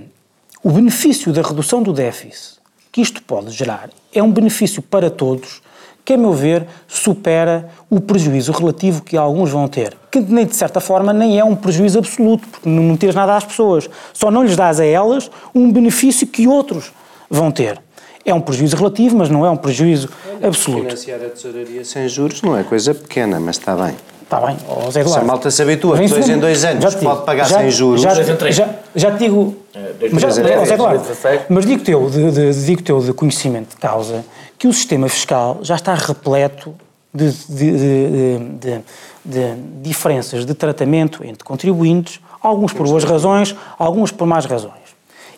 o 0.62 0.70
benefício 0.70 1.32
da 1.32 1.40
redução 1.40 1.82
do 1.82 1.94
déficit 1.94 2.56
que 2.92 3.00
isto 3.00 3.22
pode 3.22 3.50
gerar 3.50 3.88
é 4.12 4.22
um 4.22 4.30
benefício 4.30 4.82
para 4.82 5.08
todos 5.08 5.64
que, 6.06 6.14
a 6.14 6.16
meu 6.16 6.32
ver, 6.32 6.64
supera 6.86 7.68
o 7.90 8.00
prejuízo 8.00 8.52
relativo 8.52 9.02
que 9.02 9.16
alguns 9.16 9.50
vão 9.50 9.66
ter. 9.66 9.96
Que, 10.08 10.20
nem 10.20 10.46
de 10.46 10.54
certa 10.54 10.78
forma, 10.78 11.12
nem 11.12 11.36
é 11.36 11.42
um 11.42 11.56
prejuízo 11.56 11.98
absoluto, 11.98 12.46
porque 12.46 12.68
não 12.68 12.96
tens 12.96 13.12
nada 13.12 13.36
às 13.36 13.44
pessoas. 13.44 13.90
Só 14.12 14.30
não 14.30 14.44
lhes 14.44 14.54
dás 14.54 14.78
a 14.78 14.84
elas 14.84 15.28
um 15.52 15.70
benefício 15.72 16.24
que 16.24 16.46
outros 16.46 16.92
vão 17.28 17.50
ter. 17.50 17.80
É 18.24 18.32
um 18.32 18.40
prejuízo 18.40 18.76
relativo, 18.76 19.16
mas 19.16 19.28
não 19.28 19.44
é 19.44 19.50
um 19.50 19.56
prejuízo 19.56 20.08
absoluto. 20.40 20.84
Financiar 20.84 21.20
a 21.24 21.28
tesouraria 21.28 21.84
sem 21.84 22.08
juros 22.08 22.40
não 22.40 22.56
é 22.56 22.62
coisa 22.62 22.94
pequena, 22.94 23.40
mas 23.40 23.56
está 23.56 23.74
bem. 23.74 23.96
Está 24.22 24.40
bem, 24.40 24.56
oh, 24.68 24.90
Zé 24.90 25.00
Eduardo. 25.00 25.20
Se 25.20 25.24
a 25.24 25.24
malta 25.24 25.50
se 25.50 25.62
habitua 25.62 25.98
de 25.98 26.08
dois 26.08 26.28
em 26.28 26.38
dois 26.38 26.64
anos 26.64 26.94
digo, 26.94 27.04
pode 27.04 27.24
pagar 27.24 27.48
já, 27.48 27.58
sem 27.58 27.70
juros. 27.70 28.00
Já, 28.00 28.14
já, 28.14 28.68
já 28.94 29.10
te 29.12 29.18
digo. 29.18 29.56
É, 29.72 30.08
mas, 30.10 30.22
já, 30.22 30.30
Zé 30.30 30.74
Eduardo, 30.74 31.04
mas 31.48 31.66
digo 31.66 31.84
teu, 31.84 32.10
de, 32.10 32.30
de, 32.32 32.64
digo 32.64 32.82
teu 32.82 33.00
de 33.00 33.12
conhecimento 33.12 33.70
de 33.70 33.76
causa 33.76 34.24
que 34.58 34.66
o 34.66 34.72
sistema 34.72 35.08
fiscal 35.08 35.58
já 35.62 35.74
está 35.74 35.94
repleto 35.94 36.74
de, 37.12 37.32
de, 37.48 38.82
de 39.24 39.54
diferenças 39.82 40.44
de 40.44 40.54
tratamento 40.54 41.24
entre 41.24 41.44
contribuintes, 41.44 42.20
alguns 42.40 42.72
por 42.72 42.86
boas 42.86 43.04
razões, 43.04 43.54
alguns 43.78 44.12
por 44.12 44.26
más 44.26 44.44
razões. 44.44 44.86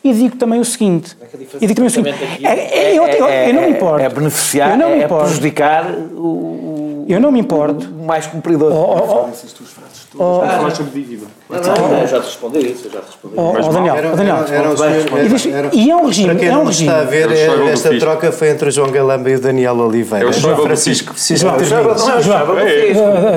E 0.02 0.12
digo 0.12 0.36
também 0.36 0.60
o 0.60 0.64
seguinte. 0.64 1.16
E 1.60 1.66
digo 1.66 1.74
também 1.74 1.88
o 1.88 1.90
seguinte. 1.90 2.44
É, 2.44 2.48
é, 2.48 2.98
eu, 2.98 3.04
eu, 3.06 3.28
eu, 3.28 3.54
não 3.54 3.62
me 3.62 3.70
importo. 3.70 4.04
É 4.04 4.08
beneficiar, 4.08 4.70
eu 4.70 4.76
não 4.76 4.90
me 4.90 5.04
importo. 5.04 5.24
é 5.24 5.26
prejudicar 5.26 5.90
o. 5.92 7.04
Eu 7.08 7.20
não 7.20 7.32
me 7.32 7.40
importo. 7.40 7.86
O 7.86 8.06
mais 8.06 8.26
cumpridor. 8.26 8.72
Oh, 8.72 8.96
oh, 8.96 9.24
oh 9.24 10.07
oh, 10.18 10.40
falar 10.40 10.74
sobre 10.74 10.92
dívida. 10.92 11.26
Não, 11.48 11.58
não, 11.58 12.06
já 12.06 12.20
te 12.20 12.26
respondi 12.26 12.58
isso, 12.58 12.86
eu 12.86 12.90
já 12.90 13.00
te 13.00 13.06
respondi. 13.06 13.34
Oh, 13.36 13.54
oh, 13.56 13.72
Daniel, 13.72 13.96
era, 13.96 14.16
Daniel, 14.16 14.36
era, 14.36 14.48
era, 14.48 14.68
era, 14.68 15.58
era, 15.58 15.70
e 15.72 15.90
é 15.90 15.96
um 15.96 16.06
regime, 16.06 16.28
para 16.28 16.38
quem 16.38 16.48
é 16.48 16.52
não 16.52 16.62
um 16.62 16.66
regime. 16.66 16.90
está 16.90 17.00
a 17.00 17.04
ver, 17.04 17.30
é, 17.30 17.70
esta 17.70 17.98
troca 17.98 18.32
foi 18.32 18.50
entre 18.50 18.68
o 18.68 18.72
João 18.72 18.90
Galamba 18.90 19.30
e 19.30 19.36
o 19.36 19.40
Daniel 19.40 19.78
Oliveira. 19.78 20.26
Eu 20.26 20.32
sou 20.32 20.56
Francisco. 20.56 21.14
João, 21.36 21.56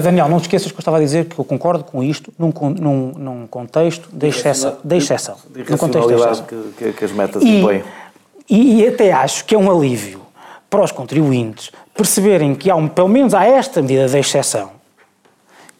Daniel, 0.02 0.28
não 0.28 0.40
te 0.40 0.44
esqueças 0.44 0.72
que 0.72 0.78
eu 0.78 0.82
estava 0.82 0.98
a 0.98 1.00
dizer 1.00 1.26
que 1.26 1.40
eu 1.40 1.46
concordo 1.46 1.84
com 1.84 2.04
isto 2.04 2.34
num, 2.38 2.52
num, 2.80 3.14
num 3.18 3.48
contexto 3.48 4.10
de 4.12 4.28
exceção. 4.28 4.78
De 4.84 4.98
exceção. 4.98 5.36
Num 5.56 5.78
contexto 5.78 6.08
de 6.08 6.16
exceção. 6.16 6.46
Que, 6.78 6.94
que 6.94 7.06
as 7.06 7.12
metas 7.12 7.44
impõem. 7.44 7.84
E, 8.50 8.82
e 8.82 8.88
até 8.88 9.14
acho 9.14 9.46
que 9.46 9.56
é 9.56 9.58
um 9.58 9.72
alívio 9.72 10.22
para 10.70 10.84
os 10.84 10.92
contribuintes 10.92 11.72
perceberem 11.96 12.56
que 12.56 12.70
há 12.70 12.76
um, 12.76 12.88
pelo 12.88 13.10
menos 13.10 13.34
há 13.34 13.46
esta 13.46 13.82
medida 13.82 14.08
de 14.08 14.18
exceção 14.18 14.81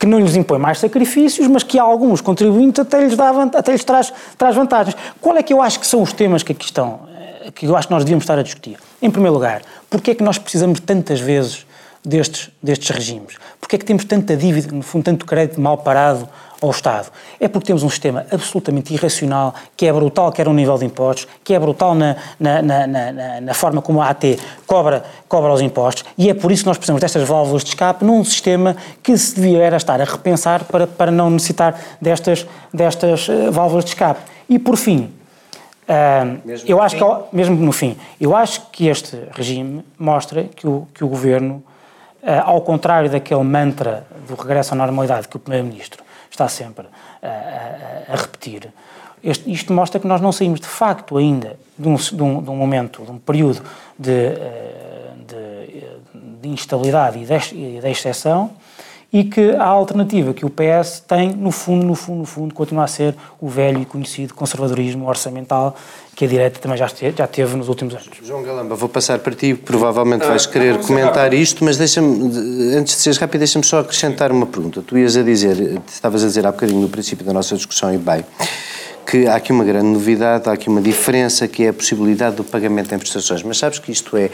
que 0.02 0.08
não 0.08 0.20
lhes 0.20 0.36
impõe 0.36 0.58
mais 0.58 0.80
sacrifícios, 0.80 1.48
mas 1.48 1.62
que 1.62 1.78
a 1.78 1.84
alguns 1.84 2.22
contribuintes 2.22 2.80
até 2.80 3.04
lhes, 3.04 3.16
dá, 3.16 3.30
até 3.30 3.72
lhes 3.72 3.84
traz, 3.84 4.12
traz 4.36 4.56
vantagens. 4.56 4.98
Qual 5.22 5.38
é 5.38 5.44
que 5.44 5.54
eu 5.54 5.62
acho 5.62 5.80
que 5.80 5.86
são 5.86 6.02
os 6.02 6.12
temas 6.12 6.42
que 6.42 6.54
aqui 6.54 6.66
estão, 6.66 7.02
eh, 7.16 7.52
que 7.54 7.68
eu 7.68 7.78
acho 7.78 7.88
que 7.88 7.94
nós 7.94 8.04
devíamos 8.04 8.24
estar 8.24 8.40
a 8.40 8.42
discutir? 8.42 8.80
Em 9.00 9.12
primeiro 9.12 9.36
lugar, 9.36 9.62
porquê 9.92 10.10
é 10.10 10.16
que 10.16 10.24
nós 10.24 10.40
precisamos 10.40 10.80
tantas 10.80 11.20
vezes 11.20 11.68
destes, 12.04 12.50
destes 12.64 12.90
regimes? 12.90 13.36
Porquê 13.60 13.76
é 13.76 13.80
que 13.80 13.86
temos 13.86 14.04
tanta 14.04 14.36
dívida, 14.36 14.76
no 14.76 14.82
fundo, 14.82 15.04
tanto 15.04 15.24
crédito 15.24 15.62
mal 15.62 15.78
parado 15.78 16.28
ao 16.62 16.70
Estado. 16.70 17.12
É 17.40 17.48
porque 17.48 17.68
temos 17.68 17.82
um 17.82 17.90
sistema 17.90 18.26
absolutamente 18.32 18.94
irracional, 18.94 19.56
que 19.76 19.88
é 19.88 19.94
brutal, 19.94 20.32
quer 20.32 20.46
no 20.46 20.54
nível 20.54 20.78
de 20.78 20.86
impostos, 20.86 21.28
que 21.44 21.54
é 21.54 21.60
brutal 21.60 21.96
na, 21.96 22.16
na, 22.40 22.62
na, 22.62 23.42
na, 23.42 23.54
forma 23.54 23.82
como 23.82 24.02
a 24.02 24.10
AT 24.10 24.38
cobra, 24.68 25.04
cobra 25.28 25.52
os 25.52 25.62
impostos, 25.62 26.06
e 26.18 26.30
é 26.30 26.34
por 26.34 26.52
isso 26.52 26.64
que 26.64 26.68
nós 26.68 26.78
precisamos 26.78 27.02
destas 27.02 27.28
válvulas 27.28 27.64
de 27.64 27.70
escape 27.70 28.06
num 28.06 28.24
sistema 28.24 28.76
que 29.02 29.18
se 29.18 29.36
devia 29.36 29.64
era 29.64 29.78
estar 29.78 30.00
a 30.00 30.04
repensar 30.04 30.64
para, 30.66 30.86
para 30.86 31.12
não 31.12 31.32
necessitar 31.32 31.80
destas, 32.00 32.46
destas 32.72 33.28
eh, 33.28 33.50
válvulas 33.50 33.84
de 33.86 33.92
escape. 33.92 34.22
E 34.48 34.60
por 34.60 34.78
fim, 34.78 35.12
Uh, 35.82 36.40
eu 36.66 36.82
acho 36.82 36.96
fim? 36.96 37.04
que, 37.04 37.36
mesmo 37.36 37.56
no 37.58 37.74
fim, 37.74 37.98
eu 38.20 38.34
acho 38.34 38.62
que 38.72 38.88
este 38.88 39.18
regime 39.34 39.84
mostra 40.00 40.44
que 40.44 40.66
o, 40.66 40.88
que 40.94 41.04
o 41.04 41.08
governo, 41.08 41.62
uh, 42.24 42.44
ao 42.46 42.62
contrário 42.62 43.10
daquele 43.10 43.44
mantra 43.44 44.08
do 44.26 44.36
regresso 44.36 44.74
à 44.74 44.78
normalidade 44.78 45.28
que 45.28 45.36
o 45.36 45.40
Primeiro-Ministro 45.40 46.02
está 46.32 46.48
sempre 46.48 46.88
a, 47.22 47.28
a, 47.28 48.14
a 48.14 48.16
repetir. 48.16 48.72
Este, 49.24 49.52
isto 49.52 49.72
mostra 49.72 50.00
que 50.00 50.08
nós 50.08 50.20
não 50.20 50.32
saímos 50.32 50.60
de 50.60 50.68
facto 50.68 51.18
ainda 51.18 51.60
de 51.78 51.88
um, 51.88 51.96
de 51.96 52.24
um, 52.24 52.42
de 52.42 52.50
um 52.50 52.56
momento, 52.56 53.04
de 53.04 53.12
um 53.12 53.20
período 53.20 53.62
de, 53.98 54.12
eh, 54.12 55.12
de, 55.28 55.36
eh, 55.36 55.98
de 56.42 56.50
instabilidade 56.50 57.20
e 57.20 57.26
de, 57.26 57.56
e 57.56 57.80
de 57.80 57.88
exceção 57.90 58.52
e 59.14 59.26
que 59.26 59.52
a 59.52 59.66
alternativa 59.66 60.34
que 60.34 60.46
o 60.46 60.50
PS 60.50 61.04
tem, 61.06 61.34
no 61.34 61.52
fundo, 61.52 61.86
no 61.86 61.96
fundo, 61.96 62.20
no 62.20 62.26
fundo, 62.26 62.54
continua 62.54 62.86
a 62.86 62.88
ser 62.88 63.14
o 63.42 63.50
velho 63.50 63.82
e 63.82 63.86
conhecido 63.86 64.34
conservadorismo 64.34 65.08
orçamental 65.08 65.76
que 66.16 66.26
a 66.26 66.28
direita 66.28 66.60
também 66.60 66.78
já 66.78 66.88
teve, 66.88 67.18
já 67.18 67.28
teve 67.28 67.56
nos 67.58 67.68
últimos 67.68 67.94
anos. 67.94 68.08
João 68.24 68.42
Galamba, 68.42 68.76
vou 68.76 68.88
passar 68.88 69.20
para 69.20 69.34
ti, 69.34 69.54
provavelmente 69.54 70.26
vais 70.26 70.46
querer 70.46 70.80
comentar 70.80 71.34
isto, 71.34 71.64
mas 71.64 71.78
deixa-me, 71.78 72.76
antes 72.76 72.96
de 72.96 73.02
seres 73.02 73.18
rápido, 73.18 73.40
deixa-me 73.40 73.66
só 73.66 73.80
acrescentar 73.80 74.32
uma 74.32 74.46
pergunta. 74.46 74.82
Tu 74.82 74.98
ias 74.98 75.18
a 75.18 75.24
dizer, 75.24 75.82
estavas 75.88 76.24
a 76.24 76.28
dizer 76.28 76.46
há 76.46 76.52
bocadinho 76.52 76.82
no 76.82 76.90
princípio 76.90 77.26
da 77.26 77.34
nossa 77.34 77.56
discussão, 77.56 77.94
e 77.94 77.98
bem, 77.98 78.24
que 79.06 79.28
há 79.28 79.36
aqui 79.36 79.52
uma 79.52 79.64
grande 79.64 79.88
novidade, 79.88 80.48
há 80.50 80.54
aqui 80.54 80.70
uma 80.70 80.82
diferença, 80.82 81.48
que 81.48 81.64
é 81.64 81.70
a 81.70 81.74
possibilidade 81.74 82.38
do 82.38 82.44
pagamento 82.44 82.96
em 82.96 82.98
prestações. 82.98 83.44
Mas 83.44 83.58
sabes 83.58 83.80
que 83.80 83.92
isto 83.92 84.16
é 84.16 84.30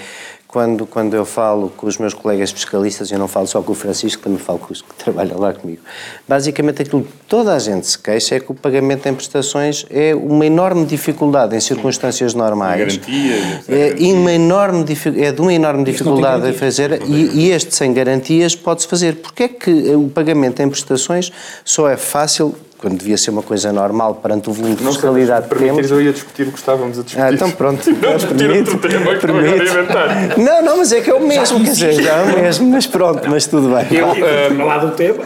quando, 0.48 0.86
quando 0.86 1.14
eu 1.14 1.26
falo 1.26 1.70
com 1.76 1.88
os 1.88 1.98
meus 1.98 2.14
colegas 2.14 2.52
fiscalistas, 2.52 3.12
eu 3.12 3.20
não 3.20 3.28
falo 3.28 3.46
só 3.48 3.62
com 3.62 3.74
o 3.74 3.76
Francisco, 3.76 4.24
também 4.24 4.40
falo 4.40 4.60
com 4.60 4.72
os 4.72 4.82
que 4.82 4.94
trabalham 4.96 5.38
lá 5.38 5.54
comigo. 5.54 5.82
Basicamente, 6.28 6.82
aquilo 6.82 7.04
que 7.04 7.14
toda 7.28 7.54
a 7.54 7.60
gente 7.60 7.86
se 7.86 8.00
queixa 8.00 8.36
é 8.36 8.40
que 8.40 8.52
o 8.52 8.56
pagamento 8.56 9.08
em 9.08 9.14
prestações 9.14 9.86
é 9.90 10.16
uma 10.16 10.46
enorme 10.46 10.86
dificuldade 10.86 11.56
em 11.56 11.60
circunstâncias 11.60 12.34
normais. 12.34 12.96
Garantias. 12.96 13.70
É, 13.70 13.96
uma 14.14 14.32
enorme, 14.32 14.86
é 15.18 15.32
de 15.32 15.42
uma 15.42 15.54
enorme 15.54 15.84
dificuldade 15.84 16.48
a 16.48 16.54
fazer 16.54 17.02
e, 17.06 17.48
e 17.48 17.52
este 17.52 17.76
sem 17.76 17.94
garantias 17.94 18.56
pode-se 18.56 18.88
fazer. 18.88 19.18
Porquê 19.18 19.44
é 19.44 19.48
que 19.50 19.72
o 19.96 20.10
pagamento 20.10 20.62
em 20.62 20.70
prestações 20.70 21.32
só 21.66 21.90
é 21.90 21.98
fácil 21.98 22.56
quando 22.78 22.98
devia 22.98 23.18
ser 23.18 23.32
uma 23.32 23.42
coisa 23.42 23.74
normal 23.74 24.16
perante 24.16 24.50
o 24.50 24.54
volume 24.54 24.76
de 24.76 24.84
fiscalidade 24.84 25.50
que 25.50 25.56
temos. 25.56 25.90
eu 25.90 26.02
ia 26.02 26.14
discutir 26.14 26.48
o 26.48 26.52
que 26.52 26.60
estávamos 26.60 27.00
a 27.00 27.04
discutir. 27.04 27.24
Ah, 27.24 27.34
então 27.34 27.50
pronto. 27.50 27.90
Não, 27.90 28.38
permite, 28.38 28.78
permite. 28.78 30.37
Não, 30.38 30.62
não, 30.62 30.78
mas 30.78 30.92
é 30.92 31.02
que 31.02 31.10
é 31.10 31.14
o 31.14 31.26
mesmo, 31.26 31.60
quer 31.64 31.72
dizer, 31.72 31.94
já 31.94 32.18
é 32.18 32.24
o 32.24 32.42
mesmo, 32.42 32.70
mas 32.70 32.86
pronto, 32.86 33.30
mas 33.30 33.48
tudo 33.48 33.70
bem. 33.76 34.00
Eu, 34.00 34.08
uh, 34.10 34.66
lá 34.66 34.78
do 34.78 34.92
tema. 34.92 35.24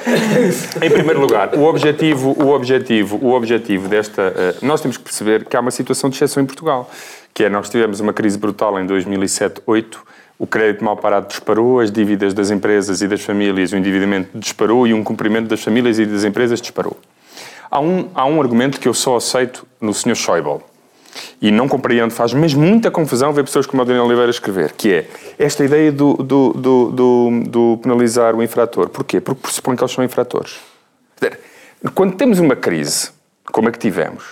Em 0.82 0.90
primeiro 0.90 1.20
lugar, 1.20 1.54
o 1.56 1.64
objetivo, 1.64 2.36
o 2.42 2.50
objetivo, 2.50 3.20
o 3.22 3.34
objetivo 3.34 3.88
desta... 3.88 4.34
Uh, 4.62 4.66
nós 4.66 4.82
temos 4.82 4.98
que 4.98 5.04
perceber 5.04 5.46
que 5.46 5.56
há 5.56 5.60
uma 5.60 5.72
situação 5.72 6.10
de 6.10 6.16
exceção 6.16 6.42
em 6.42 6.46
Portugal, 6.46 6.90
que 7.34 7.44
é, 7.44 7.50
nós 7.50 7.70
tivemos 7.70 8.00
uma 8.00 8.14
crise 8.14 8.38
brutal 8.38 8.80
em 8.80 8.88
2007-2008, 8.88 9.98
o 10.40 10.48
crédito 10.48 10.84
mal 10.84 10.98
parado 10.98 11.28
disparou, 11.28 11.80
as 11.80 11.92
dívidas 11.92 12.34
das 12.34 12.50
empresas 12.50 13.02
e 13.04 13.08
das 13.08 13.22
famílias, 13.22 13.72
o 13.74 13.78
endividamento 13.78 14.30
disparou 14.34 14.88
e 14.88 14.94
o 14.94 15.04
cumprimento 15.04 15.48
das 15.48 15.62
famílias 15.62 16.00
e 16.00 16.06
das 16.08 16.24
empresas 16.24 16.60
disparou. 16.60 16.98
Há 17.70 17.80
um, 17.80 18.10
há 18.16 18.26
um 18.26 18.42
argumento 18.42 18.80
que 18.80 18.88
eu 18.88 18.94
só 18.94 19.18
aceito 19.18 19.68
no 19.80 19.94
Sr. 19.94 20.16
Schäuble. 20.16 20.62
E 21.42 21.52
não 21.52 21.68
compreendo, 21.68 22.12
faz 22.12 22.34
mesmo 22.34 22.62
muita 22.62 22.92
confusão 22.92 23.34
ver 23.34 23.44
pessoas 23.44 23.66
como 23.66 23.82
o 23.82 23.86
Daniel 23.86 24.06
Oliveira 24.06 24.30
escrever, 24.30 24.74
que 24.74 24.94
é 24.94 25.08
esta 25.38 25.64
ideia 25.64 25.92
do, 25.92 26.14
do, 26.14 26.54
do, 26.54 26.92
do, 26.92 27.44
do 27.48 27.80
penalizar 27.82 28.36
o 28.36 28.44
infrator. 28.44 28.90
Porquê? 28.90 29.20
Porque 29.20 29.42
pressupõe 29.42 29.76
que 29.76 29.84
eles 29.84 29.92
são 29.92 30.04
infratores. 30.04 30.60
Quando 31.96 32.16
temos 32.16 32.40
uma 32.40 32.56
crise, 32.56 33.10
como 33.52 33.70
é 33.70 33.72
que 33.72 33.80
tivemos. 33.80 34.24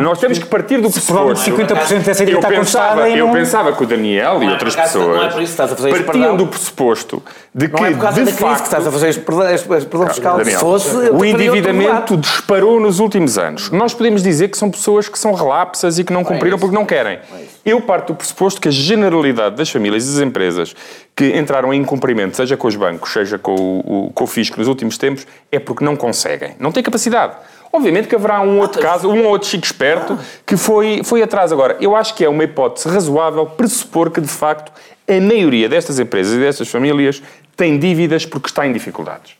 Nós 0.00 0.18
temos 0.18 0.38
que 0.38 0.46
partir 0.46 0.80
do 0.80 0.90
pressuposto. 0.90 1.50
50% 1.50 2.02
dessa 2.02 2.22
ideia 2.22 2.36
está 2.36 2.48
pensava, 2.48 3.08
eu 3.08 3.26
não... 3.26 3.32
pensava 3.32 3.72
que 3.72 3.82
o 3.82 3.86
Daniel 3.86 4.42
e 4.42 4.48
outras 4.48 4.74
pessoas 4.74 5.16
não 5.16 5.24
é 5.24 5.28
por 5.28 5.42
isso 5.42 5.54
que 5.56 5.62
estás 5.62 5.72
a 5.72 5.76
fazer 5.76 6.04
partiam 6.04 6.36
do 6.36 6.46
pressuposto 6.46 7.22
de 7.54 7.68
que, 7.68 7.80
não 7.80 7.86
é 7.86 7.90
por 7.92 8.00
causa 8.00 8.24
de 8.24 8.30
da 8.30 8.36
facto, 8.36 8.58
que 8.58 8.64
estás 8.64 8.86
a 8.86 8.90
fazer 8.92 9.08
este 9.08 9.20
perdão 9.20 10.08
fiscal. 10.08 10.40
Fosse, 10.58 10.96
o 11.10 11.24
endividamento 11.24 12.16
disparou 12.16 12.80
nos 12.80 12.98
últimos 12.98 13.38
anos. 13.38 13.70
Nós 13.70 13.94
podemos 13.94 14.22
dizer 14.22 14.48
que 14.48 14.56
são 14.56 14.70
pessoas 14.70 15.08
que 15.08 15.18
são 15.18 15.32
relapsas 15.32 15.98
e 15.98 16.04
que 16.04 16.12
não 16.12 16.24
cumpriram 16.24 16.58
porque 16.58 16.74
não 16.74 16.84
querem. 16.84 17.18
Eu 17.64 17.80
parto 17.80 18.12
do 18.12 18.16
pressuposto 18.16 18.60
que 18.60 18.68
a 18.68 18.70
generalidade 18.70 19.56
das 19.56 19.70
famílias 19.70 20.04
e 20.04 20.12
das 20.12 20.20
empresas 20.20 20.74
que 21.16 21.36
entraram 21.36 21.72
em 21.72 21.80
incumprimento, 21.80 22.36
seja 22.36 22.56
com 22.56 22.66
os 22.66 22.76
bancos, 22.76 23.12
seja 23.12 23.38
com 23.38 23.54
o, 23.54 24.10
com 24.12 24.24
o 24.24 24.26
fisco 24.26 24.58
nos 24.58 24.68
últimos 24.68 24.98
tempos, 24.98 25.26
é 25.50 25.58
porque 25.58 25.84
não 25.84 25.96
conseguem. 25.96 26.54
Não 26.58 26.72
têm 26.72 26.82
capacidade. 26.82 27.34
Obviamente 27.74 28.06
que 28.06 28.14
haverá 28.14 28.40
um 28.40 28.60
outro 28.60 28.80
caso, 28.80 29.10
um 29.10 29.24
ou 29.24 29.30
outro 29.30 29.48
chico 29.48 29.64
esperto 29.64 30.16
que 30.46 30.56
foi, 30.56 31.02
foi 31.02 31.24
atrás. 31.24 31.50
Agora, 31.50 31.76
eu 31.80 31.96
acho 31.96 32.14
que 32.14 32.24
é 32.24 32.28
uma 32.28 32.44
hipótese 32.44 32.88
razoável 32.88 33.44
pressupor 33.46 34.12
que, 34.12 34.20
de 34.20 34.28
facto, 34.28 34.70
a 35.08 35.20
maioria 35.20 35.68
destas 35.68 35.98
empresas 35.98 36.34
e 36.34 36.38
destas 36.38 36.68
famílias 36.68 37.20
tem 37.56 37.76
dívidas 37.76 38.24
porque 38.24 38.46
está 38.46 38.64
em 38.64 38.72
dificuldades. 38.72 39.32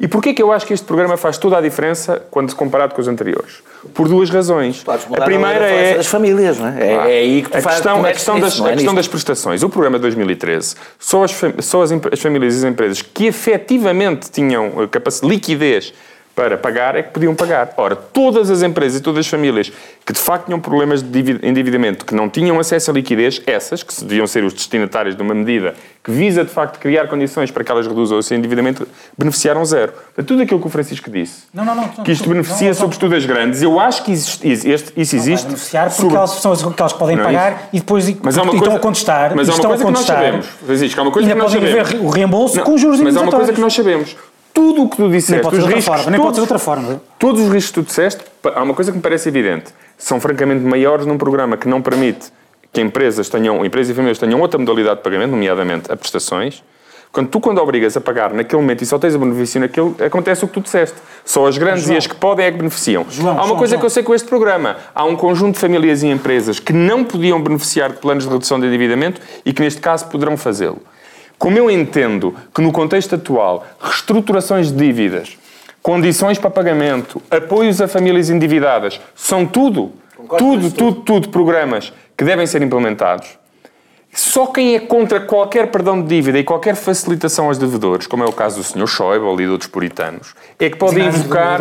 E 0.00 0.08
porquê 0.08 0.30
é 0.30 0.32
que 0.32 0.42
eu 0.42 0.50
acho 0.50 0.66
que 0.66 0.72
este 0.72 0.86
programa 0.86 1.18
faz 1.18 1.36
toda 1.36 1.58
a 1.58 1.60
diferença 1.60 2.24
quando 2.30 2.54
comparado 2.56 2.94
com 2.94 3.02
os 3.02 3.06
anteriores? 3.06 3.62
Por 3.92 4.08
duas 4.08 4.30
razões. 4.30 4.82
a 4.88 5.20
primeira 5.20 5.66
é 5.66 5.98
das 5.98 6.06
famílias, 6.06 6.58
não 6.58 6.68
é? 6.68 6.82
É, 6.82 6.92
é 6.92 7.18
aí 7.20 7.42
que 7.42 7.50
tu 7.50 7.58
a 7.58 7.60
faz, 7.60 7.76
questão, 7.76 8.04
a 8.04 8.12
questão, 8.12 8.40
das, 8.40 8.54
isso, 8.54 8.66
é 8.66 8.70
a 8.70 8.74
questão 8.76 8.94
das 8.94 9.06
prestações. 9.06 9.62
O 9.62 9.68
programa 9.68 9.98
de 9.98 10.02
2013, 10.02 10.74
só 10.98 11.22
as, 11.22 11.38
só 11.60 11.82
as, 11.82 11.92
as 11.92 12.18
famílias 12.18 12.54
e 12.54 12.58
as 12.58 12.64
empresas 12.64 13.02
que 13.02 13.26
efetivamente 13.26 14.30
tinham 14.30 14.72
eh, 14.82 15.26
liquidez 15.28 15.92
para 16.34 16.56
pagar 16.56 16.96
é 16.96 17.02
que 17.02 17.10
podiam 17.10 17.34
pagar. 17.34 17.72
Ora, 17.76 17.94
todas 17.94 18.50
as 18.50 18.62
empresas 18.62 19.00
e 19.00 19.02
todas 19.02 19.20
as 19.20 19.28
famílias 19.28 19.70
que 20.04 20.12
de 20.12 20.18
facto 20.18 20.46
tinham 20.46 20.58
problemas 20.58 21.02
de 21.02 21.38
endividamento, 21.42 22.04
que 22.04 22.14
não 22.14 22.28
tinham 22.28 22.58
acesso 22.58 22.90
à 22.90 22.94
liquidez, 22.94 23.40
essas, 23.46 23.82
que 23.82 24.04
deviam 24.04 24.26
ser 24.26 24.42
os 24.44 24.52
destinatários 24.52 25.14
de 25.14 25.22
uma 25.22 25.34
medida 25.34 25.74
que 26.02 26.10
visa 26.10 26.44
de 26.44 26.50
facto 26.50 26.80
criar 26.80 27.06
condições 27.06 27.50
para 27.52 27.62
que 27.62 27.70
elas 27.70 27.86
reduzam 27.86 28.18
o 28.18 28.22
seu 28.22 28.36
endividamento, 28.36 28.88
beneficiaram 29.16 29.64
zero. 29.64 29.92
Portanto, 29.92 30.26
tudo 30.26 30.42
aquilo 30.42 30.58
que 30.58 30.66
o 30.66 30.70
Francisco 30.70 31.08
disse, 31.08 31.44
não, 31.54 31.64
não, 31.64 31.76
não, 31.76 31.88
que 31.88 32.10
isto 32.10 32.28
beneficia 32.28 32.68
não, 32.68 32.74
sobretudo 32.74 33.14
as 33.14 33.24
grandes, 33.24 33.62
eu 33.62 33.78
acho 33.78 34.02
que 34.02 34.10
existe, 34.10 34.48
este, 34.48 34.92
isso 34.96 35.14
existe. 35.14 35.46
beneficiar 35.46 35.84
porque 35.84 36.02
sobre... 36.02 36.16
elas 36.16 36.30
são 36.30 36.52
aquelas 36.52 36.92
que 36.92 36.98
podem 36.98 37.18
é 37.20 37.22
pagar 37.22 37.68
e 37.72 37.78
depois 37.78 38.04
mas 38.20 38.36
e, 38.36 38.40
estão 38.40 38.74
a 38.74 38.80
contestar. 38.80 39.32
Mas 39.36 39.48
há 39.48 39.54
uma 39.54 39.68
coisa 39.68 39.84
que 39.84 39.90
nós 39.92 40.04
sabemos, 40.04 40.46
Francisco, 40.46 41.00
há 41.00 41.02
uma 41.04 41.12
coisa 41.12 41.28
que 41.28 41.34
nós 41.34 41.52
sabemos. 41.52 41.92
o 42.00 42.08
reembolso 42.08 42.60
com 42.62 42.76
juros 42.76 43.00
Mas 43.00 43.16
há 43.16 43.20
uma 43.20 43.30
coisa 43.30 43.52
que 43.52 43.60
nós 43.60 43.72
sabemos 43.72 44.16
tudo 44.52 44.84
o 44.84 44.88
que 44.88 44.96
tu 44.96 45.08
disseste, 45.08 45.32
nem 45.32 45.40
pode 45.42 45.56
ser 45.56 45.62
os 45.62 45.68
riscos, 45.68 45.84
forma, 45.84 46.10
nem 46.10 46.20
todos, 46.20 46.30
pode 46.30 46.40
outra 46.40 46.58
forma. 46.58 47.02
Todos 47.18 47.40
os 47.40 47.52
riscos 47.52 47.70
que 47.70 47.74
tu 47.74 47.82
disseste, 47.86 48.24
há 48.54 48.62
uma 48.62 48.74
coisa 48.74 48.90
que 48.90 48.96
me 48.96 49.02
parece 49.02 49.28
evidente, 49.28 49.72
são 49.96 50.20
francamente 50.20 50.62
maiores 50.64 51.06
num 51.06 51.18
programa 51.18 51.56
que 51.56 51.68
não 51.68 51.80
permite 51.80 52.32
que 52.72 52.80
empresas 52.80 53.28
tenham, 53.28 53.64
empresas 53.64 53.90
e 53.90 53.94
famílias 53.94 54.18
tenham 54.18 54.40
outra 54.40 54.58
modalidade 54.58 54.96
de 54.96 55.02
pagamento, 55.02 55.30
nomeadamente 55.30 55.92
a 55.92 55.96
prestações. 55.96 56.62
Quando 57.12 57.28
tu, 57.28 57.40
quando 57.40 57.58
obrigas 57.58 57.94
a 57.94 58.00
pagar 58.00 58.32
naquele 58.32 58.62
momento 58.62 58.80
e 58.80 58.86
só 58.86 58.98
tens 58.98 59.14
o 59.14 59.18
benefício 59.18 59.60
naquele, 59.60 59.94
acontece 60.02 60.46
o 60.46 60.48
que 60.48 60.54
tu 60.54 60.60
disseste. 60.62 60.96
Só 61.26 61.46
as 61.46 61.58
grandes 61.58 61.84
João, 61.84 61.94
e 61.94 61.98
as 61.98 62.06
que 62.06 62.14
podem 62.14 62.46
é 62.46 62.50
que 62.50 62.56
beneficiam. 62.56 63.04
João, 63.10 63.32
há 63.32 63.34
uma 63.34 63.46
João, 63.48 63.58
coisa 63.58 63.76
que 63.76 63.84
eu 63.84 63.90
sei 63.90 64.02
com 64.02 64.14
este 64.14 64.26
programa. 64.26 64.78
Há 64.94 65.04
um 65.04 65.14
conjunto 65.14 65.56
de 65.56 65.60
famílias 65.60 66.02
e 66.02 66.06
empresas 66.06 66.58
que 66.58 66.72
não 66.72 67.04
podiam 67.04 67.38
beneficiar 67.42 67.90
de 67.90 67.98
planos 67.98 68.24
de 68.24 68.30
redução 68.30 68.58
de 68.58 68.66
endividamento 68.66 69.20
e 69.44 69.52
que, 69.52 69.60
neste 69.60 69.78
caso, 69.78 70.06
poderão 70.06 70.38
fazê-lo. 70.38 70.80
Como 71.42 71.58
eu 71.58 71.68
entendo 71.68 72.36
que 72.54 72.62
no 72.62 72.70
contexto 72.70 73.16
atual, 73.16 73.66
reestruturações 73.80 74.70
de 74.70 74.78
dívidas, 74.78 75.36
condições 75.82 76.38
para 76.38 76.48
pagamento, 76.50 77.20
apoios 77.28 77.80
a 77.80 77.88
famílias 77.88 78.30
endividadas, 78.30 79.00
são 79.12 79.44
tudo, 79.44 79.90
tudo, 80.38 80.70
tudo, 80.70 81.00
tudo 81.00 81.28
programas 81.30 81.92
que 82.16 82.22
devem 82.22 82.46
ser 82.46 82.62
implementados, 82.62 83.36
só 84.14 84.44
quem 84.46 84.74
é 84.74 84.80
contra 84.80 85.20
qualquer 85.20 85.68
perdão 85.68 86.02
de 86.02 86.06
dívida 86.06 86.38
e 86.38 86.44
qualquer 86.44 86.74
facilitação 86.74 87.46
aos 87.46 87.56
devedores, 87.56 88.06
como 88.06 88.22
é 88.22 88.26
o 88.26 88.32
caso 88.32 88.58
do 88.58 88.62
Sr. 88.62 88.86
Schäuble 88.86 89.42
e 89.42 89.46
de 89.46 89.52
outros 89.52 89.70
puritanos, 89.70 90.34
é 90.58 90.68
que 90.68 90.76
pode 90.76 91.00
invocar, 91.00 91.60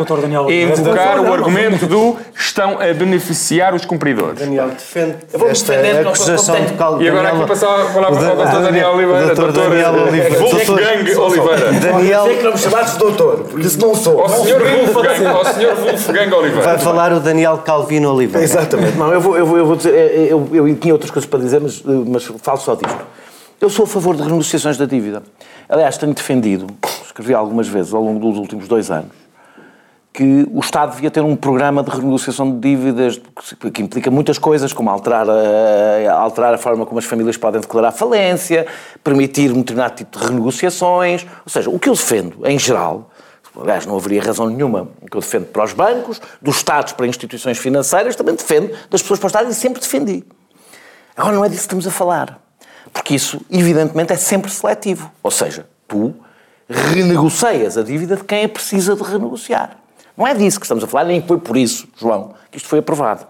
é 0.50 0.64
invocar 0.64 1.22
o 1.22 1.34
argumento 1.34 1.88
do 1.88 2.18
estão 2.36 2.78
a 2.82 2.94
beneficiar 2.94 3.74
os 3.74 3.86
cumpridores. 3.86 4.40
Daniel, 4.40 4.68
defende 4.68 5.16
esta 5.50 6.02
acusação 6.02 6.66
de 6.66 6.74
caldo. 6.74 7.02
E 7.02 7.08
agora 7.08 7.30
aqui 7.30 7.48
passar 7.48 7.84
a 7.84 7.86
palavra 7.86 8.20
para 8.20 8.34
o 8.34 8.46
Dr. 8.46 8.64
Daniel 8.64 8.90
Oliveira. 8.90 9.34
Dr. 9.34 9.52
Daniel 9.54 9.94
Oliveira. 9.94 10.40
Wolfgang 10.40 11.20
Oliveira. 11.20 11.72
Daniel... 11.80 12.24
Sei 12.26 12.38
que 12.38 12.44
não 12.44 12.52
me 12.52 12.58
chamaste 12.58 13.00
doutor, 13.00 13.38
porque 13.50 13.66
isso 13.66 13.80
não 13.80 13.96
sou. 13.96 14.22
Ao 14.22 14.30
Sr. 14.30 14.60
Wolfgang 15.86 16.36
Oliveira. 16.36 16.66
Vai 16.66 16.80
falar 16.80 17.14
o 17.14 17.22
Daniel 17.22 17.60
Calvino 17.60 18.14
Oliveira. 18.14 18.44
Exatamente. 18.44 18.98
Não, 18.98 19.14
eu 19.14 19.22
vou, 19.22 19.76
dizer, 19.78 19.94
eu, 20.30 20.50
eu, 20.52 20.76
tinha 20.76 20.94
outras 20.94 21.10
coisas 21.10 21.30
para 21.30 21.40
dizer, 21.40 21.62
mas 21.62 21.82
falo 22.42 22.58
só 22.58 22.76
disto. 22.76 23.06
Eu 23.60 23.70
sou 23.70 23.86
a 23.86 23.88
favor 23.88 24.16
de 24.16 24.24
renegociações 24.24 24.78
da 24.78 24.86
dívida. 24.86 25.22
Aliás, 25.70 25.98
tenho 25.98 26.14
defendido, 26.14 26.68
escrevi 27.06 27.34
algumas 27.34 27.68
vezes 27.68 27.94
ao 27.94 28.02
longo 28.02 28.20
dos 28.20 28.38
últimos 28.38 28.68
dois 28.68 28.90
anos, 28.90 29.12
que 30.12 30.48
o 30.52 30.60
Estado 30.60 30.96
devia 30.96 31.12
ter 31.12 31.22
um 31.22 31.36
programa 31.36 31.84
de 31.84 31.92
renegociação 31.92 32.52
de 32.52 32.60
dívidas 32.60 33.22
que 33.72 33.82
implica 33.82 34.10
muitas 34.12 34.38
coisas, 34.38 34.74
como 34.74 34.90
alterar 34.90 35.28
a, 35.30 36.14
alterar 36.14 36.54
a 36.54 36.58
forma 36.58 36.86
como 36.86 37.00
as 37.00 37.06
famílias 37.06 37.38
podem 37.38 37.62
declarar 37.62 37.92
falência, 37.92 38.66
permitir 39.04 39.52
um 39.52 39.60
determinado 39.60 39.96
tipo 39.96 40.20
de 40.20 40.26
renegociações. 40.26 41.26
Ou 41.46 41.50
seja, 41.50 41.70
o 41.70 41.80
que 41.80 41.88
eu 41.88 41.94
defendo, 41.94 42.46
em 42.46 42.60
geral, 42.60 43.12
aliás, 43.58 43.86
não 43.86 43.96
haveria 43.96 44.22
razão 44.22 44.48
nenhuma, 44.48 44.90
que 45.10 45.16
eu 45.16 45.22
defendo 45.22 45.46
para 45.46 45.64
os 45.64 45.74
bancos, 45.74 46.20
dos 46.42 46.58
Estados 46.58 46.94
para 46.94 47.06
instituições 47.06 47.58
financeiras, 47.58 48.16
também 48.16 48.36
defendo 48.36 48.72
das 48.90 49.02
pessoas 49.02 49.20
para 49.20 49.28
o 49.28 49.30
Estado 49.30 49.50
e 49.52 49.54
sempre 49.54 49.80
defendi. 49.80 50.26
Agora 51.22 51.36
não 51.36 51.46
é 51.46 51.50
disso 51.50 51.62
que 51.62 51.66
estamos 51.66 51.86
a 51.86 51.92
falar. 51.92 52.40
Porque 52.92 53.14
isso, 53.14 53.40
evidentemente, 53.50 54.12
é 54.12 54.16
sempre 54.16 54.50
seletivo. 54.50 55.12
Ou 55.22 55.30
seja, 55.30 55.68
tu 55.88 56.16
renegocias 56.68 57.78
a 57.78 57.84
dívida 57.84 58.16
de 58.16 58.24
quem 58.24 58.42
é 58.44 58.48
precisa 58.48 58.96
de 58.96 59.04
renegociar. 59.04 59.78
Não 60.18 60.26
é 60.26 60.34
disso 60.34 60.60
que 60.60 60.66
estamos 60.66 60.84
a 60.84 60.88
falar, 60.88 61.04
nem 61.06 61.22
foi 61.22 61.38
por 61.38 61.56
isso, 61.56 61.88
João, 61.96 62.34
que 62.50 62.58
isto 62.58 62.68
foi 62.68 62.80
aprovado. 62.80 63.28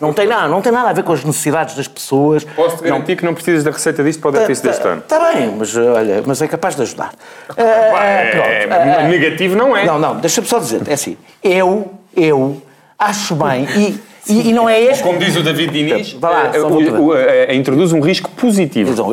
Não 0.00 0.12
tem 0.12 0.26
nada, 0.26 0.48
não 0.48 0.62
tem 0.62 0.72
nada 0.72 0.88
a 0.88 0.92
ver 0.94 1.02
com 1.02 1.12
as 1.12 1.22
necessidades 1.22 1.74
das 1.74 1.86
pessoas. 1.86 2.44
Posso-te 2.44 2.84
garantir 2.84 3.16
que 3.16 3.24
não 3.24 3.34
precisas 3.34 3.62
da 3.62 3.72
receita 3.72 4.02
disto 4.02 4.20
para 4.20 4.28
o 4.30 4.32
déficit 4.32 4.66
deste 4.68 4.86
ano. 4.86 5.02
Está 5.02 5.32
bem, 5.32 5.54
mas 5.54 5.76
olha, 5.76 6.22
mas 6.24 6.40
é 6.40 6.48
capaz 6.48 6.76
de 6.76 6.82
ajudar. 6.82 7.12
Eh, 7.56 7.62
é- 7.62 8.30
pronto, 8.30 8.74
eh, 8.74 9.08
negativo 9.08 9.54
não 9.54 9.76
é. 9.76 9.84
Não, 9.84 9.98
não, 9.98 10.16
deixa-me 10.16 10.46
só 10.46 10.58
dizer, 10.58 10.88
é 10.88 10.94
assim, 10.94 11.18
eu, 11.42 11.92
eu 12.16 12.62
acho 12.98 13.34
bem, 13.34 13.64
e, 13.76 14.00
e, 14.28 14.48
e 14.50 14.52
não 14.52 14.68
é 14.68 14.80
este... 14.82 15.02
Como 15.02 15.18
diz 15.18 15.34
o 15.36 15.42
David 15.42 15.72
Diniz, 15.72 16.12
Vá 16.12 16.30
lá, 16.30 16.50
eh, 16.54 16.60
o- 16.60 17.06
o- 17.06 17.14
eh, 17.16 17.54
introduz 17.54 17.92
um 17.92 18.00
risco 18.00 18.30
positivo. 18.30 18.92
Então, 18.92 19.12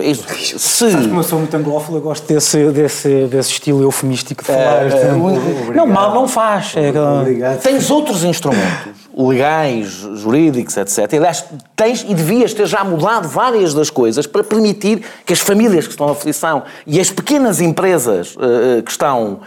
Se... 0.58 0.92
Como 0.92 1.20
eu 1.20 1.24
sou 1.24 1.40
muito 1.40 1.56
anglófilo, 1.56 1.98
eu 1.98 2.02
gosto 2.02 2.28
desse, 2.32 2.66
desse, 2.72 3.26
desse 3.28 3.52
estilo 3.52 3.82
eufemístico 3.84 4.44
de 4.44 4.48
falar. 4.48 4.86
é, 4.88 5.74
não, 5.76 5.88
mal 5.88 6.14
não 6.14 6.28
faz. 6.28 6.74
É 6.76 6.92
Tens 7.62 7.90
outros 7.90 8.24
instrumentos 8.24 9.06
legais, 9.18 9.88
jurídicos, 10.16 10.76
etc. 10.76 11.14
Aliás, 11.14 11.46
tens 11.76 12.06
e 12.08 12.14
devias 12.14 12.54
ter 12.54 12.66
já 12.68 12.84
mudado 12.84 13.30
várias 13.30 13.74
das 13.74 13.90
coisas 13.90 14.28
para 14.28 14.44
permitir 14.44 15.02
que 15.26 15.32
as 15.32 15.40
famílias 15.40 15.86
que 15.86 15.92
estão 15.92 16.10
em 16.10 16.12
aflição 16.12 16.64
e 16.86 17.00
as 17.00 17.10
pequenas 17.10 17.62
empresas 17.62 18.36
eh, 18.40 18.82
que 18.82 18.92
estão 18.92 19.40
eh, 19.42 19.46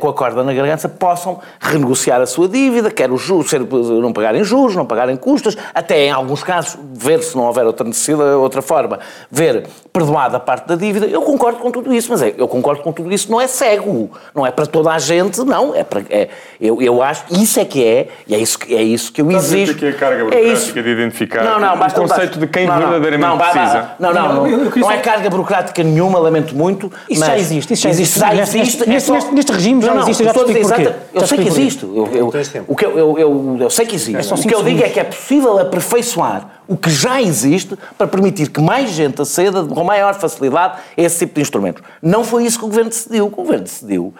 com 0.00 0.08
a 0.08 0.12
corda 0.14 0.42
na 0.42 0.52
garganta 0.52 0.88
possam 0.88 1.38
renegociar 1.60 2.20
a 2.20 2.26
sua 2.26 2.48
dívida, 2.48 2.90
quer 2.90 3.10
os 3.10 3.20
juros, 3.22 3.48
ser, 3.50 3.60
não 3.60 4.12
pagarem 4.12 4.42
juros, 4.42 4.74
não 4.74 4.84
pagarem 4.84 5.16
custas, 5.16 5.56
até 5.74 6.06
em 6.06 6.10
alguns 6.10 6.42
casos 6.42 6.78
ver 6.94 7.22
se 7.22 7.36
não 7.36 7.44
houver 7.44 7.64
outra 7.64 7.86
necessidade, 7.86 8.30
outra 8.30 8.60
forma, 8.62 8.98
ver 9.30 9.66
perdoada 9.92 10.36
a 10.36 10.40
parte 10.40 10.66
da 10.66 10.74
dívida. 10.76 11.06
Eu 11.06 11.22
concordo 11.22 11.58
com 11.58 11.70
tudo 11.70 11.92
isso, 11.94 12.10
mas 12.10 12.22
é, 12.22 12.34
eu 12.36 12.48
concordo 12.48 12.82
com 12.82 12.92
tudo 12.92 13.12
isso, 13.12 13.30
não 13.30 13.40
é 13.40 13.46
cego, 13.46 14.10
não 14.34 14.46
é 14.46 14.50
para 14.50 14.66
toda 14.66 14.90
a 14.92 14.98
gente, 14.98 15.38
não, 15.44 15.74
é 15.74 15.84
para, 15.84 16.02
é, 16.10 16.28
eu, 16.60 16.80
eu 16.82 17.02
acho, 17.02 17.24
isso 17.30 17.58
é 17.60 17.64
que 17.64 17.84
é, 17.84 18.08
e 18.26 18.34
é 18.34 18.38
isso, 18.38 18.58
que- 18.58 18.74
é 18.74 18.82
isso 18.82 19.12
que 19.12 19.20
eu 19.22 19.26
Estás 19.30 19.52
exijo. 19.52 19.84
é 19.86 19.88
a 19.90 19.92
carga 19.94 20.14
é 20.16 20.24
burocrática 20.24 20.52
isso. 20.52 20.72
de 20.72 20.88
identificar 20.90 21.44
não, 21.44 21.60
não, 21.60 21.74
o 21.74 21.78
conceito 21.78 22.08
basta- 22.08 22.38
de 22.38 22.46
quem 22.46 22.66
não, 22.66 22.74
não, 22.80 22.90
verdadeiramente 22.90 23.28
não, 23.30 23.38
precisa. 23.38 23.90
Não, 23.98 24.12
não, 24.12 24.28
Não, 24.34 24.46
não, 24.48 24.70
não 24.76 24.90
é 24.90 24.98
carga 24.98 25.30
burocrática 25.30 25.82
nenhuma, 25.82 26.18
lamento 26.18 26.54
muito. 26.56 26.90
Isso 27.08 27.20
mas 27.20 27.28
já 27.28 27.38
existe, 27.38 27.72
isso 27.74 27.82
já 27.82 27.90
existe. 27.90 28.18
Já 28.18 28.32
Neste- 28.34 28.58
existe. 28.58 28.82
é 28.82 28.86
neste- 28.86 29.06
só- 29.06 29.14
neste- 29.14 29.34
neste 29.34 29.52
regime 29.52 29.67
já 29.80 29.88
Não, 29.88 29.94
não, 29.96 30.02
existe, 30.02 30.20
eu 30.22 30.26
já 30.26 30.32
te 30.32 30.38
explico 30.38 30.68
porquê. 30.68 30.82
exata- 30.82 31.02
Eu 31.14 31.20
Já 31.20 31.26
sei 31.26 31.38
que 31.38 31.48
existe. 31.48 31.84
Eu, 31.84 32.08
eu, 32.12 32.28
o 32.68 32.76
que 32.76 32.84
eu, 32.86 32.98
eu, 32.98 33.18
eu, 33.18 33.56
eu 33.60 33.70
sei 33.70 33.86
que 33.86 33.94
existe. 33.94 34.22
só 34.24 34.34
o 34.34 34.38
que 34.40 34.54
eu 34.54 34.62
digo 34.62 34.82
é 34.82 34.88
que 34.88 35.00
é 35.00 35.04
possível 35.04 35.58
aperfeiçoar 35.58 36.48
o 36.66 36.76
que 36.76 36.90
já 36.90 37.20
existe 37.22 37.76
para 37.96 38.06
permitir 38.06 38.50
que 38.50 38.60
mais 38.60 38.90
gente 38.90 39.20
aceda 39.22 39.64
com 39.64 39.84
maior 39.84 40.14
facilidade 40.14 40.78
a 40.96 41.00
esse 41.02 41.18
tipo 41.20 41.34
de 41.36 41.40
instrumentos. 41.40 41.82
Não 42.02 42.22
foi 42.24 42.44
isso 42.44 42.58
que 42.58 42.64
o 42.64 42.68
Governo 42.68 42.90
decidiu. 42.90 43.26
O 43.26 43.30
que 43.30 43.40
o 43.40 43.42
Governo 43.42 43.64
decidiu 43.64 44.14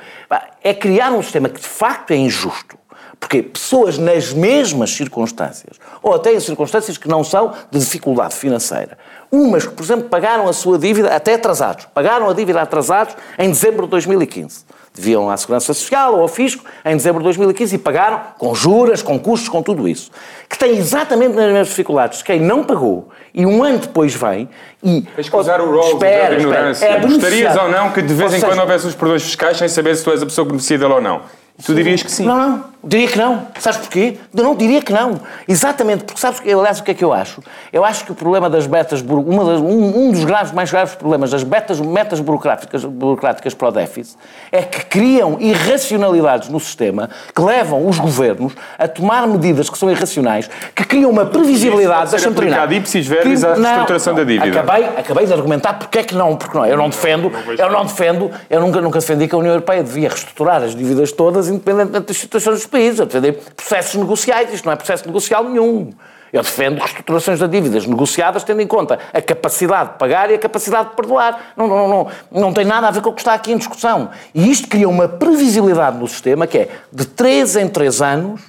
é 0.63 0.73
criar 0.75 1.13
um 1.13 1.23
sistema 1.23 1.49
que 1.49 1.61
de 1.61 1.67
facto 1.69 2.11
é 2.13 2.17
injusto. 2.17 2.77
Porque 3.21 3.43
pessoas 3.43 3.99
nas 3.99 4.33
mesmas 4.33 4.91
circunstâncias, 4.91 5.77
ou 6.01 6.15
até 6.15 6.33
em 6.33 6.39
circunstâncias 6.39 6.97
que 6.97 7.09
não 7.09 7.25
são 7.25 7.53
de 7.69 7.77
dificuldade 7.81 8.33
financeira, 8.37 8.97
umas 9.31 9.67
que, 9.67 9.73
por 9.75 9.83
exemplo, 9.83 10.09
pagaram 10.09 10.49
a 10.49 10.53
sua 10.53 10.79
dívida 10.79 11.13
até 11.13 11.35
atrasados, 11.35 11.87
pagaram 11.93 12.31
a 12.31 12.33
dívida 12.33 12.63
atrasados 12.63 13.17
em 13.37 13.49
dezembro 13.51 13.87
de 13.87 13.91
2015. 13.91 14.65
Deviam 14.99 15.31
à 15.31 15.37
Segurança 15.37 15.73
Social 15.73 16.15
ou 16.15 16.23
ao 16.23 16.29
Fisco 16.29 16.65
em 16.85 16.97
dezembro 16.97 17.21
de 17.21 17.25
2015 17.25 17.77
e 17.77 17.79
pagaram 17.79 18.21
com 18.37 18.55
juras, 18.55 19.01
com 19.01 19.19
custos, 19.19 19.49
com 19.49 19.63
tudo 19.63 19.89
isso. 19.89 20.11
Que 20.49 20.59
têm 20.59 20.77
exatamente 20.77 21.31
as 21.31 21.47
mesmas 21.47 21.69
dificuldades 21.69 22.21
quem 22.23 22.41
não 22.41 22.65
pagou 22.65 23.09
e 23.33 23.47
um 23.47 23.63
ano 23.63 23.79
depois 23.79 24.15
vem 24.15 24.49
e. 24.83 25.03
Tens 25.15 25.29
que 25.29 25.37
usar 25.37 25.61
o 25.61 25.71
rol 25.71 25.93
Espera, 25.93 26.31
da 26.31 26.35
ignorância. 26.41 26.85
espera. 26.85 27.01
É 27.01 27.07
Gostarias 27.07 27.57
ou 27.57 27.69
não 27.71 27.91
que 27.93 28.03
de 28.03 28.13
vez 28.15 28.31
Ou 28.31 28.37
em 28.37 28.41
seja, 28.41 28.47
quando 28.53 28.61
houvesse 28.61 28.87
os 28.87 28.95
perdões 28.95 29.23
fiscais 29.23 29.57
sem 29.57 29.69
saber 29.69 29.95
se 29.97 30.03
tu 30.03 30.11
és 30.11 30.23
a 30.23 30.27
pessoa 30.27 30.45
que 30.45 30.51
beneficia 30.51 30.79
dele 30.79 30.93
ou 30.95 31.01
não? 31.01 31.21
Tu 31.65 31.75
dirias 31.75 32.03
que 32.03 32.11
sim. 32.11 32.25
Não, 32.25 32.37
não. 32.37 32.65
Diria 32.83 33.09
que 33.09 33.19
não. 33.19 33.49
Sabes 33.59 33.79
porquê? 33.81 34.19
Eu 34.35 34.45
não 34.45 34.55
diria 34.55 34.81
que 34.81 34.93
não. 34.93 35.21
Exatamente, 35.49 36.05
porque 36.05 36.21
sabes, 36.21 36.41
aliás, 36.41 36.79
o 36.79 36.85
que 36.85 36.93
é 36.93 36.95
que 36.95 37.05
eu 37.05 37.13
acho? 37.13 37.43
Eu 37.73 37.85
acho 37.85 38.05
que 38.05 38.13
o 38.13 38.15
problema 38.15 38.49
das 38.49 38.67
betas, 38.67 39.01
uma 39.03 39.45
das- 39.45 39.61
um, 39.61 40.07
um 40.07 40.13
dos 40.13 40.25
graves, 40.25 40.53
mais 40.53 40.71
graves 40.71 40.95
problemas 40.95 41.31
das 41.33 41.43
betas, 41.43 41.81
metas 41.81 42.21
burocráticas, 42.21 42.85
burocráticas 42.85 43.53
para 43.53 43.69
o 43.69 43.71
déficit 43.73 44.17
é 44.53 44.63
que 44.63 44.85
criam 44.87 45.37
irracionalidades 45.41 46.49
no 46.49 46.61
sistema 46.61 47.11
que 47.35 47.43
levam 47.43 47.87
os 47.87 47.99
governos 47.99 48.53
a 48.79 48.87
tomar 48.87 49.27
medidas 49.27 49.69
que 49.69 49.77
são 49.77 49.91
irracionais, 49.91 50.49
que 50.75 50.85
criam 50.85 51.11
uma 51.11 51.27
previsibilidade. 51.27 52.11
Terminar. 52.11 52.39
aplicado 52.63 52.75
ipsis 52.75 53.07
verbis 53.07 53.43
à 53.45 53.57
não. 53.57 53.87
da 54.15 54.25
dívida. 54.25 54.61
Acabei, 54.61 54.85
acabei 54.85 55.27
de 55.27 55.33
argumentar 55.33 55.75
porque 55.75 55.99
é 55.99 56.05
que 56.05 56.15
não, 56.15 56.37
porque 56.37 56.57
não. 56.57 56.65
Eu 56.65 56.77
não 56.77 56.89
defendo, 56.89 57.33
eu 57.59 57.71
não 57.71 57.85
defendo, 57.85 58.31
eu 58.49 58.61
nunca, 58.61 58.81
nunca 58.81 58.99
defendi 59.01 59.27
que 59.27 59.35
a 59.35 59.39
União 59.39 59.53
Europeia 59.53 59.83
devia 59.83 60.09
reestruturar 60.09 60.63
as 60.63 60.75
dívidas 60.75 61.11
todas, 61.13 61.49
independentemente 61.49 62.07
das 62.07 62.17
situações 62.17 62.68
países. 62.69 62.99
Eu 63.01 63.07
defendi 63.07 63.33
processos 63.57 63.95
negociais, 63.95 64.53
isto 64.53 64.65
não 64.65 64.73
é 64.73 64.77
processo 64.77 65.07
negocial 65.07 65.45
nenhum. 65.45 65.91
Eu 66.33 66.43
defendo 66.43 66.79
reestruturações 66.79 67.39
de 67.39 67.49
dívidas 67.49 67.87
negociadas 67.87 68.45
tendo 68.45 68.61
em 68.61 68.67
conta 68.67 68.99
a 69.15 69.23
capacidade 69.23 69.93
de 69.93 69.99
pagar 69.99 70.31
e 70.31 70.35
a 70.35 70.39
capacidade 70.39 70.91
de 70.91 70.97
perdoar. 70.97 71.53
Não, 71.57 71.67
não, 71.67 71.89
não, 71.89 72.07
não 72.31 72.53
tem 72.53 72.67
nada 72.67 72.89
a 72.89 72.91
ver 72.91 73.01
com 73.01 73.09
o 73.11 73.15
que 73.15 73.23
está 73.23 73.33
aqui 73.33 73.51
em 73.51 73.57
discussão. 73.57 74.11
E 74.35 74.51
isto 74.51 74.69
cria 74.69 74.89
uma 74.89 75.09
previsibilidade 75.09 75.97
no 75.97 76.07
sistema 76.07 76.47
que 76.47 76.59
é 76.59 76.69
de 76.93 77.07
3 77.07 77.57
em 77.57 77.69
3 77.69 78.03
anos, 78.03 78.43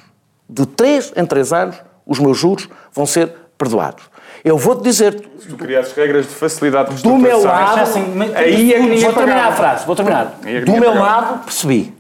de 0.50 0.66
3 0.66 1.14
em 1.16 1.26
3 1.26 1.54
anos, 1.54 1.76
os 2.06 2.20
meus 2.20 2.38
juros 2.38 2.68
vão 2.92 3.06
ser 3.06 3.34
perdoados. 3.58 4.04
Eu 4.44 4.58
vou-te 4.58 4.84
dizer, 4.84 5.30
Se 5.40 5.48
tu 5.48 5.56
criasses 5.58 5.94
regras 5.94 6.26
de 6.26 6.34
facilidade 6.34 6.96
de 6.96 7.04
do 7.04 7.18
meu 7.18 7.44
lado, 7.44 7.82
aí 8.36 8.74
é 8.74 8.80
que 8.80 8.96
vou 9.02 9.14
terminar 9.14 9.48
a 9.48 9.52
frase, 9.52 9.86
vou 9.86 9.96
terminar. 9.96 10.34
É 10.46 10.62
Do 10.62 10.72
meu 10.74 10.92
pagava. 10.94 11.00
lado, 11.00 11.44
percebi. 11.46 11.99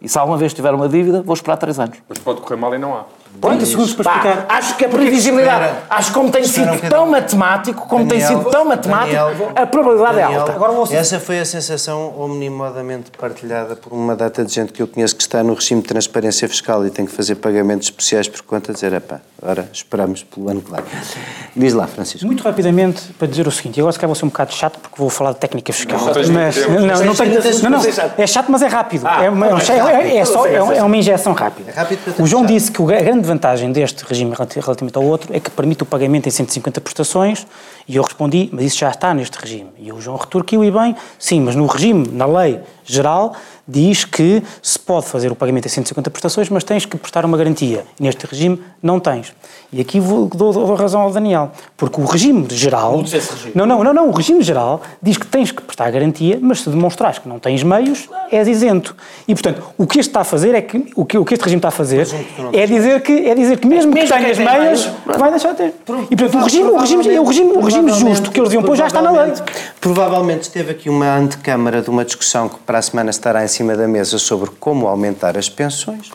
E 0.00 0.08
se 0.08 0.18
alguma 0.18 0.38
vez 0.38 0.54
tiver 0.54 0.72
uma 0.72 0.88
dívida, 0.88 1.22
vou 1.22 1.34
esperar 1.34 1.56
3 1.56 1.78
anos. 1.78 1.98
Mas 2.08 2.18
pode 2.18 2.40
correr 2.40 2.56
mal 2.56 2.74
e 2.74 2.78
não 2.78 2.96
há. 2.96 3.04
30 3.40 3.66
segundos 3.66 3.94
para 3.94 4.04
Pá, 4.04 4.16
explicar. 4.16 4.46
acho 4.48 4.76
que 4.76 4.84
a 4.84 4.88
previsibilidade, 4.88 5.64
espera- 5.64 5.82
acho 5.90 6.08
que 6.08 6.14
como 6.14 6.30
tem 6.30 6.42
um 6.42 6.46
sido 6.46 6.64
bocadinho. 6.66 6.90
tão 6.90 7.06
matemático, 7.06 7.86
como 7.88 8.06
tem 8.06 8.18
Daniel, 8.18 8.38
sido 8.40 8.50
tão 8.50 8.64
matemático, 8.66 9.16
Daniel, 9.16 9.52
a 9.56 9.66
probabilidade 9.66 10.18
é 10.18 10.22
Daniel, 10.22 10.40
alta. 10.40 10.52
Agora 10.52 10.72
vou- 10.72 10.88
Essa 10.90 11.18
foi 11.20 11.38
a 11.40 11.44
sensação 11.44 12.14
omnimodamente 12.18 13.10
partilhada 13.18 13.76
por 13.76 13.92
uma 13.92 14.14
data 14.16 14.44
de 14.44 14.52
gente 14.52 14.72
que 14.72 14.82
eu 14.82 14.86
conheço 14.86 15.14
que 15.16 15.22
está 15.22 15.42
no 15.42 15.54
regime 15.54 15.80
de 15.80 15.88
transparência 15.88 16.48
fiscal 16.48 16.84
e 16.86 16.90
tem 16.90 17.06
que 17.06 17.12
fazer 17.12 17.36
pagamentos 17.36 17.86
especiais 17.86 18.28
por 18.28 18.42
conta, 18.42 18.72
dizer, 18.72 18.92
epá, 18.92 19.20
ora, 19.42 19.68
esperamos 19.72 20.22
pelo 20.22 20.50
ano 20.50 20.60
que 20.60 20.70
vem. 20.70 20.80
Diz 21.56 21.72
lá, 21.72 21.86
Francisco. 21.86 22.26
Muito 22.26 22.42
rapidamente 22.42 23.02
para 23.18 23.26
dizer 23.28 23.46
o 23.46 23.50
seguinte, 23.50 23.78
e 23.78 23.80
agora 23.80 23.92
se 23.92 23.98
calhar 23.98 24.08
vou 24.08 24.14
ser 24.16 24.24
um 24.24 24.28
bocado 24.28 24.52
chato 24.52 24.78
porque 24.80 24.96
vou 24.98 25.08
falar 25.08 25.32
de 25.32 25.38
técnica 25.38 25.72
fiscal. 25.72 25.98
Não, 25.98 26.12
tens 26.12 26.28
mas, 26.28 26.56
não, 26.68 26.80
não, 26.80 27.04
não, 27.04 27.14
tenho- 27.14 27.40
não, 27.62 27.70
não, 27.70 27.80
é 28.18 28.26
chato, 28.26 28.46
mas 28.50 28.62
é 28.62 28.66
rápido. 28.66 29.06
Ah, 29.06 29.24
é, 29.24 29.30
uma, 29.30 29.46
é, 29.48 29.54
um- 29.54 29.58
é- 29.88 30.16
é 30.18 30.24
só, 30.24 30.46
é, 30.46 30.54
é 30.56 30.82
uma 30.82 30.96
injeção 30.96 31.32
rápida. 31.32 31.70
É 31.70 31.74
rápido 31.74 32.00
o 32.18 32.26
João 32.26 32.42
chato. 32.42 32.52
disse 32.52 32.70
que 32.72 32.82
a 32.82 33.00
grande 33.02 33.19
vantagem 33.26 33.72
deste 33.72 34.04
regime 34.04 34.32
relati- 34.32 34.60
relativamente 34.60 34.96
ao 34.96 35.04
outro 35.04 35.34
é 35.34 35.40
que 35.40 35.50
permite 35.50 35.82
o 35.82 35.86
pagamento 35.86 36.26
em 36.26 36.30
150 36.30 36.80
prestações 36.80 37.46
e 37.88 37.96
eu 37.96 38.02
respondi, 38.02 38.48
mas 38.52 38.64
isso 38.64 38.78
já 38.78 38.90
está 38.90 39.12
neste 39.14 39.38
regime. 39.38 39.70
E 39.78 39.92
o 39.92 40.00
João 40.00 40.16
retorquiu 40.16 40.62
e 40.64 40.70
bem, 40.70 40.94
sim, 41.18 41.40
mas 41.40 41.54
no 41.54 41.66
regime, 41.66 42.08
na 42.08 42.26
lei 42.26 42.60
geral, 42.92 43.34
diz 43.66 44.04
que 44.04 44.42
se 44.62 44.78
pode 44.78 45.06
fazer 45.06 45.30
o 45.30 45.34
pagamento 45.34 45.66
em 45.66 45.68
150 45.68 46.10
prestações, 46.10 46.48
mas 46.48 46.64
tens 46.64 46.84
que 46.84 46.96
prestar 46.96 47.24
uma 47.24 47.36
garantia. 47.36 47.84
Neste 47.98 48.26
regime 48.26 48.60
não 48.82 48.98
tens. 48.98 49.32
E 49.72 49.80
aqui 49.80 50.00
vou, 50.00 50.26
dou, 50.26 50.52
dou 50.52 50.74
razão 50.74 51.00
ao 51.02 51.12
Daniel, 51.12 51.52
porque 51.76 52.00
o 52.00 52.04
regime 52.04 52.46
geral... 52.50 53.00
Esse 53.02 53.14
regime. 53.32 53.52
Não, 53.54 53.64
não, 53.66 53.84
não, 53.84 53.94
não, 53.94 54.08
o 54.08 54.12
regime 54.12 54.42
geral 54.42 54.80
diz 55.00 55.16
que 55.16 55.26
tens 55.26 55.52
que 55.52 55.62
prestar 55.62 55.90
garantia, 55.90 56.38
mas 56.42 56.60
se 56.60 56.70
demonstrares 56.70 57.18
que 57.18 57.28
não 57.28 57.38
tens 57.38 57.62
meios, 57.62 58.08
és 58.32 58.48
isento. 58.48 58.96
E, 59.28 59.34
portanto, 59.34 59.62
o 59.78 59.86
que 59.86 60.00
este 60.00 60.10
está 60.10 60.22
a 60.22 60.24
fazer 60.24 60.54
é 60.54 60.62
que, 60.62 60.90
o 60.96 61.04
que, 61.04 61.16
o 61.18 61.24
que 61.24 61.34
este 61.34 61.42
regime 61.44 61.58
está 61.58 61.68
a 61.68 61.72
fazer 61.72 62.08
é 62.52 62.66
dizer 62.66 63.00
que, 63.02 63.12
é 63.12 63.34
dizer 63.34 63.58
que 63.58 63.66
mesmo, 63.66 63.92
Mesmo 63.92 64.08
que 64.08 64.20
tenhas 64.20 64.38
meios, 64.38 64.86
meios, 65.06 65.18
vai 65.18 65.30
deixar 65.30 65.52
de 65.52 65.56
ter. 65.58 65.74
E, 66.10 66.16
portanto, 66.16 66.40
o 66.40 66.44
regime, 66.44 66.70
o 66.70 66.76
regime, 66.78 67.18
o 67.18 67.24
regime, 67.24 67.52
o 67.52 67.60
regime 67.60 67.92
justo 67.92 68.30
que 68.30 68.40
eles 68.40 68.50
deviam 68.50 68.64
pôr 68.66 68.76
já 68.76 68.86
está 68.88 69.00
na 69.00 69.10
lei. 69.10 69.32
Provavelmente- 69.80 70.00
Provavelmente 70.00 70.42
esteve 70.42 70.70
aqui 70.72 70.88
uma 70.88 71.16
antecâmara 71.16 71.82
de 71.82 71.90
uma 71.90 72.04
discussão 72.04 72.48
que 72.48 72.58
para 72.60 72.78
a 72.80 72.82
semana 72.82 73.10
estará 73.10 73.44
em 73.44 73.48
cima 73.48 73.76
da 73.76 73.86
mesa 73.86 74.18
sobre 74.18 74.50
como 74.58 74.88
aumentar 74.88 75.36
as 75.36 75.48
pensões. 75.48 76.10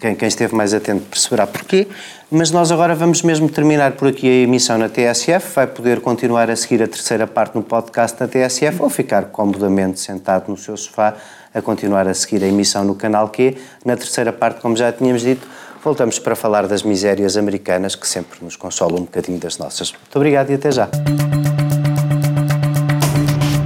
Quem, 0.00 0.14
quem 0.14 0.26
esteve 0.26 0.54
mais 0.54 0.72
atento 0.72 1.04
perceberá 1.04 1.46
porquê. 1.46 1.86
Mas 2.30 2.50
nós 2.50 2.72
agora 2.72 2.94
vamos 2.94 3.22
mesmo 3.22 3.48
terminar 3.48 3.92
por 3.92 4.08
aqui 4.08 4.26
a 4.26 4.44
emissão 4.44 4.78
na 4.78 4.88
TSF. 4.88 5.54
Vai 5.54 5.66
poder 5.66 6.00
continuar 6.00 6.50
a 6.50 6.56
seguir 6.56 6.82
a 6.82 6.88
terceira 6.88 7.26
parte 7.26 7.54
no 7.54 7.62
podcast 7.62 8.18
na 8.18 8.26
TSF 8.26 8.80
ou 8.82 8.88
ficar 8.88 9.26
comodamente 9.26 10.00
sentado 10.00 10.50
no 10.50 10.56
seu 10.56 10.76
sofá 10.76 11.14
a 11.54 11.60
continuar 11.60 12.08
a 12.08 12.14
seguir 12.14 12.42
a 12.42 12.46
emissão 12.46 12.82
no 12.82 12.94
canal 12.94 13.28
Q. 13.28 13.54
Na 13.84 13.94
terceira 13.94 14.32
parte, 14.32 14.60
como 14.60 14.74
já 14.74 14.90
tínhamos 14.90 15.20
dito, 15.20 15.46
voltamos 15.84 16.18
para 16.18 16.34
falar 16.34 16.66
das 16.66 16.82
misérias 16.82 17.36
americanas 17.36 17.94
que 17.94 18.08
sempre 18.08 18.42
nos 18.42 18.56
consolam 18.56 19.02
um 19.02 19.04
bocadinho 19.04 19.38
das 19.38 19.58
nossas. 19.58 19.92
Muito 19.92 20.16
obrigado 20.16 20.50
e 20.50 20.54
até 20.54 20.72
já. 20.72 20.88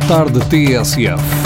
Tarde 0.08 0.40
TSF. 0.50 1.45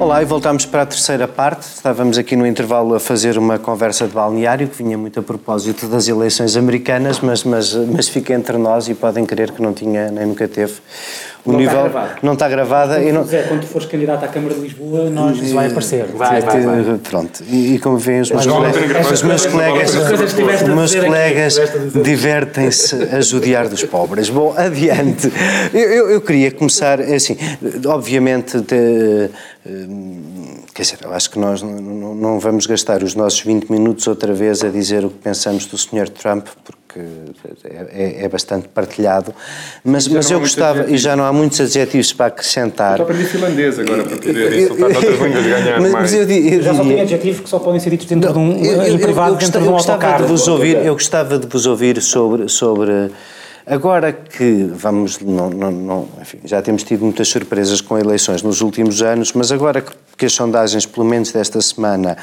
Olá, 0.00 0.22
e 0.22 0.24
voltamos 0.24 0.64
para 0.64 0.80
a 0.80 0.86
terceira 0.86 1.28
parte. 1.28 1.60
Estávamos 1.60 2.16
aqui 2.16 2.34
no 2.34 2.46
intervalo 2.46 2.94
a 2.94 2.98
fazer 2.98 3.36
uma 3.36 3.58
conversa 3.58 4.08
de 4.08 4.14
balneário 4.14 4.66
que 4.66 4.82
vinha 4.82 4.96
muito 4.96 5.20
a 5.20 5.22
propósito 5.22 5.86
das 5.86 6.08
eleições 6.08 6.56
americanas, 6.56 7.20
mas, 7.20 7.44
mas, 7.44 7.74
mas 7.74 8.08
fica 8.08 8.32
entre 8.32 8.56
nós 8.56 8.88
e 8.88 8.94
podem 8.94 9.26
crer 9.26 9.52
que 9.52 9.60
não 9.60 9.74
tinha 9.74 10.10
nem 10.10 10.24
nunca 10.24 10.48
teve. 10.48 10.72
O 11.44 11.52
Não 11.52 11.60
está 11.60 11.70
nível 11.72 11.90
gravada. 11.90 12.18
não 12.22 12.32
está 12.34 12.48
gravada 12.48 13.02
e 13.02 13.12
não, 13.12 13.24
Zé, 13.24 13.42
quando 13.44 13.60
tu 13.62 13.66
fores 13.68 13.86
candidato 13.86 14.24
à 14.24 14.28
Câmara 14.28 14.54
de 14.54 14.60
Lisboa, 14.60 15.08
nós, 15.08 15.38
isso 15.38 15.54
vai 15.54 15.68
aparecer. 15.68 16.04
Vai, 16.14 16.40
vai, 16.42 16.60
vai. 16.62 16.98
Pronto, 16.98 17.42
e, 17.48 17.74
e 17.74 17.78
como 17.78 17.96
veem, 17.96 18.20
os 18.20 18.30
meus 18.30 18.46
colegas, 18.46 19.10
os 19.10 19.22
meus 19.22 19.46
colegas, 19.46 19.94
os 19.94 20.68
meus 20.68 20.94
colegas 20.94 21.56
divertem-se 22.02 22.94
a 23.10 23.20
judiar 23.20 23.68
dos 23.68 23.82
pobres. 23.84 24.28
Bom, 24.28 24.52
adiante. 24.58 25.32
Eu, 25.72 25.80
eu- 25.80 26.10
eu 26.10 26.20
queria 26.20 26.50
começar, 26.50 27.00
é 27.00 27.14
assim, 27.14 27.36
obviamente, 27.86 28.60
de, 28.60 29.30
eh, 29.66 29.86
quer 30.74 30.82
dizer, 30.82 30.98
eu 31.02 31.12
acho 31.12 31.30
que 31.30 31.38
nós 31.38 31.62
não, 31.62 31.72
não- 31.72 32.14
não 32.14 32.40
vamos 32.40 32.66
gastar 32.66 33.02
os 33.02 33.14
nossos 33.14 33.40
20 33.40 33.70
minutos 33.70 34.06
outra 34.06 34.32
vez 34.34 34.62
a 34.62 34.68
dizer 34.68 35.04
o 35.04 35.10
que 35.10 35.18
pensamos 35.18 35.66
do 35.66 35.78
Sr. 35.78 36.08
Trump, 36.08 36.46
porque 36.64 36.79
é, 36.98 37.86
é- 38.20 38.24
é 38.24 38.28
bastante 38.28 38.68
partilhado, 38.68 39.32
mas, 39.84 40.08
mas 40.08 40.30
eu 40.30 40.40
gostava, 40.40 40.90
e 40.90 40.96
já 40.98 41.14
não 41.14 41.24
há 41.24 41.32
muitos 41.32 41.60
adjetivos 41.60 42.12
para 42.12 42.26
acrescentar. 42.26 42.92
Estou 42.92 43.06
a 43.06 43.10
aprender 43.10 43.28
finlandês 43.28 43.78
agora 43.78 44.02
para 44.04 44.16
poder 44.16 44.58
insultar 44.62 44.90
noutras 44.90 45.20
línguas 45.20 45.46
e 45.46 45.48
ganhar 45.48 45.80
Mas- 45.80 45.92
mais. 45.92 45.92
mas 45.92 46.14
eu 46.14 46.26
di- 46.26 46.54
eu 46.54 46.62
Já 46.62 46.74
só 46.74 46.82
tem 46.84 47.00
adjetivos 47.00 47.40
que 47.40 47.48
só 47.48 47.58
podem 47.58 47.80
ser 47.80 47.90
ditos 47.90 48.06
dentro 48.06 48.32
de 48.32 48.38
um, 48.38 48.52
eu, 48.64 48.72
eu- 48.72 48.82
em 48.82 48.92
eu- 48.92 48.98
privado, 48.98 49.34
eu 49.34 49.38
dentro 49.38 49.60
gostava, 49.60 49.64
de 49.64 49.68
um 49.68 49.72
eu 49.72 49.76
autocarro. 49.76 50.24
de 50.24 50.30
vos 50.30 50.48
ouvir, 50.48 50.76
eu 50.84 50.92
gostava 50.94 51.38
de 51.38 51.46
vos 51.46 51.66
ouvir 51.66 52.00
sobre, 52.02 52.48
sobre 52.48 53.10
agora 53.70 54.12
que 54.12 54.64
vamos, 54.74 55.20
não, 55.20 55.48
não, 55.48 55.70
não- 55.70 56.08
enfim, 56.20 56.40
já 56.44 56.60
temos 56.60 56.82
tido 56.82 57.04
muitas 57.04 57.28
surpresas 57.28 57.80
com 57.80 57.96
eleições 57.96 58.42
nos 58.42 58.60
últimos 58.60 59.00
anos, 59.00 59.32
mas 59.32 59.52
agora 59.52 59.80
que, 59.80 60.26
as 60.26 60.32
sondagens, 60.32 60.84
pelo 60.84 61.06
menos 61.06 61.32
desta 61.32 61.62
semana, 61.62 62.14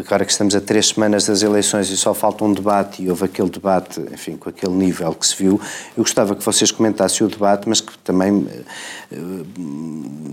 agora 0.00 0.24
que 0.24 0.32
estamos 0.32 0.52
a 0.56 0.60
três 0.60 0.88
semanas 0.88 1.26
das 1.26 1.42
eleições 1.42 1.88
e 1.90 1.96
só 1.96 2.12
falta 2.12 2.44
um 2.44 2.52
debate 2.52 3.02
e 3.04 3.08
houve 3.08 3.24
aquele 3.26 3.48
debate, 3.50 4.00
enfim, 4.12 4.36
com 4.36 4.48
aquele 4.48 4.72
nível 4.72 5.14
que 5.14 5.24
se 5.26 5.36
viu, 5.36 5.60
eu 5.96 6.02
gostava 6.02 6.34
que 6.34 6.44
vocês 6.44 6.72
comentassem 6.72 7.24
o 7.24 7.30
debate, 7.30 7.68
mas 7.68 7.80
que 7.80 7.96
também 7.98 8.48
eh, 8.50 8.62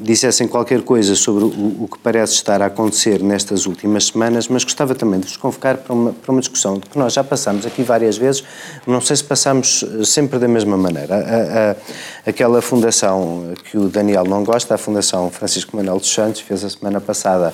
dissessem 0.04 0.48
qualquer 0.48 0.82
coisa 0.84 1.16
sobre 1.16 1.44
o, 1.44 1.48
o 1.84 1.88
que 1.92 1.98
parece 2.00 2.34
estar 2.34 2.62
a 2.62 2.68
acontecer 2.68 3.22
nestas 3.22 3.66
últimas 3.66 4.06
semanas, 4.08 4.48
mas 4.48 4.64
gostava 4.64 4.94
também 4.96 5.20
de 5.20 5.28
vos 5.28 5.38
convocar 5.38 5.78
para 5.78 5.94
uma, 5.94 6.14
para 6.14 6.32
uma 6.32 6.40
discussão 6.40 6.80
que 6.80 6.98
nós 6.98 7.14
já 7.14 7.24
passámos 7.24 7.66
aqui 7.66 7.82
várias 7.84 8.18
vezes, 8.18 8.44
não 8.86 9.02
sei 9.02 9.16
se 9.16 9.24
passamos 9.24 9.84
eh, 10.00 10.04
sempre 10.06 10.38
da 10.40 10.48
mesma 10.48 10.78
maneira. 10.78 11.16
A- 11.16 11.72
a- 11.72 11.76
aquela 12.28 12.62
fundação 12.62 13.54
que 13.64 13.78
o 13.78 13.88
Daniel 13.88 14.26
não 14.26 14.44
gosta, 14.44 14.76
a 14.76 14.78
Fundação 14.78 15.32
Francisco 15.32 15.78
Manuel 15.78 15.98
dos 15.98 16.14
Santos, 16.14 16.42
fez 16.42 16.62
a 16.64 16.70
semana 16.70 17.00
passada 17.00 17.54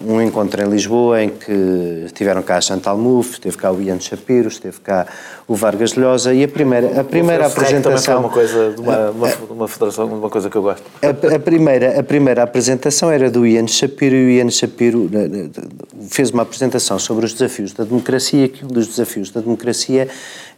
um 0.00 0.20
encontro 0.20 0.62
em 0.62 0.68
Lisboa 0.68 1.22
em 1.22 1.28
que 1.28 2.02
estiveram 2.06 2.42
cá 2.42 2.56
a 2.56 2.60
Chantal 2.60 2.96
Mouffe, 2.96 3.34
esteve 3.34 3.56
cá 3.56 3.72
o 3.72 3.80
Ian 3.80 4.00
Shapiro, 4.00 4.48
esteve 4.48 4.80
cá 4.80 5.06
o 5.46 5.54
Vargas 5.54 5.94
Llosa 5.94 6.32
e 6.32 6.44
a 6.44 6.48
primeira, 6.48 7.00
a 7.00 7.04
primeira 7.04 7.46
O 7.46 7.50
Ferreira 7.50 7.80
também 7.80 7.98
foi 7.98 8.14
apresentação... 8.14 8.20
uma 8.20 8.28
coisa 8.28 8.72
de 8.72 8.80
uma, 8.80 9.10
uma, 9.10 9.28
uma 9.50 9.68
federação, 9.68 10.08
de 10.08 10.14
uma 10.14 10.30
coisa 10.30 10.50
que 10.50 10.56
eu 10.56 10.62
gosto. 10.62 10.82
A, 11.02 11.36
a 11.36 11.38
primeira, 11.38 11.98
a 11.98 12.02
primeira 12.02 12.42
apresentação 12.42 13.10
era 13.10 13.30
do 13.30 13.46
Ian 13.46 13.66
Shapiro 13.66 14.14
e 14.14 14.26
o 14.26 14.30
Ian 14.30 14.50
Shapiro 14.50 15.10
eh, 15.12 15.50
eh, 15.56 15.62
fez 16.08 16.30
uma 16.30 16.42
apresentação 16.42 16.98
sobre 16.98 17.26
os 17.26 17.32
desafios 17.32 17.72
da 17.72 17.84
democracia 17.84 18.48
que 18.48 18.64
um 18.64 18.68
dos 18.68 18.86
desafios 18.86 19.30
da 19.30 19.40
democracia 19.40 20.08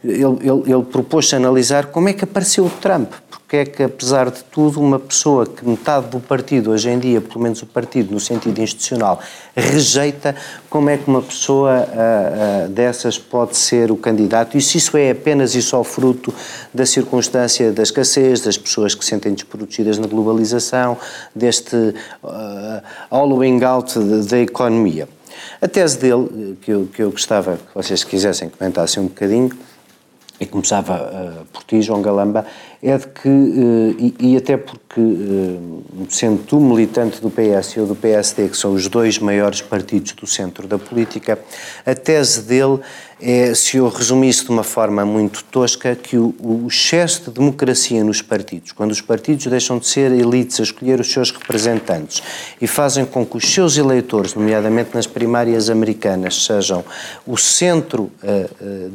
ele, 0.05 0.49
ele, 0.49 0.73
ele 0.73 0.83
propôs-se 0.83 1.35
analisar 1.35 1.87
como 1.87 2.09
é 2.09 2.13
que 2.13 2.23
apareceu 2.23 2.65
o 2.65 2.69
Trump, 2.69 3.11
porque 3.29 3.57
é 3.57 3.65
que 3.65 3.83
apesar 3.83 4.29
de 4.29 4.43
tudo 4.45 4.79
uma 4.79 4.99
pessoa 4.99 5.45
que 5.45 5.67
metade 5.67 6.07
do 6.07 6.19
partido 6.19 6.71
hoje 6.71 6.89
em 6.89 6.99
dia, 6.99 7.21
pelo 7.21 7.39
menos 7.39 7.61
o 7.61 7.65
partido 7.65 8.13
no 8.13 8.19
sentido 8.19 8.59
institucional, 8.61 9.19
rejeita, 9.55 10.35
como 10.69 10.89
é 10.89 10.97
que 10.97 11.07
uma 11.07 11.21
pessoa 11.21 11.71
ah, 11.71 12.65
ah, 12.65 12.67
dessas 12.67 13.17
pode 13.17 13.55
ser 13.55 13.91
o 13.91 13.97
candidato 13.97 14.57
e 14.57 14.61
se 14.61 14.77
isso 14.77 14.97
é 14.97 15.11
apenas 15.11 15.55
e 15.55 15.61
só 15.61 15.83
fruto 15.83 16.33
da 16.73 16.85
circunstância 16.85 17.71
da 17.71 17.83
escassez, 17.83 18.41
das 18.41 18.57
pessoas 18.57 18.95
que 18.95 19.03
se 19.03 19.11
sentem 19.11 19.33
desprotegidas 19.33 19.97
na 19.97 20.07
globalização, 20.07 20.97
deste 21.33 21.93
ah, 22.23 22.81
hollowing 23.11 23.63
out 23.63 23.97
da- 23.99 24.39
economia. 24.39 25.07
A 25.61 25.67
tese 25.67 25.97
dele, 25.97 26.57
que 26.61 26.71
eu, 26.71 26.87
que 26.93 27.01
eu 27.01 27.11
gostava 27.11 27.57
que 27.57 27.73
vocês 27.73 28.03
quisessem 28.03 28.49
comentassem 28.49 29.03
um 29.03 29.07
bocadinho, 29.07 29.51
e 30.39 30.45
começava 30.45 30.95
eh, 30.95 31.43
por 31.51 31.63
ti, 31.63 31.81
João 31.81 32.01
Galamba, 32.01 32.45
é 32.83 32.97
de 32.97 33.07
que, 33.07 33.29
eh, 33.29 34.13
e, 34.19 34.31
e 34.31 34.37
até 34.37 34.57
porque, 34.57 34.99
eh, 34.99 36.05
sendo 36.09 36.43
tu 36.43 36.59
militante 36.59 37.21
do 37.21 37.29
PS 37.29 37.75
e 37.75 37.79
eu 37.79 37.87
do 37.87 37.95
PSD, 37.95 38.49
que 38.49 38.57
são 38.57 38.73
os 38.73 38.87
dois 38.87 39.17
maiores 39.17 39.61
partidos 39.61 40.11
do 40.11 40.27
centro 40.27 40.67
da 40.67 40.77
política, 40.77 41.39
a 41.85 41.95
tese 41.95 42.41
dele 42.41 42.79
é, 43.21 43.53
se 43.53 43.77
eu 43.77 43.87
resumisse 43.87 44.43
de 44.43 44.49
uma 44.49 44.63
forma 44.63 45.05
muito 45.05 45.41
tosca, 45.45 45.95
que 45.95 46.17
o, 46.17 46.35
o 46.37 46.67
excesso 46.67 47.23
de 47.23 47.31
democracia 47.31 48.03
nos 48.03 48.21
partidos, 48.21 48.73
quando 48.73 48.91
os 48.91 48.99
partidos 48.99 49.45
deixam 49.45 49.79
de 49.79 49.87
ser 49.87 50.11
elites 50.11 50.59
a 50.59 50.63
escolher 50.63 50.99
os 50.99 51.09
seus 51.09 51.31
representantes 51.31 52.21
e 52.59 52.67
fazem 52.67 53.05
com 53.05 53.25
que 53.25 53.37
os 53.37 53.53
seus 53.53 53.77
eleitores, 53.77 54.33
nomeadamente 54.33 54.89
nas 54.93 55.07
primárias 55.07 55.69
americanas, 55.69 56.43
sejam 56.45 56.83
o 57.25 57.37
centro 57.37 58.11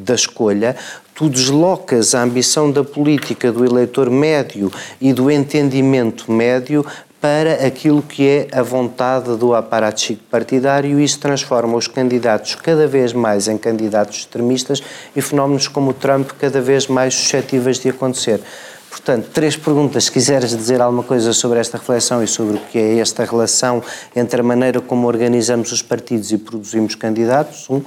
da 0.05 0.13
escolha, 0.13 0.75
tu 1.21 1.29
deslocas 1.29 2.15
a 2.15 2.23
ambição 2.23 2.71
da 2.71 2.83
política 2.83 3.51
do 3.51 3.63
eleitor 3.63 4.09
médio 4.09 4.71
e 4.99 5.13
do 5.13 5.29
entendimento 5.29 6.31
médio 6.31 6.83
para 7.21 7.63
aquilo 7.63 8.01
que 8.01 8.27
é 8.27 8.47
a 8.51 8.63
vontade 8.63 9.35
do 9.35 9.53
aparato 9.53 10.01
chico 10.01 10.23
partidário 10.31 10.99
e 10.99 11.03
isso 11.03 11.19
transforma 11.19 11.77
os 11.77 11.85
candidatos 11.85 12.55
cada 12.55 12.87
vez 12.87 13.13
mais 13.13 13.47
em 13.47 13.55
candidatos 13.55 14.17
extremistas 14.17 14.81
e 15.15 15.21
fenómenos 15.21 15.67
como 15.67 15.91
o 15.91 15.93
Trump 15.93 16.31
cada 16.39 16.59
vez 16.59 16.87
mais 16.87 17.13
suscetíveis 17.13 17.77
de 17.77 17.89
acontecer. 17.89 18.41
Portanto, 18.89 19.29
três 19.31 19.55
perguntas. 19.55 20.05
Se 20.05 20.11
quiseres 20.11 20.49
dizer 20.57 20.81
alguma 20.81 21.03
coisa 21.03 21.33
sobre 21.33 21.59
esta 21.59 21.77
reflexão 21.77 22.23
e 22.23 22.27
sobre 22.27 22.57
o 22.57 22.59
que 22.59 22.79
é 22.79 22.97
esta 22.97 23.23
relação 23.23 23.83
entre 24.15 24.41
a 24.41 24.43
maneira 24.43 24.81
como 24.81 25.07
organizamos 25.07 25.71
os 25.71 25.83
partidos 25.83 26.31
e 26.31 26.37
produzimos 26.39 26.95
candidatos, 26.95 27.69
um. 27.69 27.83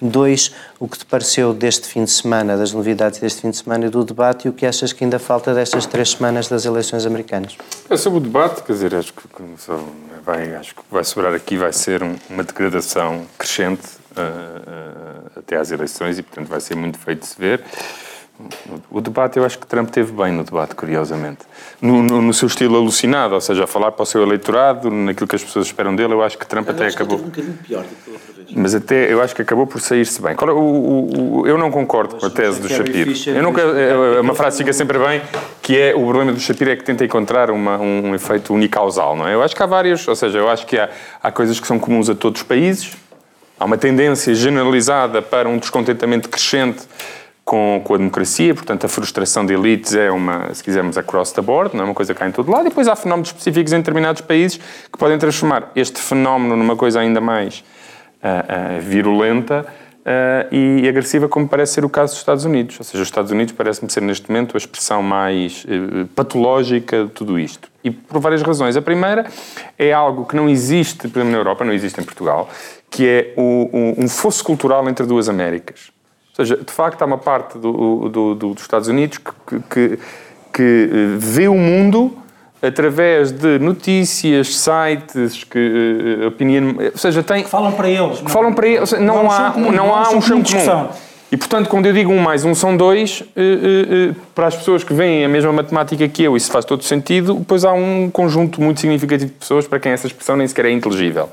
Dois, 0.00 0.52
o 0.78 0.86
que 0.86 0.98
te 0.98 1.06
pareceu 1.06 1.54
deste 1.54 1.86
fim 1.88 2.04
de 2.04 2.10
semana, 2.10 2.56
das 2.56 2.72
novidades 2.72 3.18
deste 3.18 3.40
fim 3.40 3.50
de 3.50 3.56
semana 3.56 3.86
e 3.86 3.88
do 3.88 4.04
debate 4.04 4.46
e 4.46 4.50
o 4.50 4.52
que 4.52 4.66
achas 4.66 4.92
que 4.92 5.02
ainda 5.04 5.18
falta 5.18 5.54
destas 5.54 5.86
três 5.86 6.10
semanas 6.10 6.48
das 6.48 6.66
eleições 6.66 7.06
americanas? 7.06 7.56
É 7.88 7.96
sobre 7.96 8.18
o 8.18 8.22
debate, 8.22 8.62
quer 8.62 8.72
dizer, 8.74 8.94
acho 8.94 9.14
que, 9.14 9.22
vai, 10.24 10.54
acho 10.54 10.74
que 10.74 10.82
vai 10.90 11.02
sobrar 11.04 11.32
aqui 11.32 11.56
vai 11.56 11.72
ser 11.72 12.02
um- 12.02 12.16
uma 12.28 12.44
degradação 12.44 13.24
crescente 13.38 13.82
ah, 14.16 14.20
ah, 14.66 15.38
até 15.38 15.56
às 15.56 15.70
eleições 15.70 16.18
e, 16.18 16.22
portanto, 16.22 16.48
vai 16.48 16.60
ser 16.60 16.74
muito 16.74 16.98
feito 16.98 17.20
de 17.20 17.26
se 17.26 17.38
ver. 17.38 17.62
O 18.90 19.00
debate, 19.00 19.38
eu 19.38 19.44
acho 19.44 19.58
que 19.58 19.66
Trump 19.66 19.88
teve 19.90 20.12
bem 20.12 20.30
no 20.32 20.44
debate, 20.44 20.74
curiosamente. 20.74 21.38
No, 21.80 22.02
no- 22.02 22.20
no 22.20 22.34
seu 22.34 22.46
estilo 22.48 22.76
alucinado, 22.76 23.34
ou 23.34 23.40
seja, 23.40 23.64
a 23.64 23.66
falar 23.66 23.92
para 23.92 24.02
o 24.02 24.06
seu 24.06 24.22
eleitorado, 24.22 24.90
naquilo 24.90 25.26
que 25.26 25.36
as 25.36 25.42
pessoas 25.42 25.66
esperam 25.66 25.96
dele, 25.96 26.12
eu 26.12 26.22
acho 26.22 26.36
que 26.36 26.46
Trump 26.46 26.68
até 26.68 26.86
acabou. 26.86 27.18
um 27.18 27.22
bocadinho 27.22 27.54
pior 27.66 27.82
do 27.82 27.88
que 27.88 28.10
outra 28.10 28.32
vez. 28.34 28.48
Mas 28.54 28.74
até 28.74 29.10
eu 29.12 29.22
acho 29.22 29.34
que 29.34 29.40
acabou 29.42 29.66
por 29.66 29.80
sair-se 29.80 30.20
bem. 30.20 30.34
Qual 30.36 30.50
é 30.50 30.52
o- 30.52 30.56
o- 30.58 31.40
o- 31.40 31.46
eu 31.46 31.56
não 31.58 31.70
concordo 31.70 32.16
com 32.16 32.26
a 32.26 32.30
tese 32.30 32.60
do 32.60 32.68
Carrie 32.68 32.86
Shapiro. 32.86 33.10
Fisher 33.10 33.36
Eu 33.36 33.42
nunca, 33.42 33.60
é- 33.62 34.16
é 34.18 34.20
uma 34.20 34.34
frase 34.34 34.58
que 34.58 34.64
fica 34.64 34.72
sempre 34.72 34.98
bem, 34.98 35.22
que 35.62 35.76
é 35.78 35.94
o 35.94 36.00
problema 36.04 36.32
do 36.32 36.38
Shapiro 36.40 36.70
é 36.70 36.76
que 36.76 36.84
tenta 36.84 37.04
encontrar 37.04 37.50
uma- 37.50 37.78
um 37.78 38.14
efeito 38.14 38.52
unicausal, 38.52 39.16
não 39.16 39.26
é? 39.26 39.34
Eu 39.34 39.42
acho 39.42 39.56
que 39.56 39.62
há 39.62 39.66
vários, 39.66 40.06
ou 40.06 40.14
seja, 40.14 40.38
eu 40.38 40.48
acho 40.50 40.66
que 40.66 40.78
há, 40.78 40.88
há 41.22 41.32
coisas 41.32 41.58
que 41.58 41.66
são 41.66 41.78
comuns 41.78 42.08
a 42.10 42.14
todos 42.14 42.42
os 42.42 42.46
países, 42.46 42.92
há 43.58 43.64
uma 43.64 43.78
tendência 43.78 44.34
generalizada 44.34 45.20
para 45.22 45.48
um 45.48 45.58
descontentamento 45.58 46.28
crescente 46.28 46.82
com, 47.46 47.80
com 47.84 47.94
a 47.94 47.96
democracia, 47.96 48.52
portanto 48.52 48.84
a 48.84 48.88
frustração 48.88 49.46
de 49.46 49.54
elites 49.54 49.94
é 49.94 50.10
uma, 50.10 50.52
se 50.52 50.64
quisermos, 50.64 50.98
across 50.98 51.30
the 51.30 51.40
board, 51.40 51.76
não 51.76 51.82
é 51.82 51.84
uma 51.84 51.94
coisa 51.94 52.12
que 52.12 52.20
há 52.22 52.26
em 52.28 52.32
todo 52.32 52.50
lado, 52.50 52.66
e 52.66 52.68
depois 52.70 52.88
há 52.88 52.96
fenómenos 52.96 53.28
específicos 53.28 53.72
em 53.72 53.76
determinados 53.76 54.20
países 54.20 54.58
que 54.92 54.98
podem 54.98 55.16
transformar 55.16 55.70
este 55.76 56.00
fenómeno 56.00 56.56
numa 56.56 56.74
coisa 56.74 56.98
ainda 56.98 57.20
mais 57.20 57.62
ah, 58.20 58.44
ah, 58.48 58.78
virulenta 58.80 59.64
ah, 60.04 60.46
e 60.50 60.88
agressiva, 60.88 61.28
como 61.28 61.46
parece 61.46 61.74
ser 61.74 61.84
o 61.84 61.88
caso 61.88 62.14
dos 62.14 62.18
Estados 62.20 62.44
Unidos. 62.44 62.78
Ou 62.80 62.84
seja, 62.84 63.00
os 63.02 63.06
Estados 63.08 63.30
Unidos 63.30 63.54
parece-me 63.56 63.88
ser 63.92 64.02
neste 64.02 64.28
momento 64.28 64.56
a 64.56 64.58
expressão 64.58 65.00
mais 65.00 65.64
eh, 65.68 66.04
patológica 66.16 67.04
de 67.04 67.10
tudo 67.10 67.38
isto. 67.38 67.68
E 67.84 67.92
por 67.92 68.20
várias 68.20 68.42
razões. 68.42 68.76
A 68.76 68.82
primeira 68.82 69.24
é 69.78 69.92
algo 69.92 70.24
que 70.26 70.34
não 70.34 70.48
existe, 70.48 71.06
por 71.08 71.18
exemplo, 71.20 71.30
na 71.30 71.38
Europa, 71.38 71.64
não 71.64 71.72
existe 71.72 72.00
em 72.00 72.04
Portugal, 72.04 72.48
que 72.90 73.06
é 73.06 73.32
o- 73.36 73.68
o- 73.72 74.04
um 74.04 74.08
fosso 74.08 74.42
cultural 74.44 74.88
entre 74.88 75.06
duas 75.06 75.28
Américas. 75.28 75.94
Ou 76.38 76.44
seja, 76.44 76.56
de 76.62 76.72
facto, 76.72 77.00
há 77.00 77.06
uma 77.06 77.16
parte 77.18 77.56
do- 77.58 78.08
do- 78.10 78.34
do- 78.34 78.54
dos 78.54 78.62
Estados 78.62 78.88
Unidos 78.88 79.18
que, 79.18 79.60
que- 79.70 79.98
que, 80.52 80.90
eh, 80.92 81.16
vê 81.18 81.48
o 81.48 81.54
mundo 81.54 82.16
através 82.62 83.30
de 83.32 83.58
notícias, 83.58 84.56
sites, 84.56 85.44
que, 85.44 86.18
eh, 86.22 86.26
opinião, 86.26 86.74
ou 86.92 86.98
seja, 86.98 87.22
tem, 87.22 87.44
Falam 87.44 87.72
para 87.72 87.88
eles. 87.88 88.20
que 88.20 88.30
falam 88.30 88.52
para 88.52 88.66
eles, 88.68 88.88
seja, 88.90 89.00
não, 89.02 89.30
há 89.30 89.48
um 89.48 89.52
comum, 89.52 89.66
não 89.72 89.86
não 89.86 89.94
há 89.94 90.10
um 90.10 90.20
chão 90.20 90.42
comum. 90.42 90.88
E, 91.32 91.36
portanto, 91.36 91.68
quando 91.68 91.86
eu 91.86 91.92
digo 91.92 92.12
um 92.12 92.20
mais 92.20 92.44
um 92.44 92.54
são 92.54 92.76
dois, 92.76 93.22
eh, 93.34 93.40
eh, 93.40 94.10
eh, 94.10 94.14
para 94.34 94.46
as 94.46 94.54
pessoas 94.56 94.84
que 94.84 94.92
veem 94.94 95.24
a 95.24 95.28
mesma 95.28 95.52
matemática 95.52 96.06
que 96.08 96.22
eu, 96.22 96.36
isso 96.36 96.50
faz 96.50 96.64
todo 96.64 96.84
sentido, 96.84 97.44
pois 97.48 97.64
há 97.64 97.72
um 97.72 98.08
conjunto 98.10 98.60
muito 98.60 98.80
significativo 98.80 99.30
de 99.30 99.36
pessoas 99.38 99.66
para 99.66 99.80
quem 99.80 99.90
essa 99.92 100.06
expressão 100.06 100.36
nem 100.36 100.46
sequer 100.46 100.66
é 100.66 100.70
inteligível. 100.70 101.28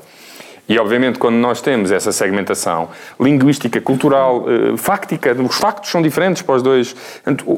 E, 0.66 0.78
obviamente, 0.78 1.18
quando 1.18 1.36
nós 1.36 1.60
temos 1.60 1.92
essa 1.92 2.10
segmentação 2.10 2.88
linguística, 3.20 3.80
cultural, 3.82 4.46
eh, 4.48 4.76
fáctica, 4.78 5.34
os 5.34 5.56
factos 5.56 5.90
são 5.90 6.00
diferentes 6.00 6.40
para 6.40 6.54
os 6.54 6.62
dois. 6.62 6.96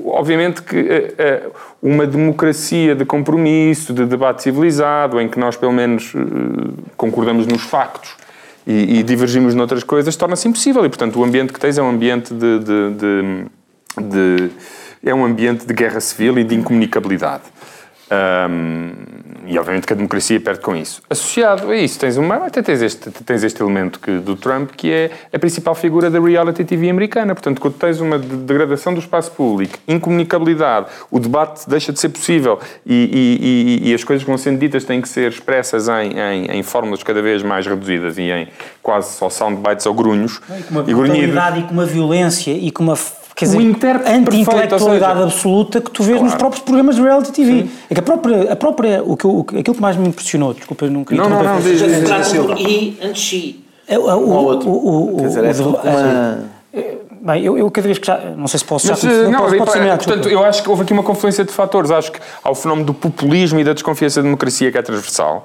Obviamente 0.07 0.63
que 0.63 0.77
eh, 0.77 1.15
eh, 1.17 1.43
uma 1.81 2.05
democracia 2.05 2.97
de 2.97 3.05
compromisso, 3.05 3.93
de 3.93 4.05
debate 4.07 4.43
civilizado, 4.43 5.21
em 5.21 5.29
que 5.29 5.39
nós, 5.39 5.57
pelo 5.57 5.73
menos, 5.73 6.13
concordamos 6.97 7.47
nos 7.47 7.63
factos 7.63 8.17
e, 8.67 8.99
e 8.99 9.03
divergimos 9.05 9.55
noutras 9.55 9.85
coisas, 9.85 10.17
torna-se 10.17 10.49
impossível. 10.49 10.85
E, 10.85 10.89
portanto, 10.89 11.21
o 11.21 11.25
ambiente 11.25 11.53
que 11.53 11.61
tens 11.61 11.79
é 11.79 11.83
um 11.83 11.91
ambiente 11.91 12.35
de, 12.35 12.59
de, 12.59 12.91
de, 12.91 13.45
de 14.03 14.51
é 15.05 15.15
um 15.15 15.25
ambiente 15.25 15.65
de 15.65 15.73
guerra 15.73 16.01
civil 16.01 16.37
e 16.41 16.43
de 16.43 16.57
incomunicabilidade. 16.57 17.45
Um, 18.11 18.93
e 19.47 19.59
obviamente 19.59 19.87
que 19.87 19.93
a 19.93 19.97
democracia 19.97 20.41
perde 20.41 20.61
com 20.61 20.75
isso. 20.75 21.03
Associado 21.09 21.71
a 21.71 21.77
isso, 21.77 21.99
tens, 21.99 22.17
uma, 22.17 22.37
até 22.37 22.63
tens, 22.63 22.83
este, 22.83 23.11
tens 23.11 23.43
este 23.45 23.63
elemento 23.63 24.01
que, 24.01 24.19
do 24.19 24.37
Trump, 24.37 24.71
que 24.77 24.93
é 24.93 25.11
a 25.33 25.39
principal 25.39 25.75
figura 25.75 26.11
da 26.11 26.21
reality 26.21 26.65
TV 26.65 26.91
americana. 26.91 27.35
Portanto, 27.35 27.61
quando 27.61 27.75
tens 27.75 28.01
uma 28.01 28.19
degradação 28.19 28.93
do 28.93 29.01
espaço 29.01 29.31
público, 29.33 29.79
incomunicabilidade, 29.87 30.87
o 31.11 31.19
debate 31.19 31.69
deixa 31.69 31.93
de 31.93 32.01
ser 32.01 32.09
possível 32.09 32.59
e, 32.85 33.79
e, 33.83 33.87
e, 33.87 33.91
e 33.91 33.95
as 33.95 34.03
coisas 34.03 34.25
que 34.25 34.29
vão 34.29 34.39
sendo 34.39 34.59
ditas 34.59 34.85
têm 34.85 35.01
que 35.01 35.09
ser 35.09 35.31
expressas 35.31 35.89
em, 35.89 36.19
em, 36.19 36.59
em, 36.59 36.63
fórmulas 36.63 37.03
cada 37.03 37.23
vez 37.23 37.43
mais 37.43 37.67
reduzidas 37.67 38.19
e 38.19 38.23
em 38.23 38.49
quase 38.83 39.17
só 39.17 39.31
soundbites 39.31 39.87
ou 39.87 39.95
grunhos. 39.95 40.41
E 40.59 40.63
com 40.63 40.75
uma 40.75 40.83
brutalidade 40.83 41.61
e 41.61 41.63
com 41.65 41.73
uma 41.73 41.87
violência 41.87 42.53
e 42.53 42.71
com 42.71 42.83
uma 42.83 42.97
quer 43.37 43.45
dizer, 43.45 43.59
anti-intelectualidade 44.07 45.23
absoluta 45.23 45.81
que 45.81 45.91
tu 45.91 46.03
vês 46.03 46.17
claro. 46.17 46.25
nos 46.25 46.35
próprios 46.35 46.65
programas 46.65 46.97
de 46.97 47.03
reality 47.03 47.33
TV. 47.33 47.63
Sim. 47.63 47.71
É 47.91 47.95
que 47.95 48.01
a 48.01 48.03
própria, 48.03 48.53
a 48.53 48.57
própria 48.57 49.03
o 49.05 49.17
que, 49.17 49.27
o, 49.27 49.41
aquilo 49.41 49.75
que 49.75 49.81
mais 49.81 49.97
me 49.97 50.09
impressionou, 50.09 50.55
desculpa, 50.55 50.87
eu 50.87 50.91
não 50.91 51.05
queria 51.05 51.23
não, 51.23 51.29
não, 51.29 51.43
não, 51.43 51.61
diz, 51.61 51.79
diz, 51.79 52.01
diz, 52.01 52.59
E 52.59 52.99
antes 53.03 53.29
si. 53.29 53.65
O, 53.89 53.95
o, 53.95 55.15
o, 55.15 55.17
Quer 55.19 55.29
dizer, 55.29 55.45
é 55.45 55.53
uma... 55.63 56.57
Bem, 57.27 57.45
eu, 57.45 57.59
eu, 57.59 57.69
cada 57.73 57.87
vez 57.87 57.99
que 57.99 58.07
já. 58.07 58.19
Não 58.37 58.47
sei 58.47 58.59
se 58.59 58.65
posso 58.65 58.87
Mas, 58.87 59.01
já. 59.01 59.09
Não, 59.09 59.31
não 59.33 59.41
pode, 59.41 59.59
pode 59.59 59.73
ser 59.73 59.97
portanto, 59.97 60.29
eu 60.29 60.45
acho 60.45 60.63
que 60.63 60.71
houve 60.71 60.83
aqui 60.83 60.93
uma 60.93 61.03
confluência 61.03 61.45
de 61.45 61.51
fatores. 61.51 61.91
Acho 61.91 62.13
que 62.13 62.21
há 62.43 62.51
o 62.51 62.55
fenómeno 62.55 62.87
do 62.87 62.95
populismo 62.95 63.59
e 63.59 63.65
da 63.65 63.73
desconfiança 63.73 64.21
da 64.21 64.25
democracia 64.25 64.71
que 64.71 64.79
é 64.79 64.83
transversal. 64.83 65.45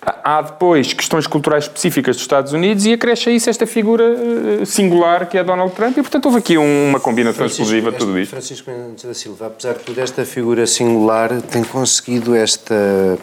Há 0.00 0.42
depois 0.42 0.92
questões 0.92 1.26
culturais 1.26 1.64
específicas 1.64 2.14
dos 2.14 2.22
Estados 2.22 2.52
Unidos 2.52 2.86
e 2.86 2.92
acresce 2.92 3.30
a 3.30 3.32
isso 3.32 3.50
esta 3.50 3.66
figura 3.66 4.04
eh, 4.04 4.64
singular 4.64 5.26
que 5.28 5.36
é 5.36 5.42
Donald 5.42 5.74
Trump 5.74 5.98
e, 5.98 6.02
portanto, 6.02 6.26
houve 6.26 6.38
aqui 6.38 6.56
uma 6.56 7.00
combinação 7.00 7.44
explosiva 7.44 7.90
de 7.90 7.98
tudo 7.98 8.16
isto. 8.18 8.30
Francisco 8.30 8.70
Mendes 8.70 9.04
da 9.04 9.12
Silva, 9.12 9.48
apesar 9.48 9.74
de 9.74 9.80
tudo, 9.80 10.00
esta 10.00 10.24
figura 10.24 10.66
singular 10.68 11.42
tem 11.42 11.64
conseguido 11.64 12.34
esta 12.36 13.18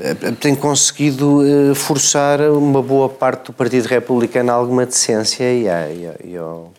eh, 0.00 0.14
tem 0.40 0.54
conseguido 0.54 1.42
eh, 1.44 1.74
forçar 1.74 2.40
uma 2.40 2.82
boa 2.82 3.08
parte 3.08 3.46
do 3.46 3.52
Partido 3.52 3.86
Republicano 3.86 4.50
a 4.50 4.54
alguma 4.54 4.86
decência 4.86 5.44
e, 5.52 5.68
a, 5.68 5.86
e, 6.24 6.36
ao... 6.36 6.72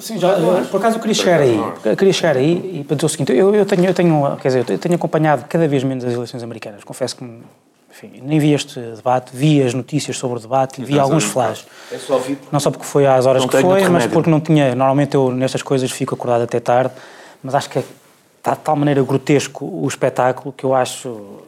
Sim, 0.00 0.18
já, 0.18 0.34
por 0.70 0.78
acaso 0.78 0.96
eu 0.96 1.00
queria 1.00 1.14
chegar 1.14 1.40
aí, 1.40 1.62
eu 1.84 1.96
queria 1.96 2.12
chegar 2.12 2.36
aí 2.36 2.80
e 2.80 2.84
para 2.84 2.96
dizer 2.96 3.06
o 3.06 3.08
seguinte, 3.08 3.32
eu, 3.32 3.54
eu, 3.54 3.66
tenho, 3.66 3.84
eu 3.84 3.94
tenho, 3.94 4.36
quer 4.40 4.48
dizer, 4.48 4.64
eu 4.68 4.78
tenho 4.78 4.94
acompanhado 4.94 5.44
cada 5.48 5.68
vez 5.68 5.84
menos 5.84 6.04
as 6.04 6.14
eleições 6.14 6.42
americanas, 6.42 6.82
confesso 6.82 7.16
que 7.16 7.24
enfim, 7.90 8.22
nem 8.22 8.38
vi 8.38 8.54
este 8.54 8.78
debate, 8.78 9.30
vi 9.34 9.62
as 9.62 9.74
notícias 9.74 10.16
sobre 10.16 10.38
o 10.38 10.40
debate, 10.40 10.82
vi 10.82 10.98
alguns 10.98 11.24
flashes. 11.24 11.66
É 11.90 11.98
só 11.98 12.18
vi 12.18 12.38
não 12.50 12.60
só 12.60 12.70
porque 12.70 12.86
foi 12.86 13.06
às 13.06 13.26
horas 13.26 13.44
que 13.44 13.60
foi, 13.60 13.88
mas 13.88 14.06
porque 14.06 14.30
não 14.30 14.40
tinha. 14.40 14.74
Normalmente 14.74 15.16
eu 15.16 15.30
nestas 15.32 15.60
coisas 15.60 15.90
fico 15.90 16.14
acordado 16.14 16.42
até 16.42 16.60
tarde, 16.60 16.94
mas 17.42 17.54
acho 17.54 17.68
que 17.68 17.80
é, 17.80 17.84
está 18.38 18.54
de 18.54 18.60
tal 18.60 18.76
maneira 18.76 19.02
grotesco 19.02 19.64
o 19.64 19.86
espetáculo 19.88 20.52
que 20.52 20.64
eu 20.64 20.74
acho. 20.74 21.40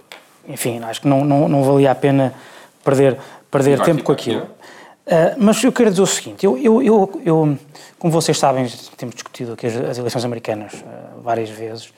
Enfim, 0.48 0.80
acho 0.82 1.00
que 1.00 1.08
não, 1.08 1.24
não, 1.24 1.48
não 1.48 1.62
valia 1.62 1.92
a 1.92 1.94
pena 1.94 2.34
perder, 2.82 3.16
perder 3.48 3.80
tempo 3.80 4.02
com 4.02 4.10
aquilo. 4.10 4.42
Uh, 4.42 5.34
mas 5.38 5.62
eu 5.62 5.72
quero 5.72 5.90
dizer 5.90 6.02
o 6.02 6.06
seguinte: 6.06 6.44
eu, 6.44 6.58
eu, 6.58 6.82
eu, 6.82 7.22
eu, 7.24 7.58
como 7.98 8.12
vocês 8.12 8.36
sabem, 8.36 8.66
temos 8.96 9.14
discutido 9.14 9.52
aqui 9.52 9.68
as, 9.68 9.76
as 9.76 9.98
eleições 9.98 10.24
americanas 10.24 10.74
uh, 10.74 11.20
várias 11.22 11.50
vezes, 11.50 11.92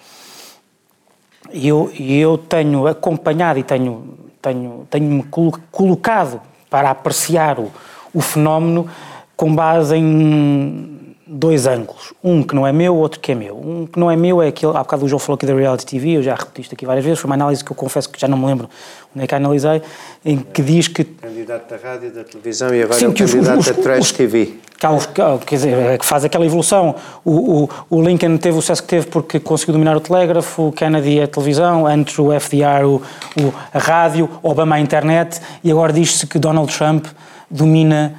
e 1.51 1.67
eu, 1.69 1.91
eu 1.99 2.39
tenho 2.39 2.87
acompanhado 2.87 3.59
e 3.59 3.63
tenho 3.63 4.25
tenho, 4.45 4.87
tenho-me 4.91 5.25
colocado 5.73 6.41
para 6.69 6.91
apreciar 6.91 7.59
o, 7.59 7.73
o 8.13 8.21
fenómeno 8.21 8.87
com 9.35 9.55
base 9.55 9.97
em 9.97 10.94
dois 11.27 11.67
ângulos. 11.67 12.13
Um 12.23 12.43
que 12.43 12.55
não 12.55 12.67
é 12.67 12.73
meu, 12.73 12.95
outro 12.95 13.19
que 13.19 13.33
é 13.33 13.35
meu. 13.35 13.57
Um 13.57 13.87
que 13.87 13.99
não 13.99 14.11
é 14.11 14.17
meu 14.17 14.43
é 14.43 14.49
aquele, 14.49 14.73
há 14.77 14.81
bocado 14.81 15.05
o 15.05 15.09
João 15.09 15.19
falou 15.19 15.37
aqui 15.37 15.47
da 15.47 15.55
Reality 15.55 15.87
TV, 15.87 16.17
eu 16.19 16.23
já 16.23 16.35
repeti 16.35 16.63
isto 16.63 16.75
aqui 16.75 16.85
várias 16.85 17.05
vezes, 17.05 17.19
foi 17.19 17.29
uma 17.29 17.35
análise 17.35 17.65
que 17.65 17.73
eu 17.73 17.77
confesso 17.77 18.09
que 18.09 18.21
já 18.21 18.29
não 18.29 18.37
me 18.37 18.47
lembro 18.47 18.69
onde 19.15 19.25
é 19.25 19.27
que 19.27 19.35
analisei, 19.35 19.81
em 20.25 20.39
que 20.39 20.63
diz 20.63 20.89
que... 20.89 21.05
Candidato 21.05 21.71
da 21.71 21.89
rádio, 21.89 22.11
da 22.13 22.25
televisão 22.25 22.75
e 22.75 22.83
agora 22.83 22.99
Sim, 22.99 23.07
é 23.07 23.09
o 23.09 23.15
candidato 23.15 23.59
os, 23.59 23.69
os, 23.69 23.77
da 23.77 23.83
Trash 23.83 24.13
TV. 24.13 24.55
Que, 24.79 24.87
há, 24.87 25.39
quer 25.39 25.55
dizer, 25.55 25.73
é 25.73 25.99
que 25.99 26.05
faz 26.05 26.25
aquela 26.25 26.45
evolução. 26.45 26.95
O, 27.25 27.63
o, 27.63 27.69
o, 27.89 28.03
Lincoln 28.03 28.37
teve 28.37 28.59
o 28.59 28.61
sucesso 28.61 28.83
que 28.83 28.89
teve 28.89 29.07
porque 29.07 29.41
conseguiu 29.41 29.73
dominar 29.75 29.97
o 29.97 30.01
telégrafo, 30.01 30.69
o 30.69 30.73
Kennedy 30.73 31.23
a 31.23 31.29
televisão, 31.29 31.87
antes 31.87 32.19
o 32.19 32.39
FDR 32.39 32.85
o, 32.85 32.97
o 33.41 33.55
a 33.73 33.79
rádio, 33.79 34.29
Obama 34.43 34.77
a 34.77 34.81
internet 34.81 35.41
e 35.63 35.71
agora 35.71 35.93
diz-se 35.93 36.27
que 36.27 36.39
Donald 36.39 36.77
Trump 36.77 37.07
domina 37.51 38.15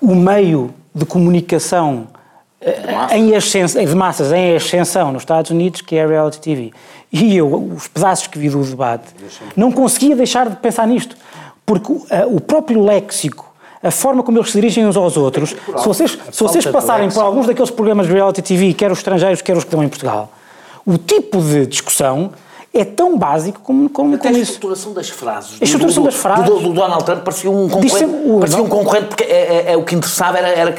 o 0.00 0.14
meio 0.14 0.74
de 0.94 1.06
comunicação 1.06 2.08
de 2.60 3.16
em 3.16 3.34
ascensão, 3.34 3.84
de 3.84 3.94
massas 3.94 4.32
em 4.32 4.54
ascensão 4.54 5.10
nos 5.12 5.22
Estados 5.22 5.50
Unidos, 5.50 5.80
que 5.80 5.96
é 5.96 6.04
a 6.04 6.06
reality 6.06 6.40
TV. 6.40 6.72
E 7.10 7.36
eu, 7.36 7.52
os 7.74 7.88
pedaços 7.88 8.26
que 8.26 8.38
vi 8.38 8.48
do 8.48 8.62
debate, 8.62 9.04
não 9.56 9.72
conseguia 9.72 10.14
deixar 10.14 10.48
de 10.48 10.56
pensar 10.56 10.86
nisto, 10.86 11.16
porque 11.64 11.90
uh, 11.90 12.06
o 12.28 12.40
próprio 12.40 12.84
léxico, 12.84 13.50
a 13.82 13.90
forma 13.90 14.22
como 14.22 14.38
eles 14.38 14.50
se 14.50 14.60
dirigem 14.60 14.86
uns 14.86 14.96
aos 14.96 15.16
outros, 15.16 15.50
se 15.50 15.86
vocês, 15.86 16.18
se 16.30 16.42
vocês 16.42 16.66
passarem 16.66 17.10
por 17.10 17.22
alguns 17.22 17.46
daqueles 17.46 17.70
programas 17.70 18.06
de 18.06 18.12
reality 18.12 18.42
TV, 18.42 18.74
quer 18.74 18.92
os 18.92 18.98
estrangeiros, 18.98 19.40
quer 19.40 19.56
os 19.56 19.64
que 19.64 19.70
dão 19.70 19.82
em 19.82 19.88
Portugal, 19.88 20.30
o 20.84 20.98
tipo 20.98 21.40
de 21.40 21.66
discussão 21.66 22.30
é 22.72 22.84
tão 22.84 23.18
básico 23.18 23.60
como, 23.62 23.90
como, 23.90 24.14
Até 24.14 24.28
como 24.28 24.38
a 24.38 24.42
estruturação 24.42 24.92
das 24.92 25.08
frases. 25.08 25.58
A 25.60 25.64
estruturação 25.64 26.04
do, 26.04 26.06
das 26.08 26.14
frases. 26.14 26.44
Do, 26.44 26.60
do, 26.60 26.72
Donald 26.72 27.04
Trump 27.04 27.24
parecia 27.24 27.50
um 27.50 27.68
concorrente, 27.68 28.04
o, 28.04 28.38
parecia 28.38 28.62
um 28.62 28.68
concorrente 28.68 29.06
porque 29.06 29.24
é, 29.24 29.66
é, 29.66 29.72
é, 29.72 29.76
o 29.76 29.82
que 29.82 29.96
interessava 29.96 30.38
era, 30.38 30.48
era 30.48 30.72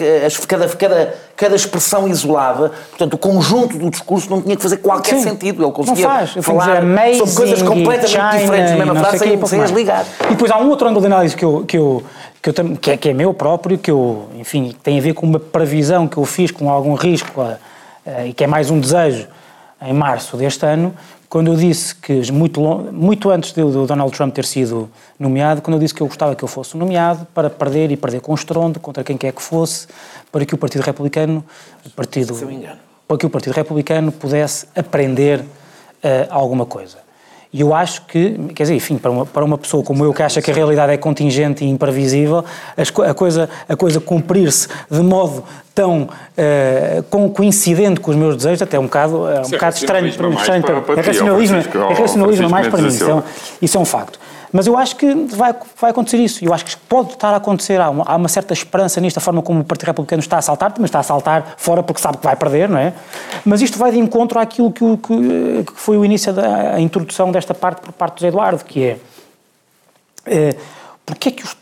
cada, 0.47 0.69
cada, 0.69 1.13
cada 1.35 1.55
expressão 1.55 2.07
isolada, 2.07 2.71
portanto 2.91 3.13
o 3.15 3.17
conjunto 3.17 3.77
do 3.77 3.89
discurso 3.89 4.29
não 4.29 4.41
tinha 4.41 4.55
que 4.55 4.61
fazer 4.61 4.77
qualquer 4.77 5.15
Sim, 5.15 5.23
sentido. 5.23 5.63
Ele 5.63 5.71
conseguia 5.73 6.07
não 6.07 6.13
faz. 6.13 6.33
falar 6.45 6.81
sobre 7.17 7.35
coisas 7.35 7.61
completamente 7.61 8.09
China, 8.09 8.37
diferentes 8.39 8.71
na 8.71 8.77
mesma 8.77 8.95
frase 8.95 9.19
sem, 9.19 9.45
sem 9.45 9.61
as 9.61 9.71
ligar. 9.71 10.05
E 10.25 10.29
depois 10.29 10.49
há 10.49 10.57
um 10.59 10.69
outro 10.69 10.87
ângulo 10.87 11.01
de 11.01 11.07
análise 11.07 11.35
que 11.35 11.43
eu, 11.43 11.65
que 11.67 11.77
eu 11.77 12.03
que, 12.41 12.49
eu, 12.49 12.53
que, 12.77 12.91
é, 12.91 12.97
que 12.97 13.09
é 13.09 13.13
meu 13.13 13.33
próprio, 13.33 13.77
que 13.77 13.91
eu, 13.91 14.27
enfim, 14.39 14.73
tem 14.81 14.97
a 14.97 15.01
ver 15.01 15.13
com 15.13 15.27
uma 15.27 15.39
previsão 15.39 16.07
que 16.07 16.17
eu 16.17 16.25
fiz 16.25 16.49
com 16.49 16.71
algum 16.71 16.95
risco 16.95 17.39
a, 17.39 17.57
e 18.25 18.33
que 18.33 18.43
é 18.43 18.47
mais 18.47 18.71
um 18.71 18.79
desejo 18.79 19.27
em 19.79 19.93
março 19.93 20.37
deste 20.37 20.65
ano, 20.65 20.93
quando 21.32 21.47
eu 21.49 21.55
disse 21.55 21.95
que, 21.95 22.29
muito, 22.29 22.59
muito 22.91 23.29
antes 23.29 23.53
do 23.53 23.88
Donald 23.88 24.11
Trump 24.11 24.36
ter 24.36 24.43
sido 24.43 24.89
nomeado, 25.17 25.61
quando 25.61 25.75
eu 25.75 25.79
disse 25.79 25.93
que 25.93 26.01
eu 26.01 26.07
gostava 26.07 26.36
que 26.36 26.43
ele 26.43 26.51
fosse 26.51 26.75
nomeado 26.75 27.25
para 27.34 27.49
perder 27.49 27.89
e 27.89 27.95
perder 27.95 28.19
com 28.19 28.36
estrondo 28.36 28.82
contra 28.82 29.01
quem 29.01 29.15
quer 29.15 29.32
que 29.32 29.41
fosse, 29.41 29.88
para 30.29 30.45
que 30.45 30.53
o 30.53 30.57
Partido 30.57 30.82
Republicano, 30.82 31.41
o 31.86 31.89
partido, 31.91 32.36
para 33.07 33.17
que 33.17 33.25
o 33.25 33.29
Partido 33.29 33.53
Republicano 33.53 34.11
pudesse 34.11 34.67
aprender 34.75 35.39
uh, 35.39 35.45
alguma 36.29 36.65
coisa. 36.65 36.97
E 37.53 37.61
eu 37.61 37.73
acho 37.73 38.05
que, 38.07 38.38
quer 38.53 38.63
dizer, 38.63 38.75
enfim, 38.75 38.97
para 38.97 39.11
uma, 39.11 39.25
para 39.25 39.45
uma 39.45 39.57
pessoa 39.57 39.84
como 39.84 40.03
eu 40.03 40.13
que 40.13 40.23
acha 40.23 40.41
que 40.41 40.51
a 40.51 40.53
realidade 40.53 40.91
é 40.91 40.97
contingente 40.97 41.63
e 41.63 41.67
imprevisível, 41.69 42.43
a 43.07 43.13
coisa, 43.13 43.49
a 43.69 43.75
coisa 43.77 44.01
cumprir-se 44.01 44.67
de 44.89 44.99
modo 44.99 45.45
tão 45.82 47.25
uh, 47.25 47.29
coincidente 47.29 47.99
com 47.99 48.11
os 48.11 48.17
meus 48.17 48.36
desejos, 48.36 48.61
até 48.61 48.79
um 48.79 48.84
bocado, 48.84 49.27
é 49.29 49.41
um 49.41 49.49
bocado 49.49 49.75
estranho. 49.75 50.07
estranho 50.07 50.63
para, 50.63 50.82
para, 50.82 50.82
para, 50.82 51.01
é 51.01 51.05
racionalismo, 51.05 51.57
é 51.57 51.93
racionalismo 51.93 52.49
mais 52.49 52.67
para 52.67 52.82
mim, 52.82 52.88
isso 52.88 53.09
é, 53.09 53.23
isso 53.61 53.77
é 53.77 53.79
um 53.79 53.86
facto. 53.86 54.19
Mas 54.53 54.67
eu 54.67 54.77
acho 54.77 54.97
que 54.97 55.13
vai, 55.34 55.55
vai 55.79 55.91
acontecer 55.91 56.17
isso. 56.17 56.43
Eu 56.43 56.53
acho 56.53 56.65
que 56.65 56.75
pode 56.75 57.13
estar 57.13 57.34
a 57.34 57.38
acontecer. 57.38 57.79
Há 57.79 57.89
uma, 57.89 58.03
há 58.05 58.15
uma 58.17 58.27
certa 58.27 58.51
esperança 58.53 58.99
nisto, 58.99 59.17
a 59.17 59.21
forma 59.21 59.41
como 59.41 59.61
o 59.61 59.63
Partido 59.63 59.88
Republicano 59.88 60.19
está 60.19 60.38
a 60.38 60.41
saltar, 60.41 60.73
mas 60.77 60.89
está 60.89 60.99
a 60.99 61.03
saltar 61.03 61.53
fora 61.57 61.82
porque 61.82 62.01
sabe 62.01 62.17
que 62.17 62.25
vai 62.25 62.36
perder, 62.36 62.67
não 62.67 62.77
é? 62.77 62.93
Mas 63.45 63.61
isto 63.61 63.77
vai 63.77 63.91
de 63.91 63.99
encontro 63.99 64.39
àquilo 64.39 64.69
que, 64.71 64.97
que, 64.97 65.63
que 65.63 65.73
foi 65.75 65.97
o 65.97 66.03
início 66.03 66.34
da 66.34 66.77
introdução 66.82 67.32
desta 67.32 67.53
parte 67.53 67.82
por 67.82 67.93
parte 67.93 68.19
do 68.19 68.27
Eduardo, 68.27 68.65
que 68.65 68.84
é. 68.84 68.97
é 70.25 70.55
porque 71.12 71.30
é 71.30 71.32
que 71.32 71.43
os, 71.43 71.57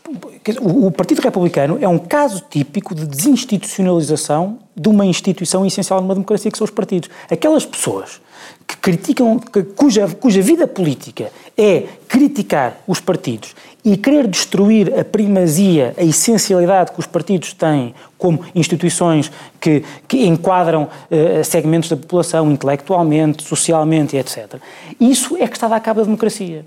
o 0.60 0.90
Partido 0.90 1.20
Republicano 1.20 1.76
é 1.80 1.88
um 1.88 1.98
caso 1.98 2.42
típico 2.48 2.94
de 2.94 3.04
desinstitucionalização 3.04 4.58
de 4.76 4.88
uma 4.88 5.04
instituição 5.04 5.66
essencial 5.66 6.00
numa 6.00 6.14
democracia 6.14 6.50
que 6.50 6.56
são 6.56 6.64
os 6.64 6.70
partidos. 6.70 7.10
Aquelas 7.28 7.66
pessoas 7.66 8.20
que 8.66 8.76
criticam, 8.76 9.38
que, 9.38 9.62
cuja, 9.64 10.06
cuja 10.08 10.40
vida 10.40 10.66
política 10.68 11.32
é 11.58 11.84
criticar 12.06 12.78
os 12.86 13.00
partidos 13.00 13.54
e 13.84 13.96
querer 13.96 14.28
destruir 14.28 14.96
a 14.98 15.04
primazia, 15.04 15.94
a 15.98 16.04
essencialidade 16.04 16.92
que 16.92 17.00
os 17.00 17.06
partidos 17.06 17.52
têm 17.52 17.92
como 18.16 18.44
instituições 18.54 19.32
que, 19.60 19.82
que 20.06 20.26
enquadram 20.26 20.84
uh, 20.84 21.44
segmentos 21.44 21.88
da 21.88 21.96
população 21.96 22.50
intelectualmente, 22.52 23.42
socialmente, 23.42 24.16
etc. 24.16 24.56
Isso 25.00 25.36
é 25.36 25.48
que 25.48 25.56
está 25.56 25.66
a 25.66 25.70
dar 25.70 25.80
cabo 25.80 26.00
da 26.00 26.04
democracia. 26.04 26.64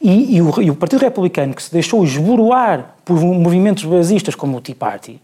E, 0.00 0.36
e, 0.36 0.42
o, 0.42 0.62
e, 0.62 0.70
o, 0.70 0.74
Partido 0.74 1.00
Republicano, 1.00 1.54
que 1.54 1.62
se 1.62 1.72
deixou 1.72 2.04
esboroar 2.04 2.96
por 3.04 3.18
movimentos 3.18 3.84
basistas 3.84 4.34
como 4.34 4.58
o 4.58 4.60
Tea 4.60 4.74
Party, 4.74 5.20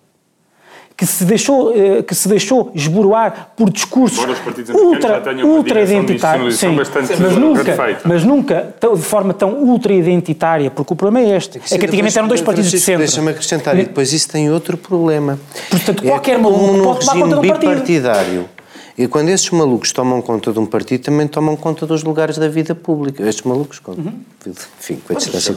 que 0.97 1.07
se 1.07 1.25
deixou, 1.25 1.73
eh, 1.75 2.03
que 2.03 2.15
se 2.15 2.29
deixou 2.29 2.71
esboroar 2.75 3.53
por 3.57 3.71
discursos 3.71 4.25
ultra, 4.73 5.23
ultra 5.45 5.83
identitários, 5.83 6.57
sim, 6.57 6.77
mas 7.21 7.37
nunca, 7.37 7.77
mas 8.05 8.25
nunca 8.25 8.75
de 8.81 9.03
forma 9.03 9.35
tão 9.35 9.55
ultra 9.55 9.93
identitária, 9.93 10.71
porque 10.71 10.93
o 10.93 10.97
problema 10.97 11.27
é 11.27 11.37
este, 11.37 11.61
é 11.71 11.79
que 11.79 11.87
antigamente 11.87 12.17
eram 12.17 12.29
dois 12.29 12.41
partidos 12.41 12.71
de 12.71 12.79
centro. 12.79 13.01
Deixa-me 13.01 13.31
acrescentar, 13.31 13.79
e 13.79 13.85
depois 13.85 14.13
isso 14.13 14.29
tem 14.29 14.51
outro 14.51 14.77
problema. 14.77 15.39
Portanto, 15.71 16.03
qualquer 16.03 16.37
é 16.37 16.39
maluco 16.39 16.83
pode 16.83 17.01
tomar 17.01 17.13
conta 17.13 17.29
de 17.29 17.35
um 17.35 17.49
partido. 17.49 17.71
bipartidário 17.71 18.49
e 18.97 19.09
quando 19.09 19.31
esses 19.31 19.49
malucos 19.51 19.91
tomam 19.93 20.21
conta 20.21 20.53
de 20.53 20.59
um 20.59 20.67
partido, 20.67 21.05
também 21.05 21.27
tomam 21.27 21.57
conta 21.57 21.87
dos 21.87 22.03
lugares 22.03 22.37
da 22.37 22.49
vida 22.49 22.75
pública. 22.75 23.27
Estes 23.27 23.45
malucos, 23.45 23.81
uhum. 23.87 24.13
enfim, 24.47 25.01
com 25.07 25.15
a 25.15 25.17
distância 25.17 25.57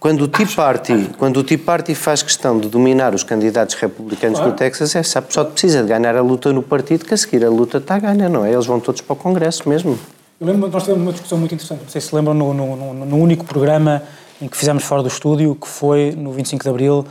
Quando 0.00 0.22
o 0.22 0.28
Tea 0.28 0.46
Party, 0.46 1.10
quando 1.16 1.36
o 1.38 1.44
Tea 1.44 1.58
Party 1.58 1.94
faz 1.94 2.22
questão 2.22 2.58
de 2.58 2.68
dominar 2.68 3.14
os 3.14 3.22
candidatos 3.22 3.76
republicanos 3.76 4.38
claro. 4.38 4.52
do 4.52 4.56
Texas, 4.56 4.96
é, 4.96 5.02
sabe, 5.02 5.32
só 5.32 5.44
precisa 5.44 5.82
de 5.82 5.88
ganhar 5.88 6.16
a 6.16 6.22
luta 6.22 6.52
no 6.52 6.62
partido, 6.62 7.04
que 7.04 7.14
a 7.14 7.16
seguir 7.16 7.44
a 7.44 7.50
luta 7.50 7.78
está 7.78 7.94
a 7.94 7.98
ganhar, 8.00 8.28
não 8.28 8.44
é? 8.44 8.52
Eles 8.52 8.66
vão 8.66 8.80
todos 8.80 9.00
para 9.00 9.12
o 9.12 9.16
Congresso 9.16 9.68
mesmo. 9.68 9.98
Eu 10.40 10.46
lembro, 10.46 10.68
nós 10.68 10.82
tivemos 10.82 11.02
uma 11.02 11.12
discussão 11.12 11.38
muito 11.38 11.54
interessante, 11.54 11.82
não 11.82 11.88
sei 11.88 12.00
se 12.00 12.14
lembram, 12.14 12.34
no, 12.34 12.52
no, 12.52 12.76
no, 12.76 13.06
no 13.06 13.16
único 13.16 13.44
programa 13.44 14.02
em 14.40 14.48
que 14.48 14.56
fizemos 14.56 14.84
fora 14.84 15.02
do 15.02 15.08
estúdio, 15.08 15.54
que 15.54 15.66
foi 15.66 16.14
no 16.16 16.32
25 16.32 16.62
de 16.62 16.70
Abril, 16.70 17.06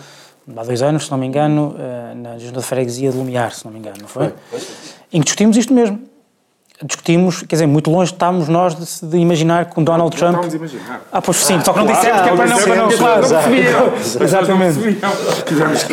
há 0.55 0.64
dois 0.64 0.82
anos, 0.82 1.05
se 1.05 1.12
não 1.12 1.18
me 1.18 1.28
engano, 1.28 1.76
eh, 1.78 2.14
na 2.16 2.38
Junta 2.38 2.60
de 2.62 2.66
Freguesia 2.66 3.12
de 3.12 3.18
Lumiar, 3.18 3.53
se 3.53 3.66
não 3.66 3.72
me 3.72 3.80
engano, 3.80 3.97
não 4.01 4.08
foi? 4.08 4.34
foi 4.49 4.60
em 5.12 5.20
que 5.20 5.26
discutimos 5.26 5.58
isto 5.58 5.74
mesmo. 5.74 5.99
Discutimos, 6.84 7.41
quer 7.41 7.55
dizer, 7.55 7.66
muito 7.66 7.89
longe 7.89 8.12
estávamos 8.12 8.47
nós 8.47 8.76
de, 8.76 9.08
de 9.08 9.18
imaginar 9.18 9.66
que 9.66 9.80
o 9.80 9.84
Donald 9.84 10.16
não, 10.16 10.32
Trump. 10.32 10.45
Não 10.45 10.55
imaginar. 10.55 11.01
Ah, 11.12 11.20
pois 11.20 11.38
sim, 11.38 11.60
só 11.64 11.74
que 11.74 11.80
não 11.80 11.88
dissemos 11.88 12.22
que 12.22 12.30
é 12.30 12.36
para 12.36 12.45
não, 12.45 12.58
para 12.58 12.76
não, 12.76 12.97
claro, 12.97 13.26
Exatamente. 14.22 14.80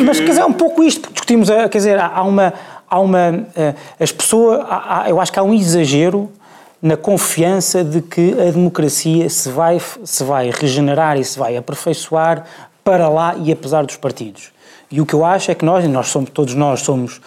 Mas 0.05 0.19
quer 0.19 0.27
dizer, 0.27 0.41
é 0.41 0.45
um 0.45 0.53
pouco 0.53 0.83
isto, 0.83 1.11
discutimos, 1.11 1.49
eh, 1.49 1.67
quer 1.69 1.77
dizer, 1.79 1.99
há 1.99 2.21
uma. 2.21 2.53
Há 2.87 2.99
uma 2.99 3.47
eh, 3.55 3.73
as 3.99 4.11
pessoas. 4.11 4.63
Há, 4.69 5.05
eu 5.09 5.19
acho 5.19 5.33
que 5.33 5.39
há 5.39 5.43
um 5.43 5.55
exagero 5.55 6.31
na 6.79 6.95
confiança 6.95 7.83
de 7.83 7.99
que 7.99 8.33
a 8.33 8.51
democracia 8.51 9.27
se 9.27 9.49
vai, 9.49 9.81
se 10.03 10.23
vai 10.23 10.51
regenerar 10.51 11.17
e 11.17 11.23
se 11.23 11.39
vai 11.39 11.57
aperfeiçoar 11.57 12.45
para 12.83 13.09
lá 13.09 13.35
e 13.43 13.51
apesar 13.51 13.83
dos 13.83 13.97
partidos. 13.97 14.51
E 14.91 15.01
o 15.01 15.05
que 15.05 15.15
eu 15.15 15.25
acho 15.25 15.49
é 15.49 15.55
que 15.55 15.65
nós, 15.65 15.83
e 15.83 15.87
nós 15.87 16.09
somos, 16.09 16.29
todos 16.29 16.53
nós 16.53 16.81
somos. 16.81 17.17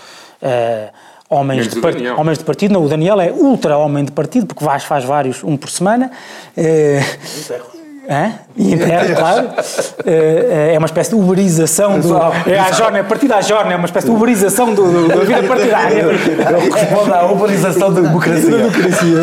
Uh, 0.41 1.08
homens 1.29 1.69
de, 1.69 1.81
part... 1.81 1.97
homens 2.17 2.39
de 2.39 2.45
partido. 2.45 2.73
Não, 2.73 2.85
o 2.85 2.89
Daniel 2.89 3.21
é 3.21 3.31
ultra 3.31 3.77
homem 3.77 4.05
de 4.05 4.13
partido, 4.13 4.47
porque 4.47 4.65
faz, 4.65 4.85
faz 4.85 5.05
vários, 5.05 5.45
um 5.45 5.57
por 5.57 5.71
semana. 5.71 6.11
É... 6.57 7.01
Hã? 8.09 8.33
E 8.57 8.73
interno, 8.73 9.15
claro. 9.21 9.51
É 10.07 10.79
uma 10.79 10.87
espécie 10.87 11.11
de 11.11 11.17
uberização 11.17 12.01
do. 12.01 12.17
É 12.47 12.59
a 12.59 12.73
jorna, 12.73 13.01
a 13.01 13.05
partir 13.05 13.29
da 13.29 13.43
jorna, 13.43 13.75
é 13.75 13.77
uma 13.77 13.85
espécie 13.85 14.07
de 14.07 14.13
uberização 14.13 14.73
do, 14.73 14.91
do, 14.91 15.09
da 15.09 15.17
vida 15.17 15.43
partidária. 15.43 16.01
Ele 16.01 16.71
responde 16.71 17.13
à 17.13 17.27
uberização 17.27 17.93
da 17.93 18.01
democracia. 18.01 18.51
Da 18.51 18.57
democracia. 18.57 19.19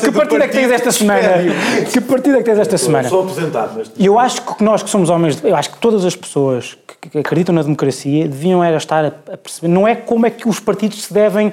Que 0.00 0.10
partido 0.10 0.42
é 0.42 0.48
que 0.48 0.56
tens 0.56 0.70
esta 0.72 0.90
semana? 0.90 1.28
Que 1.92 2.00
partido 2.00 2.36
é 2.36 2.38
que 2.38 2.44
tens 2.44 2.58
esta 2.58 2.78
semana? 2.78 3.08
Sou 3.10 3.24
aposentado. 3.24 3.82
E 3.96 4.06
eu 4.06 4.18
acho 4.18 4.40
que 4.40 4.64
nós 4.64 4.82
que 4.82 4.88
somos 4.88 5.10
homens. 5.10 5.38
Eu 5.44 5.54
acho 5.54 5.70
que 5.70 5.78
todas 5.78 6.02
as 6.06 6.16
pessoas 6.16 6.78
que 7.10 7.18
acreditam 7.18 7.54
na 7.54 7.62
democracia 7.62 8.26
deviam 8.26 8.64
era 8.64 8.78
estar 8.78 9.04
a 9.04 9.36
perceber. 9.36 9.68
Não 9.68 9.86
é 9.86 9.94
como 9.94 10.26
é 10.26 10.30
que 10.30 10.48
os 10.48 10.58
partidos 10.58 11.04
se 11.04 11.12
devem 11.12 11.52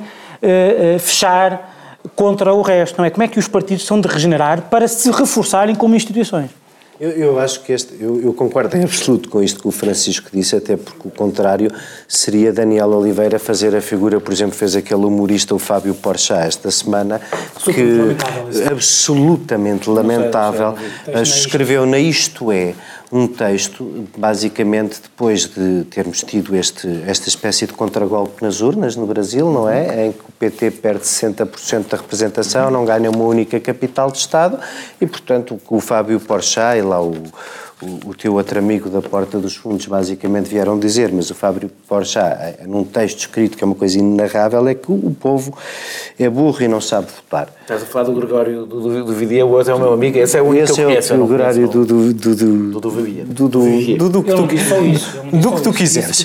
fechar 0.99 1.74
contra 2.15 2.53
o 2.53 2.61
resto, 2.61 2.97
não 2.97 3.05
é? 3.05 3.09
Como 3.09 3.23
é 3.23 3.27
que 3.27 3.39
os 3.39 3.47
partidos 3.47 3.85
são 3.85 3.99
de 3.99 4.07
regenerar 4.07 4.63
para 4.63 4.87
se 4.87 5.09
reforçarem 5.11 5.75
como 5.75 5.95
instituições? 5.95 6.51
Eu, 6.97 7.09
eu 7.11 7.39
acho 7.39 7.61
que 7.61 7.73
este, 7.73 7.93
eu, 7.99 8.21
eu, 8.21 8.33
concordo 8.33 8.77
em 8.77 8.83
absoluto 8.83 9.27
com 9.27 9.43
isto 9.43 9.61
que 9.61 9.67
o 9.67 9.71
Francisco 9.71 10.29
disse, 10.31 10.55
até 10.55 10.77
porque 10.77 11.05
o 11.05 11.11
contrário 11.11 11.69
seria 12.07 12.53
Daniel 12.53 12.87
Oliveira 12.91 13.37
fazer 13.37 13.75
a 13.75 13.81
figura, 13.81 14.21
por 14.21 14.31
exemplo, 14.31 14.55
fez 14.55 14.77
aquele 14.77 15.03
humorista, 15.05 15.53
o 15.53 15.59
Fábio 15.59 15.93
Porchat, 15.93 16.47
esta 16.47 16.71
semana, 16.71 17.19
que 17.65 17.71
lamentável, 17.71 18.67
absolutamente 18.71 19.89
lamentável, 19.89 20.75
escreveu 21.21 21.85
na 21.85 21.99
Isto 21.99 22.49
É 22.49 22.73
um 23.11 23.27
texto, 23.27 24.07
basicamente 24.17 25.01
depois 25.01 25.47
de 25.47 25.83
termos 25.85 26.21
tido 26.21 26.55
este, 26.55 27.03
esta 27.07 27.29
espécie 27.29 27.67
de 27.67 27.73
contragolpe 27.73 28.43
nas 28.43 28.61
urnas 28.61 28.95
no 28.95 29.05
Brasil, 29.05 29.51
não 29.51 29.69
é? 29.69 30.07
Em 30.07 30.11
que 30.11 30.19
o 30.19 30.31
PT 30.39 30.71
perde 30.71 31.03
60% 31.03 31.87
da 31.87 31.97
representação, 31.97 32.71
não 32.71 32.85
ganha 32.85 33.09
uma 33.09 33.23
única 33.23 33.59
capital 33.59 34.11
de 34.11 34.17
Estado 34.17 34.59
e, 34.99 35.05
portanto, 35.05 35.59
o, 35.69 35.77
o 35.77 35.79
Fábio 35.79 36.19
Porchat 36.19 36.77
e 36.77 36.81
lá 36.81 37.01
o 37.01 37.15
o, 37.85 38.09
o, 38.09 38.13
teu 38.15 38.33
outro 38.33 38.57
amigo 38.57 38.89
da 38.89 39.01
Porta 39.01 39.39
dos 39.39 39.55
Fundos 39.55 39.85
basicamente 39.85 40.49
vieram 40.49 40.79
dizer, 40.79 41.11
mas 41.11 41.29
o 41.29 41.35
Fábio 41.35 41.69
Porchat, 41.87 42.25
eh, 42.25 42.59
num 42.65 42.83
texto 42.83 43.19
escrito 43.19 43.57
que 43.57 43.63
é 43.63 43.67
uma 43.67 43.75
coisa 43.75 43.97
inenarrável, 43.99 44.67
é 44.67 44.73
que 44.73 44.91
o, 44.91 45.15
povo 45.19 45.55
é 46.19 46.29
burro 46.29 46.61
e 46.61 46.67
não 46.67 46.81
sabe 46.81 47.07
votar. 47.15 47.49
Estás 47.61 47.83
a 47.83 47.85
falar 47.85 48.05
do 48.05 48.13
Gregório 48.13 48.65
do, 48.65 48.81
do, 48.81 49.05
do 49.05 49.13
Vidia, 49.13 49.45
o 49.45 49.51
outro 49.51 49.71
é 49.71 49.75
o 49.75 49.79
meu 49.79 49.93
amigo, 49.93 50.17
esse 50.17 50.37
é 50.37 50.41
o 50.41 50.45
único 50.45 50.63
esse 50.63 50.73
que 50.73 50.81
eu 50.81 50.87
conheço. 50.87 51.13
é 51.13 51.17
o 51.17 51.27
Gregório 51.27 51.67
do... 51.67 51.85
Do, 51.85 52.13
do, 52.13 52.35
do, 52.35 52.79
do, 52.79 52.89
Vidia. 52.89 53.25
Do, 53.25 53.47
do, 53.47 53.49
do, 53.49 53.69
do, 53.69 53.83
que 53.83 53.95
tu, 53.95 54.09
do 54.09 54.23
que 54.23 54.33
tu 54.33 54.47
quiseres. 54.47 56.23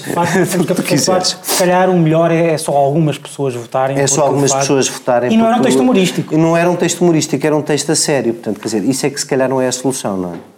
Do 0.56 0.64
que 0.64 0.74
tu 0.74 0.82
quiseres. 0.82 1.38
Se 1.42 1.58
calhar 1.58 1.90
o 1.90 1.98
melhor 1.98 2.30
é 2.30 2.56
só 2.56 2.72
algumas 2.72 3.18
pessoas 3.18 3.54
votarem. 3.54 3.98
É 3.98 4.06
só 4.06 4.22
algumas 4.22 4.52
pessoas 4.52 4.88
votarem. 4.88 5.32
E 5.32 5.36
não 5.36 5.46
era 5.46 5.56
um 5.56 5.62
texto 5.62 5.80
humorístico. 5.80 6.38
Não 6.38 6.56
era 6.56 6.70
um 6.70 6.76
texto 6.76 7.00
humorístico, 7.02 7.46
era 7.46 7.56
um 7.56 7.62
texto 7.62 7.90
a 7.90 7.96
sério. 7.96 8.34
Portanto, 8.34 8.58
quer 8.60 8.66
dizer, 8.66 8.84
isso 8.84 9.06
é 9.06 9.10
que 9.10 9.20
se 9.20 9.26
calhar 9.26 9.48
não 9.48 9.60
é 9.60 9.68
a 9.68 9.72
solução, 9.72 10.16
não 10.16 10.34
é? 10.34 10.49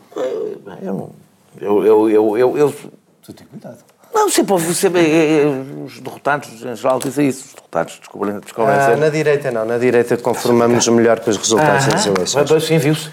Eu, 0.81 1.13
eu, 1.61 1.85
eu, 1.85 2.11
eu, 2.11 2.39
eu, 2.39 2.57
eu 2.59 2.75
Tu 3.23 3.33
tem 3.33 3.47
cuidado. 3.47 3.79
Não, 4.13 4.29
sempre 4.29 4.57
você, 4.59 4.89
os 5.87 6.01
derrotados 6.01 6.49
em 6.63 6.77
geral 6.77 6.99
dizem 6.99 7.29
isso, 7.29 7.47
os 7.47 7.55
derrotados 7.55 7.99
descobrem, 7.99 8.39
descobrem 8.41 8.75
ah, 8.75 8.97
Na 8.97 9.09
direita 9.09 9.51
não, 9.51 9.65
na 9.65 9.79
direita 9.79 10.17
conformamos 10.19 10.87
melhor 10.89 11.21
com 11.21 11.31
os 11.31 11.37
resultados 11.37 11.87
das 11.87 12.07
eleições. 12.07 12.65
Sim, 12.65 12.79
viu-se. 12.79 13.11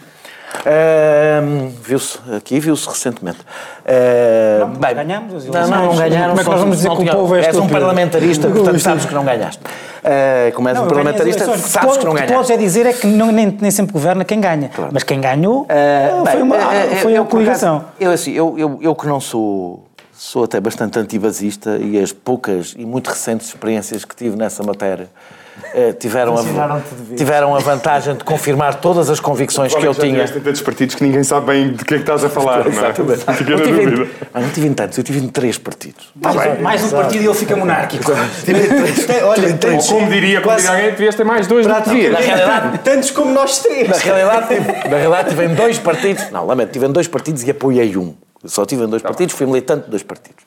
Uh, 0.60 1.72
viu-se 1.82 2.20
aqui, 2.36 2.60
viu-se 2.60 2.88
recentemente. 2.88 3.40
Uh, 3.40 4.60
não, 4.60 4.70
bem, 4.74 4.96
ganhamos 4.96 5.36
as 5.36 5.46
eleições. 5.46 5.70
Não, 5.70 5.78
não, 5.78 5.86
não 5.88 5.96
ganharam. 5.96 6.30
Como 6.30 6.42
é 6.42 6.44
que 6.44 6.50
nós 6.50 6.60
vamos 6.60 6.78
dizer 6.78 6.90
que 6.90 7.02
o 7.02 7.06
povo 7.06 7.36
é 7.36 7.46
És 7.46 7.58
um 7.58 7.68
parlamentarista, 7.68 8.50
portanto 8.50 8.80
sabes 8.80 9.06
que 9.06 9.14
não 9.14 9.24
ganhaste. 9.24 9.62
Uh, 9.64 10.54
como 10.54 10.68
és 10.68 10.78
não, 10.78 10.86
um 10.86 10.88
parlamentarista, 10.88 11.58
sabes 11.58 11.98
que 11.98 12.06
não 12.06 12.14
ganhaste. 12.14 12.34
O 12.34 12.36
que 12.36 12.48
podes 12.48 12.50
é 12.52 12.58
dizer 12.58 12.86
é 12.86 12.94
que 12.94 13.08
não, 13.08 13.32
nem, 13.32 13.58
nem 13.60 13.72
sempre 13.72 13.94
governa 13.94 14.26
quem 14.26 14.42
ganha. 14.42 14.70
Claro. 14.70 14.92
Mas 14.94 15.04
quem 15.04 15.22
ganhou 15.22 15.62
uh, 15.62 16.26
foi, 16.30 16.42
uma, 16.42 16.58
foi 17.02 17.18
a 17.18 17.24
coligação. 17.24 17.86
Eu, 18.00 18.12
assim, 18.12 18.32
eu, 18.32 18.58
eu, 18.58 18.80
eu 18.82 18.96
que 18.96 19.08
não 19.08 19.20
sou 19.20 19.86
sou 20.12 20.44
até 20.44 20.60
bastante 20.60 21.00
antibasista 21.00 21.78
e 21.78 21.98
as 21.98 22.12
poucas 22.12 22.76
e 22.78 22.86
muito 22.86 23.08
recentes 23.08 23.48
experiências 23.48 24.04
que 24.04 24.14
tive 24.14 24.36
nessa 24.36 24.62
matéria 24.62 25.10
tiveram, 26.00 26.36
a, 26.36 26.82
tiveram 27.16 27.56
a 27.56 27.60
vantagem 27.60 28.16
de 28.16 28.24
confirmar 28.24 28.76
todas 28.76 29.10
as 29.10 29.20
convicções 29.20 29.74
que 29.74 29.86
eu 29.86 29.94
tinha. 29.94 30.28
Tantos 30.28 30.62
partidos 30.62 30.96
que 30.96 31.04
ninguém 31.04 31.24
sabe 31.24 31.48
bem 31.48 31.74
de 31.74 31.86
que 31.86 31.94
é 31.94 31.98
que 31.98 32.04
estás 32.04 32.24
a 32.24 32.30
falar. 32.30 32.66
Exatamente. 32.68 33.26
Não, 33.26 33.34
é? 33.34 33.50
não, 33.50 33.64
tive 33.64 33.84
em, 33.84 34.10
ah, 34.34 34.40
não 34.40 34.50
tive 34.50 34.68
em 34.68 34.74
tantos, 34.74 34.98
eu 34.98 35.04
tive 35.04 35.20
em 35.20 35.28
três 35.28 35.58
partidos. 35.58 36.12
Tá 36.22 36.34
mais, 36.34 36.62
mais 36.62 36.84
um 36.84 36.90
partido 36.90 37.24
e 37.24 37.28
ele 37.28 37.36
fica 37.36 37.56
monárquico. 37.56 38.12
Olha, 39.24 39.54
tantos, 39.58 39.88
como 39.88 40.10
diria, 40.10 40.42
como 40.42 40.56
diria 40.56 40.72
alguém, 40.72 40.90
devias 40.92 41.16
ter 41.16 41.24
mais 41.24 41.48
dois 41.48 41.66
do 41.66 41.74
que 41.84 42.10
Na 42.10 42.20
realidade, 42.20 42.80
tantos 42.80 43.12
como 43.12 43.34
nós 43.34 43.60
três. 43.60 43.88
Na 43.88 43.98
realidade, 43.98 44.48
tive, 44.48 44.90
na 44.90 44.98
realidade, 44.98 45.30
tive 45.30 45.46
em 45.46 45.56
dois 45.56 45.78
partidos. 45.80 46.32
Não, 46.32 46.46
lamento, 46.46 46.72
tive 46.72 46.86
em 46.86 46.92
dois 46.92 47.08
partidos 47.08 47.44
e 47.44 47.52
apoiei 47.52 47.96
um. 47.98 48.14
só 48.46 48.66
tive 48.66 48.84
em 48.84 48.88
dois 48.88 49.02
tá 49.02 49.10
partidos, 49.10 49.36
fui 49.36 49.46
militante 49.46 49.86
de 49.86 49.92
dois 49.92 50.04
partidos. 50.04 50.44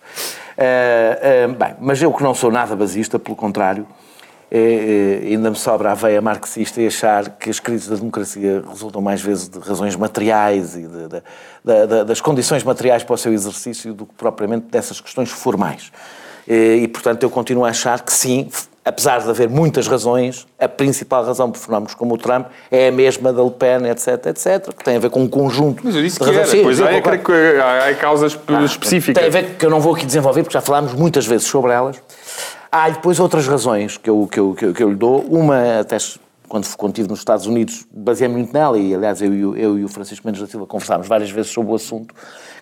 Uh, 0.52 1.50
uh, 1.50 1.54
bem, 1.54 1.74
mas 1.80 2.00
eu 2.02 2.12
que 2.12 2.22
não 2.22 2.34
sou 2.34 2.50
nada 2.50 2.76
basista, 2.76 3.18
pelo 3.18 3.36
contrário, 3.36 3.86
é, 4.54 5.22
é, 5.24 5.28
ainda 5.28 5.48
me 5.48 5.56
sobra 5.56 5.92
a 5.92 5.94
veia 5.94 6.20
marxista 6.20 6.82
e 6.82 6.86
achar 6.86 7.30
que 7.30 7.48
as 7.48 7.58
crises 7.58 7.88
da 7.88 7.96
democracia 7.96 8.62
resultam 8.68 9.00
mais 9.00 9.22
vezes 9.22 9.48
de 9.48 9.58
razões 9.58 9.96
materiais 9.96 10.76
e 10.76 10.82
de, 10.82 11.08
de, 11.08 11.86
de, 11.86 12.04
das 12.04 12.20
condições 12.20 12.62
materiais 12.62 13.02
para 13.02 13.14
o 13.14 13.16
seu 13.16 13.32
exercício 13.32 13.94
do 13.94 14.04
que 14.04 14.12
propriamente 14.12 14.66
dessas 14.66 15.00
questões 15.00 15.30
formais. 15.30 15.90
E, 16.46 16.80
e, 16.82 16.88
portanto, 16.88 17.22
eu 17.22 17.30
continuo 17.30 17.64
a 17.64 17.70
achar 17.70 18.02
que 18.02 18.12
sim, 18.12 18.50
apesar 18.84 19.22
de 19.22 19.30
haver 19.30 19.48
muitas 19.48 19.88
razões, 19.88 20.46
a 20.60 20.68
principal 20.68 21.24
razão 21.24 21.50
por 21.50 21.58
fenómenos 21.58 21.94
como 21.94 22.12
o 22.12 22.18
Trump 22.18 22.48
é 22.70 22.88
a 22.88 22.92
mesma 22.92 23.32
da 23.32 23.42
Le 23.42 23.52
Pen, 23.52 23.88
etc, 23.88 24.26
etc, 24.26 24.74
que 24.76 24.84
tem 24.84 24.96
a 24.96 24.98
ver 24.98 25.08
com 25.08 25.22
um 25.22 25.28
conjunto 25.28 25.80
Mas 25.82 25.94
eu 25.94 26.02
disse 26.02 26.18
de 26.18 26.24
que 26.26 26.30
era, 26.30 26.40
razões. 26.40 26.62
Pois 26.62 26.76
sim, 26.76 26.82
há, 26.82 26.92
é 26.92 27.00
que 27.00 27.32
há, 27.32 27.88
há 27.88 27.94
causas 27.94 28.38
específicas. 28.66 29.18
Tem 29.18 29.28
a 29.28 29.32
ver 29.32 29.54
que 29.54 29.64
eu 29.64 29.70
não 29.70 29.80
vou 29.80 29.94
aqui 29.94 30.04
desenvolver, 30.04 30.42
porque 30.42 30.52
já 30.52 30.60
falámos 30.60 30.92
muitas 30.92 31.26
vezes 31.26 31.46
sobre 31.46 31.72
elas. 31.72 31.96
Há 32.74 32.88
depois 32.88 33.20
outras 33.20 33.46
razões 33.46 33.98
que 33.98 34.08
eu, 34.08 34.26
que 34.26 34.40
eu, 34.40 34.54
que 34.54 34.64
eu, 34.64 34.72
que 34.72 34.82
eu 34.82 34.88
lhe 34.88 34.96
dou. 34.96 35.20
Uma, 35.26 35.80
até 35.80 35.98
quando, 36.48 36.64
estive 36.64 37.06
nos 37.06 37.18
Estados 37.18 37.46
Unidos, 37.46 37.86
baseei-me 37.92 38.34
muito 38.36 38.52
nela, 38.54 38.78
e 38.78 38.94
aliás 38.94 39.20
eu, 39.20 39.34
e 39.34 39.44
o- 39.44 39.54
eu 39.56 39.78
e 39.78 39.84
o 39.84 39.88
Francisco 39.88 40.26
Mendes 40.26 40.40
da 40.40 40.46
Silva 40.46 40.66
conversámos 40.66 41.06
várias 41.06 41.30
vezes 41.30 41.50
sobre 41.50 41.70
o 41.70 41.74
assunto, 41.74 42.14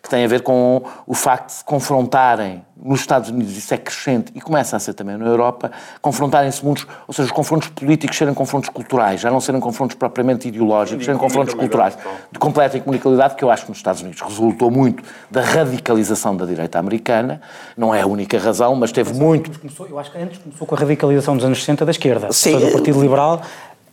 que 0.02 0.08
tem 0.08 0.24
a 0.24 0.28
ver 0.28 0.42
com 0.42 0.82
o 1.06 1.14
facto 1.14 1.46
de 1.46 1.52
se 1.52 1.64
confrontarem 1.64 2.64
nos 2.82 3.00
Estados 3.00 3.28
Unidos, 3.28 3.54
isso 3.54 3.74
é 3.74 3.76
crescente, 3.76 4.32
e 4.34 4.40
começa 4.40 4.74
a 4.74 4.80
ser 4.80 4.94
também 4.94 5.14
na 5.18 5.26
Europa, 5.26 5.70
confrontarem-se 6.00 6.64
mundos, 6.64 6.86
ou 7.06 7.12
seja, 7.12 7.26
os 7.26 7.30
confrontos 7.32 7.68
políticos 7.68 8.16
serem 8.16 8.32
confrontos 8.32 8.70
culturais, 8.70 9.20
já 9.20 9.30
não 9.30 9.38
serem 9.38 9.60
confrontos 9.60 9.96
propriamente 9.96 10.48
ideológicos, 10.48 11.04
serem 11.04 11.20
confrontos 11.20 11.52
culturais 11.52 11.98
de 12.32 12.38
completa 12.38 12.78
incomunicabilidade, 12.78 13.34
que 13.34 13.44
eu 13.44 13.50
acho 13.50 13.64
que 13.64 13.70
nos 13.70 13.76
Estados 13.78 14.00
Unidos 14.00 14.22
resultou 14.22 14.70
muito 14.70 15.02
da 15.30 15.42
radicalização 15.42 16.34
da 16.34 16.46
direita 16.46 16.78
americana, 16.78 17.42
não 17.76 17.94
é 17.94 18.00
a 18.00 18.06
única 18.06 18.38
razão, 18.38 18.74
mas 18.74 18.90
teve 18.92 19.12
muito 19.12 19.60
Começou- 19.60 19.86
eu 19.86 19.98
acho 19.98 20.10
que 20.10 20.16
antes 20.18 20.38
começou 20.38 20.66
com 20.66 20.74
a 20.74 20.78
radicalização 20.78 21.36
dos 21.36 21.44
anos 21.44 21.58
60 21.58 21.84
da 21.84 21.90
esquerda. 21.90 22.32
Sim. 22.32 22.54
Seja, 22.58 22.68
o 22.68 22.72
Partido 22.72 23.00
Liberal. 23.02 23.42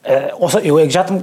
Eh, 0.10 0.34
ou 0.39 0.49
seja, 0.49 0.66
eu 0.66 0.89
já 0.89 1.03
te, 1.03 1.14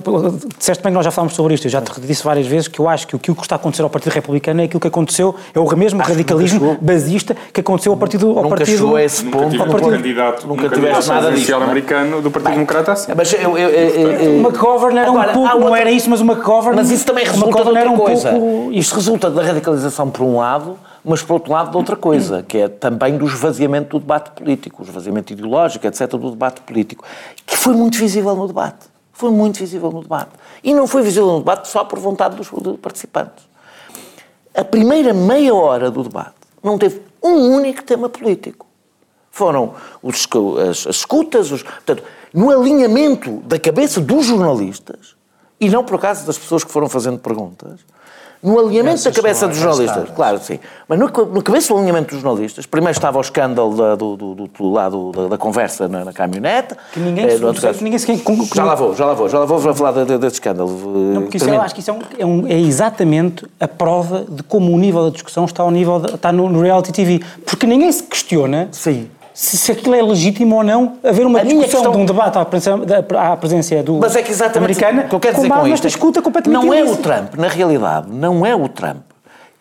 disseste 0.58 0.82
bem 0.82 0.92
que 0.92 0.94
nós 0.96 1.04
já 1.04 1.10
falámos 1.10 1.34
sobre 1.34 1.54
isto, 1.54 1.66
eu 1.66 1.70
já 1.70 1.80
te 1.80 1.98
disse 2.02 2.22
várias 2.22 2.46
vezes 2.46 2.68
que 2.68 2.78
eu 2.78 2.88
acho 2.88 3.06
que 3.06 3.16
aquilo 3.16 3.34
que 3.34 3.42
está 3.42 3.54
a 3.54 3.58
acontecer 3.58 3.82
ao 3.82 3.88
Partido 3.90 4.12
Republicano 4.12 4.60
é 4.60 4.64
aquilo 4.64 4.80
que 4.80 4.88
aconteceu, 4.88 5.34
é 5.54 5.58
o 5.58 5.76
mesmo 5.76 6.00
Acho 6.00 6.10
radicalismo 6.10 6.60
nunca 6.60 6.78
basista 6.82 7.36
que 7.52 7.60
aconteceu 7.60 7.92
ao 7.92 7.98
Partido. 7.98 8.28
Ao 8.28 8.34
Nunca 8.42 8.48
partido 8.56 8.76
chegou 8.76 8.96
a 8.96 9.02
esse 9.02 9.24
Nunca 9.24 9.38
ponto. 9.38 9.50
tive 9.50 9.62
ao 9.62 9.68
um 9.68 9.72
partido- 9.72 9.90
candidato, 9.96 10.46
nunca 10.46 10.66
um 10.66 10.68
tiveste 10.68 10.90
candidato 10.92 11.08
nada 11.08 11.32
disso. 11.32 11.52
é? 11.52 11.54
americano 11.56 12.22
do 12.22 12.30
Partido 12.30 12.52
Democrata 12.54 12.92
assim. 12.92 13.12
Mas 13.16 13.32
eu, 13.32 13.56
eu, 13.58 13.68
eu, 13.70 14.30
O 14.36 14.40
McGovern 14.48 14.98
era 14.98 15.08
Agora, 15.08 15.30
um 15.30 15.34
pouco, 15.34 15.48
há 15.48 15.54
não 15.54 15.62
outra- 15.66 15.80
era 15.80 15.90
isso, 15.90 16.10
mas 16.10 16.20
o 16.20 16.24
McGovern. 16.24 16.76
Mas 16.76 16.90
isso 16.90 17.06
também 17.06 17.24
o 17.24 17.30
resulta 17.30 17.50
de 17.62 17.66
outra 17.68 17.80
era 17.80 17.90
um 17.90 17.96
coisa. 17.96 18.30
pouco 18.32 18.72
Isto 18.72 18.94
resulta 18.96 19.30
da 19.30 19.42
radicalização 19.42 20.10
por 20.10 20.22
um 20.24 20.36
lado, 20.38 20.76
mas 21.04 21.22
por 21.22 21.34
outro 21.34 21.52
lado 21.52 21.70
de 21.70 21.76
outra 21.76 21.96
coisa, 21.96 22.42
que 22.42 22.56
é 22.56 22.68
também 22.68 23.18
do 23.18 23.26
esvaziamento 23.26 23.98
do 23.98 24.00
debate 24.00 24.30
político, 24.30 24.82
o 24.82 24.84
esvaziamento 24.86 25.32
ideológico, 25.32 25.86
etc., 25.86 26.08
do 26.12 26.30
debate 26.30 26.62
político, 26.62 27.04
que 27.44 27.56
foi 27.56 27.74
muito 27.74 27.98
visível 27.98 28.34
no 28.34 28.46
debate. 28.46 28.86
Foi 29.12 29.30
muito 29.30 29.58
visível 29.58 29.92
no 29.92 30.02
debate. 30.02 30.30
E 30.62 30.72
não 30.72 30.86
foi 30.86 31.02
visível 31.02 31.26
no 31.26 31.38
debate 31.38 31.68
só 31.68 31.84
por 31.84 31.98
vontade 31.98 32.36
dos, 32.36 32.50
participantes. 32.78 33.44
A 34.56 34.64
primeira 34.64 35.12
meia 35.12 35.54
hora 35.54 35.90
do 35.90 36.02
debate 36.02 36.34
não 36.62 36.78
teve 36.78 37.02
um 37.22 37.54
único 37.54 37.82
tema 37.82 38.08
político. 38.08 38.66
Foram 39.30 39.74
os, 40.02 40.26
as, 40.70 40.86
as 40.86 40.96
escutas, 40.96 41.52
os, 41.52 41.62
portanto, 41.62 42.02
no 42.32 42.50
alinhamento 42.50 43.42
da 43.46 43.58
cabeça 43.58 44.00
dos 44.00 44.26
jornalistas, 44.26 45.16
e 45.60 45.68
não 45.68 45.84
por 45.84 45.96
acaso 45.96 46.26
das 46.26 46.38
pessoas 46.38 46.64
que 46.64 46.70
foram 46.70 46.88
fazendo 46.88 47.18
perguntas, 47.18 47.80
no 48.44 48.58
alinhamento 48.60 49.02
da 49.02 49.10
cabeça 49.10 49.48
dos 49.48 49.56
jornalistas, 49.56 50.10
claro, 50.14 50.38
sim, 50.38 50.60
mas 50.86 50.98
no, 50.98 51.06
no 51.06 51.42
cabeça 51.42 51.72
do 51.72 51.78
alinhamento 51.78 52.14
dos 52.14 52.20
jornalistas, 52.22 52.66
primeiro 52.66 52.92
estava 52.96 53.16
o 53.18 53.20
escândalo 53.22 53.74
da, 53.74 53.94
do, 53.96 54.16
do, 54.16 54.34
do, 54.34 54.46
do 54.46 54.70
lado 54.70 55.12
da, 55.12 55.28
da 55.28 55.38
conversa 55.38 55.88
na, 55.88 56.04
na 56.04 56.12
caminhonete. 56.12 56.74
Que 56.92 57.00
ninguém, 57.00 57.24
eh, 57.24 57.30
se- 57.30 57.38
no 57.42 57.54
caso- 57.54 57.82
ninguém 57.82 58.18
com- 58.18 58.44
Já 58.54 58.64
lá 58.64 58.74
vou, 58.74 58.94
já 58.94 59.06
lá 59.06 59.14
vou, 59.14 59.28
já 59.28 59.38
lá 59.38 59.46
vou 59.46 59.74
falar 59.74 59.92
de- 59.92 60.04
de- 60.04 60.18
desse 60.18 60.34
escândalo. 60.36 60.70
Não, 61.14 61.22
porque 61.22 61.38
isso 61.38 61.48
é, 61.48 61.56
eu 61.56 61.60
acho 61.62 61.74
que 61.74 61.80
isso 61.80 61.90
é, 61.90 61.94
um- 61.94 62.00
é 62.18 62.26
um- 62.26 62.46
é 62.46 62.60
exatamente 62.60 63.46
a 63.58 63.66
prova 63.66 64.26
de 64.28 64.42
como 64.42 64.72
o 64.72 64.78
nível 64.78 65.04
da 65.04 65.10
discussão 65.10 65.46
está, 65.46 65.62
ao 65.62 65.70
nível 65.70 65.98
de- 66.00 66.14
está 66.14 66.30
no, 66.30 66.48
no 66.48 66.60
reality 66.60 66.92
TV. 66.92 67.22
Porque 67.46 67.66
ninguém 67.66 67.90
se 67.90 68.02
questiona 68.02 68.68
Sim. 68.72 69.08
Se, 69.34 69.58
se 69.58 69.72
aquilo 69.72 69.94
é 69.96 70.00
legítimo 70.02 70.54
ou 70.56 70.62
não 70.62 70.96
haver 71.04 71.26
uma 71.26 71.40
A 71.40 71.42
discussão 71.42 71.68
questão- 71.70 71.92
de 71.92 71.98
um 71.98 72.06
debate 72.06 72.38
à 72.38 72.44
presença, 72.44 72.86
da- 72.86 73.32
à 73.32 73.36
presença 73.36 73.82
do 73.82 73.94
Mas 73.96 74.14
é 74.16 74.22
que 74.22 74.30
exatamente 74.30 74.78
americana 74.82 75.06
o 75.06 75.08
que 75.10 75.14
eu 75.16 75.20
quero 75.20 75.34
com 75.34 75.42
dizer 75.42 75.54
com 75.54 75.62
nesta 75.62 75.74
isto. 75.74 75.84
é 75.84 75.88
escuta 75.88 76.22
completamente 76.22 76.62
Não 76.64 76.72
é 76.72 76.82
o 76.82 76.86
ilícita. 76.86 77.02
Trump, 77.02 77.34
na 77.34 77.48
realidade, 77.48 78.06
não 78.10 78.46
é 78.46 78.54
o 78.54 78.68
Trump 78.68 79.02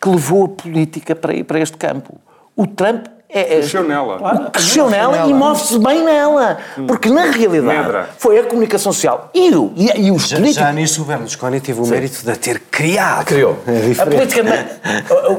que 0.00 0.08
levou 0.08 0.44
a 0.44 0.48
política 0.48 1.14
para, 1.16 1.42
para 1.44 1.58
este 1.60 1.76
campo. 1.76 2.14
O 2.56 2.66
Trump 2.66 3.06
é, 3.28 3.40
é- 3.40 3.44
Cresceu 3.58 3.82
nela. 3.82 4.16
o- 4.46 4.50
cresceu 4.52 4.88
nela 4.88 5.26
e 5.26 5.34
move-se 5.34 5.76
bem 5.80 6.04
nela. 6.04 6.56
Porque 6.86 7.10
na 7.10 7.22
realidade 7.32 7.78
Medra. 7.78 8.08
foi 8.16 8.38
a 8.38 8.44
comunicação 8.44 8.92
social 8.92 9.28
e, 9.34 9.52
o- 9.56 9.72
e, 9.74 9.90
e 10.06 10.10
os 10.12 10.28
Já, 10.28 10.36
políticos. 10.36 10.66
já 10.68 10.72
nisso 10.72 11.02
o 11.02 11.04
Berlusconi 11.04 11.60
teve 11.60 11.80
o 11.80 11.86
mérito 11.86 12.22
de 12.22 12.30
a 12.30 12.36
ter 12.36 12.60
criado. 12.70 13.24
Criou. 13.24 13.56
É 13.66 14.04
política 14.04 14.44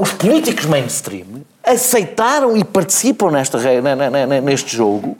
os 0.02 0.12
políticos 0.12 0.66
mainstream 0.66 1.45
aceitaram 1.66 2.56
e 2.56 2.64
participam 2.64 3.32
nesta, 3.32 3.58
neste 4.44 4.76
jogo. 4.76 5.18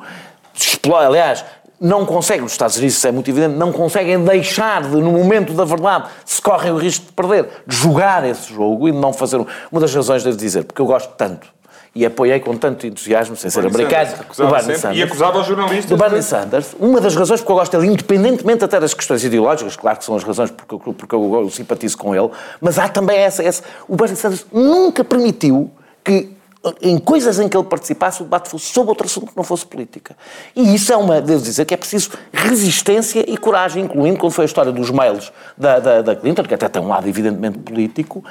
Aliás, 1.06 1.44
não 1.80 2.06
conseguem, 2.06 2.44
nos 2.44 2.54
Estados 2.54 2.78
Unidos 2.78 2.96
isso 2.96 3.08
é 3.08 3.12
muito 3.12 3.30
evidente, 3.30 3.56
não 3.58 3.72
conseguem 3.72 4.24
deixar 4.24 4.84
de, 4.84 4.96
no 4.96 5.12
momento 5.12 5.54
da 5.54 5.66
verdade, 5.66 6.06
se 6.24 6.42
correm 6.42 6.72
o 6.72 6.78
risco 6.78 7.06
de 7.08 7.12
perder, 7.12 7.50
de 7.68 7.76
jogar 7.76 8.26
esse 8.28 8.54
jogo 8.54 8.88
e 8.88 8.92
de 8.92 8.98
não 8.98 9.12
fazer. 9.12 9.38
um- 9.38 9.46
Uma 9.72 9.82
das 9.82 9.94
razões, 9.94 10.24
devo 10.24 10.38
dizer, 10.38 10.64
porque 10.64 10.82
eu 10.82 10.86
gosto 10.86 11.10
tanto 11.18 11.48
e 11.94 12.06
apoiei 12.06 12.40
com 12.40 12.56
tanto 12.58 12.88
entusiasmo, 12.88 13.36
sem 13.36 13.50
ser 13.50 13.62
Bernie 13.64 13.86
americano, 13.86 14.06
Sanders, 14.10 14.40
o 14.40 14.48
Bernie 14.48 14.76
Sanders. 14.78 15.00
E 15.00 15.04
acusava 15.04 15.40
os 15.40 15.48
jornalistas. 15.48 15.86
Do 15.90 15.98
Bernie 15.98 16.20
de- 16.20 16.26
Sanders, 16.26 16.76
uma 16.80 17.02
das 17.02 17.16
razões 17.16 17.42
porque 17.42 17.52
eu 17.52 17.56
gosto 17.58 17.78
dele, 17.78 17.92
independentemente 17.92 18.64
até 18.64 18.80
das 18.80 18.94
questões 18.94 19.24
ideológicas, 19.24 19.76
claro 19.76 19.98
que 19.98 20.06
são 20.06 20.16
as 20.16 20.24
razões 20.24 20.52
porque, 20.52 20.76
eu- 20.76 20.94
porque 20.94 21.16
eu, 21.16 21.42
eu 21.42 21.50
simpatizo 21.50 21.98
com 21.98 22.16
ele, 22.16 22.30
mas 22.62 22.80
há 22.80 22.88
também 22.88 23.18
essa, 23.18 23.44
essa. 23.44 23.64
O 23.88 23.96
Bernie 23.98 24.16
Sanders 24.16 24.46
nunca 24.52 25.04
permitiu 25.04 25.70
que, 26.04 26.35
em 26.82 26.98
coisas 26.98 27.40
em 27.40 27.48
que 27.48 27.56
ele 27.56 27.66
participasse, 27.66 28.22
o 28.22 28.26
debate 28.26 28.50
fosse 28.50 28.66
sobre 28.66 28.90
outro 28.90 29.06
assunto 29.06 29.28
que 29.28 29.38
não 29.38 29.44
fosse 29.44 29.66
política. 29.66 30.16
E 30.56 30.76
isso 30.76 30.92
é 30.92 30.98
uma, 30.98 31.22
devo 31.22 31.42
dizer, 31.42 31.66
que 31.66 31.74
é 31.74 31.78
preciso 31.78 32.12
resistência 32.32 33.24
e 33.28 33.38
coragem, 33.38 33.84
incluindo 33.84 34.18
quando 34.18 34.32
foi 34.32 34.46
a 34.46 34.48
história 34.48 34.72
dos 34.72 34.90
mails 34.90 35.32
da, 35.58 35.80
da, 35.80 36.02
da 36.02 36.16
Clinton, 36.16 36.44
que 36.44 36.54
até 36.54 36.68
tem 36.68 36.82
um 36.82 36.88
lado 36.88 37.08
evidentemente 37.08 37.60
político. 37.60 38.24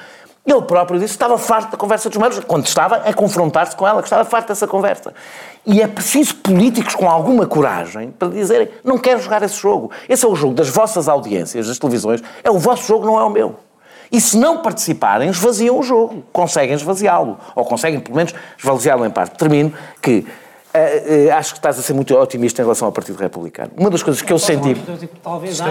Ele 0.47 0.61
próprio 0.61 1.01
disse 1.01 1.13
que 1.13 1.17
estava 1.17 1.39
farto 1.39 1.71
da 1.71 1.77
conversa 1.79 2.11
dos 2.11 2.19
mails, 2.19 2.39
quando 2.41 2.67
estava 2.67 2.97
a 2.97 3.15
confrontar-se 3.15 3.75
com 3.75 3.89
ela, 3.89 4.03
que 4.03 4.07
estava 4.07 4.25
farto 4.27 4.49
dessa 4.49 4.67
conversa. 4.67 5.15
E 5.65 5.81
é 5.81 5.87
preciso 5.87 6.35
políticos 6.37 6.95
com 6.95 7.09
alguma 7.09 7.47
coragem 7.47 8.11
para 8.11 8.29
dizerem 8.29 8.69
não 8.85 8.99
quero 8.99 9.21
jogar 9.23 9.43
esse 9.43 9.57
jogo. 9.57 9.91
Esse 10.07 10.27
é 10.27 10.29
o 10.29 10.35
jogo 10.35 10.55
das 10.55 10.69
vossas 10.69 11.09
audiências, 11.09 11.67
das 11.67 11.79
televisões. 11.79 12.23
É 12.43 12.51
o 12.51 12.59
vosso 12.59 12.87
jogo, 12.87 13.07
não 13.07 13.19
é 13.19 13.25
o 13.25 13.31
meu. 13.31 13.57
E 14.11 14.21
se 14.21 14.37
não 14.37 14.59
participarem, 14.63 15.29
esvaziam 15.31 15.79
o 15.79 15.83
jogo. 15.83 16.25
Conseguem 16.33 16.75
esvaziá-lo. 16.75 17.39
Ou 17.55 17.65
conseguem, 17.65 18.01
pelo 18.01 18.17
menos, 18.17 18.35
esvaziá-lo 18.59 19.05
em 19.05 19.11
parte. 19.11 19.37
Termino 19.37 19.73
que 20.01 20.27
eh, 20.73 21.27
eh, 21.27 21.31
acho 21.31 21.53
que 21.53 21.59
estás 21.59 21.79
a 21.79 21.83
ser 21.83 21.93
muito 21.95 22.17
otimista 22.17 22.61
em 22.61 22.65
relação 22.65 22.87
ao 22.87 22.93
Partido 22.93 23.17
Republicano. 23.17 23.71
Uma 23.77 23.91
das 23.91 24.03
coisas 24.03 24.21
que 24.23 24.33
eu 24.33 24.39
senti... 24.39 24.75
Talvez 25.23 25.59
Não, 25.61 25.69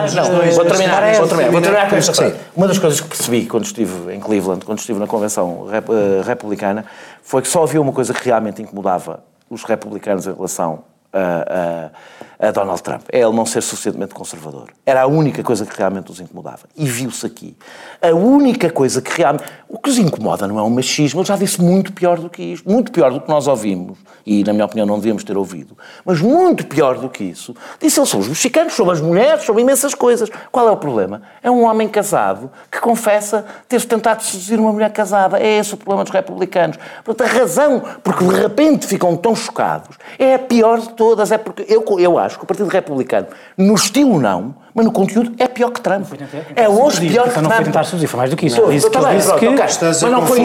vou 0.54 0.66
terminar, 0.66 1.14
vou 1.16 1.28
terminar, 1.28 1.52
vou 1.52 1.62
terminar 1.62 1.90
com 1.90 1.96
esta 1.96 2.14
Sim. 2.14 2.22
frase. 2.22 2.36
Uma 2.56 2.68
das 2.68 2.80
coisas 2.80 3.02
que 3.02 3.08
percebi 3.08 3.46
quando 3.46 3.66
estive 3.66 4.14
em 4.14 4.20
Cleveland, 4.20 4.64
quando 4.66 4.80
estive 4.80 5.00
na 5.00 5.08
convenção 5.08 5.68
rep- 5.68 5.90
eh, 5.90 6.22
republicana, 6.26 6.86
foi 7.22 7.42
que 7.42 7.48
só 7.48 7.64
havia 7.64 7.82
uma 7.82 7.92
coisa 7.92 8.14
que 8.14 8.24
realmente 8.26 8.62
incomodava 8.62 9.24
os 9.50 9.64
republicanos 9.64 10.26
em 10.26 10.34
relação 10.34 10.84
a, 11.14 11.92
a- 12.40 12.52
Donald 12.52 12.82
Trump. 12.82 13.04
É 13.12 13.20
ele 13.22 13.32
não 13.36 13.46
ser 13.46 13.62
suficientemente 13.62 14.14
conservador. 14.14 14.70
Era 14.86 15.02
a 15.04 15.08
única 15.08 15.44
coisa 15.44 15.66
que 15.66 15.78
realmente 15.78 16.12
os 16.12 16.20
incomodava. 16.20 16.62
E 16.76 16.86
viu-se 16.86 17.26
aqui. 17.26 17.56
A 18.02 18.10
única 18.14 18.70
coisa 18.70 19.02
que 19.02 19.12
realmente... 19.18 19.44
O 19.68 19.80
que 19.80 19.90
os 19.90 19.98
incomoda 19.98 20.48
não 20.48 20.60
é 20.60 20.62
o 20.62 20.70
machismo. 20.70 21.22
Eu 21.22 21.26
já 21.26 21.36
disse 21.36 21.62
muito 21.62 21.92
pior 21.94 22.20
do 22.20 22.30
que 22.30 22.42
isto. 22.44 22.70
Muito 22.70 22.92
pior 22.92 23.12
do 23.12 23.20
que 23.22 23.28
nós 23.28 23.48
ouvimos. 23.48 23.98
E, 24.26 24.44
na 24.44 24.54
minha 24.54 24.66
opinião, 24.66 24.86
não 24.86 24.98
devíamos 24.98 25.24
ter 25.24 25.36
ouvido. 25.36 25.76
Mas 26.06 26.22
muito 26.22 26.66
pior 26.68 26.98
do 27.00 27.10
que 27.10 27.24
isso. 27.24 27.56
Disse 27.80 28.00
ele 28.00 28.06
sobre 28.08 28.24
os 28.26 28.30
mexicanos, 28.30 28.74
sobre 28.74 28.94
as 28.94 29.02
mulheres, 29.02 29.44
sobre 29.44 29.62
imensas 29.64 29.94
coisas. 29.96 30.30
Qual 30.52 30.68
é 30.68 30.72
o 30.72 30.78
problema? 30.78 31.24
É 31.42 31.50
um 31.50 31.64
homem 31.64 31.88
casado 31.88 32.52
que 32.72 32.80
confessa 32.80 33.46
ter 33.68 33.84
tentado 33.86 34.22
seduzir 34.24 34.60
uma 34.60 34.72
mulher 34.72 34.92
casada. 34.92 35.40
É 35.40 35.58
esse 35.58 35.74
o 35.74 35.78
problema 35.78 36.04
dos 36.04 36.14
republicanos. 36.14 36.78
Portanto, 37.04 37.28
a 37.28 37.34
razão 37.40 37.82
porque 38.04 38.24
de 38.24 38.36
repente 38.36 38.86
ficam 38.86 39.16
tão 39.18 39.36
chocados 39.36 39.98
é 40.20 40.36
a 40.36 40.40
pior 40.40 40.80
de 40.80 40.90
todas. 40.90 41.32
É 41.32 41.38
porque 41.38 41.66
eu, 41.68 41.84
eu 42.00 42.18
acho 42.24 42.38
que 42.38 42.44
o 42.44 42.48
Partido 42.48 42.68
Republicano, 42.70 43.28
no 43.58 43.74
estilo 43.76 44.20
não, 44.20 44.56
mas 44.74 44.86
no 44.86 44.92
conteúdo, 44.92 45.34
é 45.38 45.48
pior 45.48 45.70
que 45.72 45.80
Trump. 45.82 46.08
É 46.56 46.68
hoje 46.68 47.08
pior 47.08 47.24
que 47.24 47.30
Então 47.30 47.44
não 47.44 47.50
foi 47.50 47.58
Trump. 47.58 47.66
tentar 47.68 47.84
seduzir, 47.84 48.08
foi 48.08 48.18
mais 48.18 48.30
do 48.30 48.36
que 48.36 48.46
isso. 48.48 48.62
Ele 48.62 48.74
disse 48.76 48.90
tá 48.90 49.00
que, 49.00 49.06
bem, 49.06 49.18
disse 49.18 49.34
que 49.36 49.48
ok. 49.48 49.66
Estás 49.66 50.04
a 50.04 50.10
Mas 50.10 50.20
não 50.20 50.28
foi. 50.28 50.40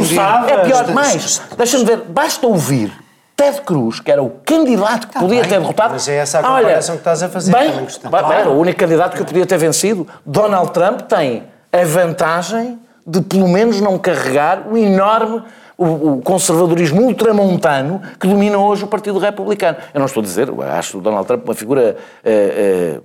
É 0.51 0.59
pior 0.65 0.85
demais. 0.85 1.41
Deixa-me 1.57 1.85
ver, 1.85 1.97
basta 2.09 2.47
ouvir 2.47 2.93
Ted 3.37 3.61
Cruz, 3.63 4.01
que 4.01 4.11
era 4.11 4.23
o 4.23 4.31
candidato 4.45 5.07
que 5.09 5.15
podia 5.19 5.41
bem, 5.43 5.49
ter 5.51 5.61
derrotado. 5.61 5.93
mas 5.95 6.09
é 6.09 6.17
essa 6.17 6.41
a 6.41 6.53
Olha, 6.53 6.63
comparação 6.65 6.95
que 6.97 7.01
estás 7.01 7.23
a 7.23 7.29
fazer, 7.29 7.53
Bem, 7.53 7.71
bem, 7.71 7.87
Claro. 8.11 8.33
era 8.33 8.51
o 8.51 8.59
único 8.59 8.79
candidato 8.81 9.15
que 9.15 9.23
eu 9.23 9.27
podia 9.27 9.47
ter 9.47 9.57
vencido. 9.59 10.07
Donald 10.27 10.73
Trump 10.73 11.03
tem 11.03 11.45
a 11.73 11.85
vantagem 11.85 12.79
de, 13.07 13.21
pelo 13.23 13.49
menos, 13.49 13.81
não 13.81 13.97
carregar 13.97 14.63
o 14.71 14.77
enorme 14.77 15.43
o, 15.79 16.15
o 16.15 16.23
conservadorismo 16.23 17.03
ultramontano 17.03 18.03
que 18.19 18.27
domina 18.27 18.59
hoje 18.59 18.83
o 18.83 18.89
Partido 18.89 19.17
Republicano. 19.21 19.79
Eu 19.95 20.01
não 20.01 20.07
estou 20.07 20.21
a 20.21 20.25
dizer, 20.25 20.51
acho 20.77 20.99
o 20.99 21.01
Donald 21.01 21.25
Trump 21.25 21.45
uma 21.45 21.55
figura. 21.55 21.97
Uh, 22.25 22.99
uh, 22.99 23.03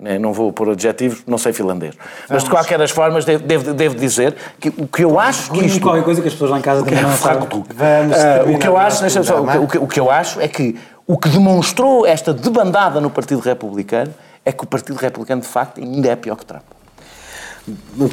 bem, 0.00 0.18
não 0.18 0.32
vou 0.32 0.52
pôr 0.52 0.70
adjetivos, 0.70 1.22
não 1.24 1.38
sei 1.38 1.52
finlandês. 1.52 1.94
Vamos. 1.94 2.26
Mas 2.28 2.44
de 2.44 2.50
qualquer 2.50 2.78
das 2.78 2.90
formas, 2.90 3.24
devo, 3.24 3.44
devo, 3.44 3.72
devo, 3.72 3.94
dizer 3.94 4.34
que 4.58 4.70
o 4.76 4.88
que 4.88 5.04
eu 5.04 5.20
acho 5.20 5.52
que 5.52 5.64
isto. 5.64 5.80
qualquer 5.80 6.02
coisa 6.02 6.20
que 6.20 6.26
as 6.26 6.34
pessoas 6.34 6.50
lá 6.50 6.58
em 6.58 6.62
casa 6.62 6.84
também 6.84 7.00
não 7.00 7.12
sabem. 7.12 7.48
Vamos 7.48 8.16
o 8.56 8.58
que 8.58 8.66
eu 8.66 8.76
acho, 8.76 9.24
só, 9.24 9.40
o, 9.40 9.68
que, 9.68 9.78
o 9.78 9.86
que 9.86 10.00
eu 10.00 10.10
acho 10.10 10.40
é 10.40 10.48
que 10.48 10.76
o 11.06 11.16
que 11.16 11.28
demonstrou 11.28 12.04
esta 12.04 12.34
debandada 12.34 13.00
no 13.00 13.08
Partido 13.08 13.40
Republicano 13.40 14.12
é 14.44 14.50
que 14.50 14.64
o 14.64 14.66
Partido 14.66 14.96
Republicano, 14.96 15.42
de 15.42 15.46
facto, 15.46 15.80
ainda 15.80 16.08
é 16.08 16.16
pior 16.16 16.34
que 16.34 16.44
Trump. 16.44 16.64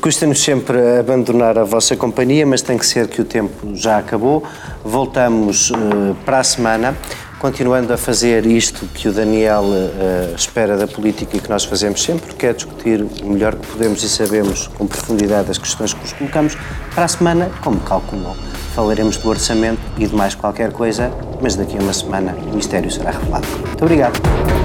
Custa-nos 0.01 0.41
sempre 0.41 0.97
abandonar 0.99 1.59
a 1.59 1.63
vossa 1.63 1.95
companhia, 1.95 2.45
mas 2.45 2.63
tem 2.63 2.75
que 2.75 2.85
ser 2.85 3.07
que 3.07 3.21
o 3.21 3.25
tempo 3.25 3.75
já 3.75 3.99
acabou. 3.99 4.43
Voltamos 4.83 5.69
uh, 5.69 6.15
para 6.25 6.39
a 6.39 6.43
semana, 6.43 6.97
continuando 7.37 7.93
a 7.93 7.97
fazer 7.97 8.47
isto 8.47 8.87
que 8.87 9.07
o 9.07 9.13
Daniel 9.13 9.63
uh, 9.63 10.35
espera 10.35 10.75
da 10.75 10.87
política 10.87 11.37
e 11.37 11.39
que 11.39 11.49
nós 11.49 11.63
fazemos 11.65 12.01
sempre, 12.01 12.33
que 12.33 12.47
é 12.47 12.53
discutir 12.53 13.05
o 13.21 13.29
melhor 13.29 13.53
que 13.53 13.67
podemos 13.67 14.01
e 14.01 14.09
sabemos 14.09 14.67
com 14.69 14.87
profundidade 14.87 15.51
as 15.51 15.59
questões 15.59 15.93
que 15.93 16.01
nos 16.01 16.13
colocamos. 16.13 16.57
Para 16.95 17.05
a 17.05 17.07
semana, 17.07 17.51
como 17.61 17.79
calculou, 17.81 18.35
falaremos 18.73 19.17
do 19.17 19.29
orçamento 19.29 19.81
e 19.99 20.07
de 20.07 20.15
mais 20.15 20.33
qualquer 20.33 20.71
coisa, 20.71 21.11
mas 21.41 21.55
daqui 21.55 21.77
a 21.77 21.81
uma 21.81 21.93
semana 21.93 22.35
o 22.51 22.55
mistério 22.55 22.89
será 22.89 23.11
revelado. 23.11 23.45
Muito 23.67 23.83
obrigado. 23.83 24.62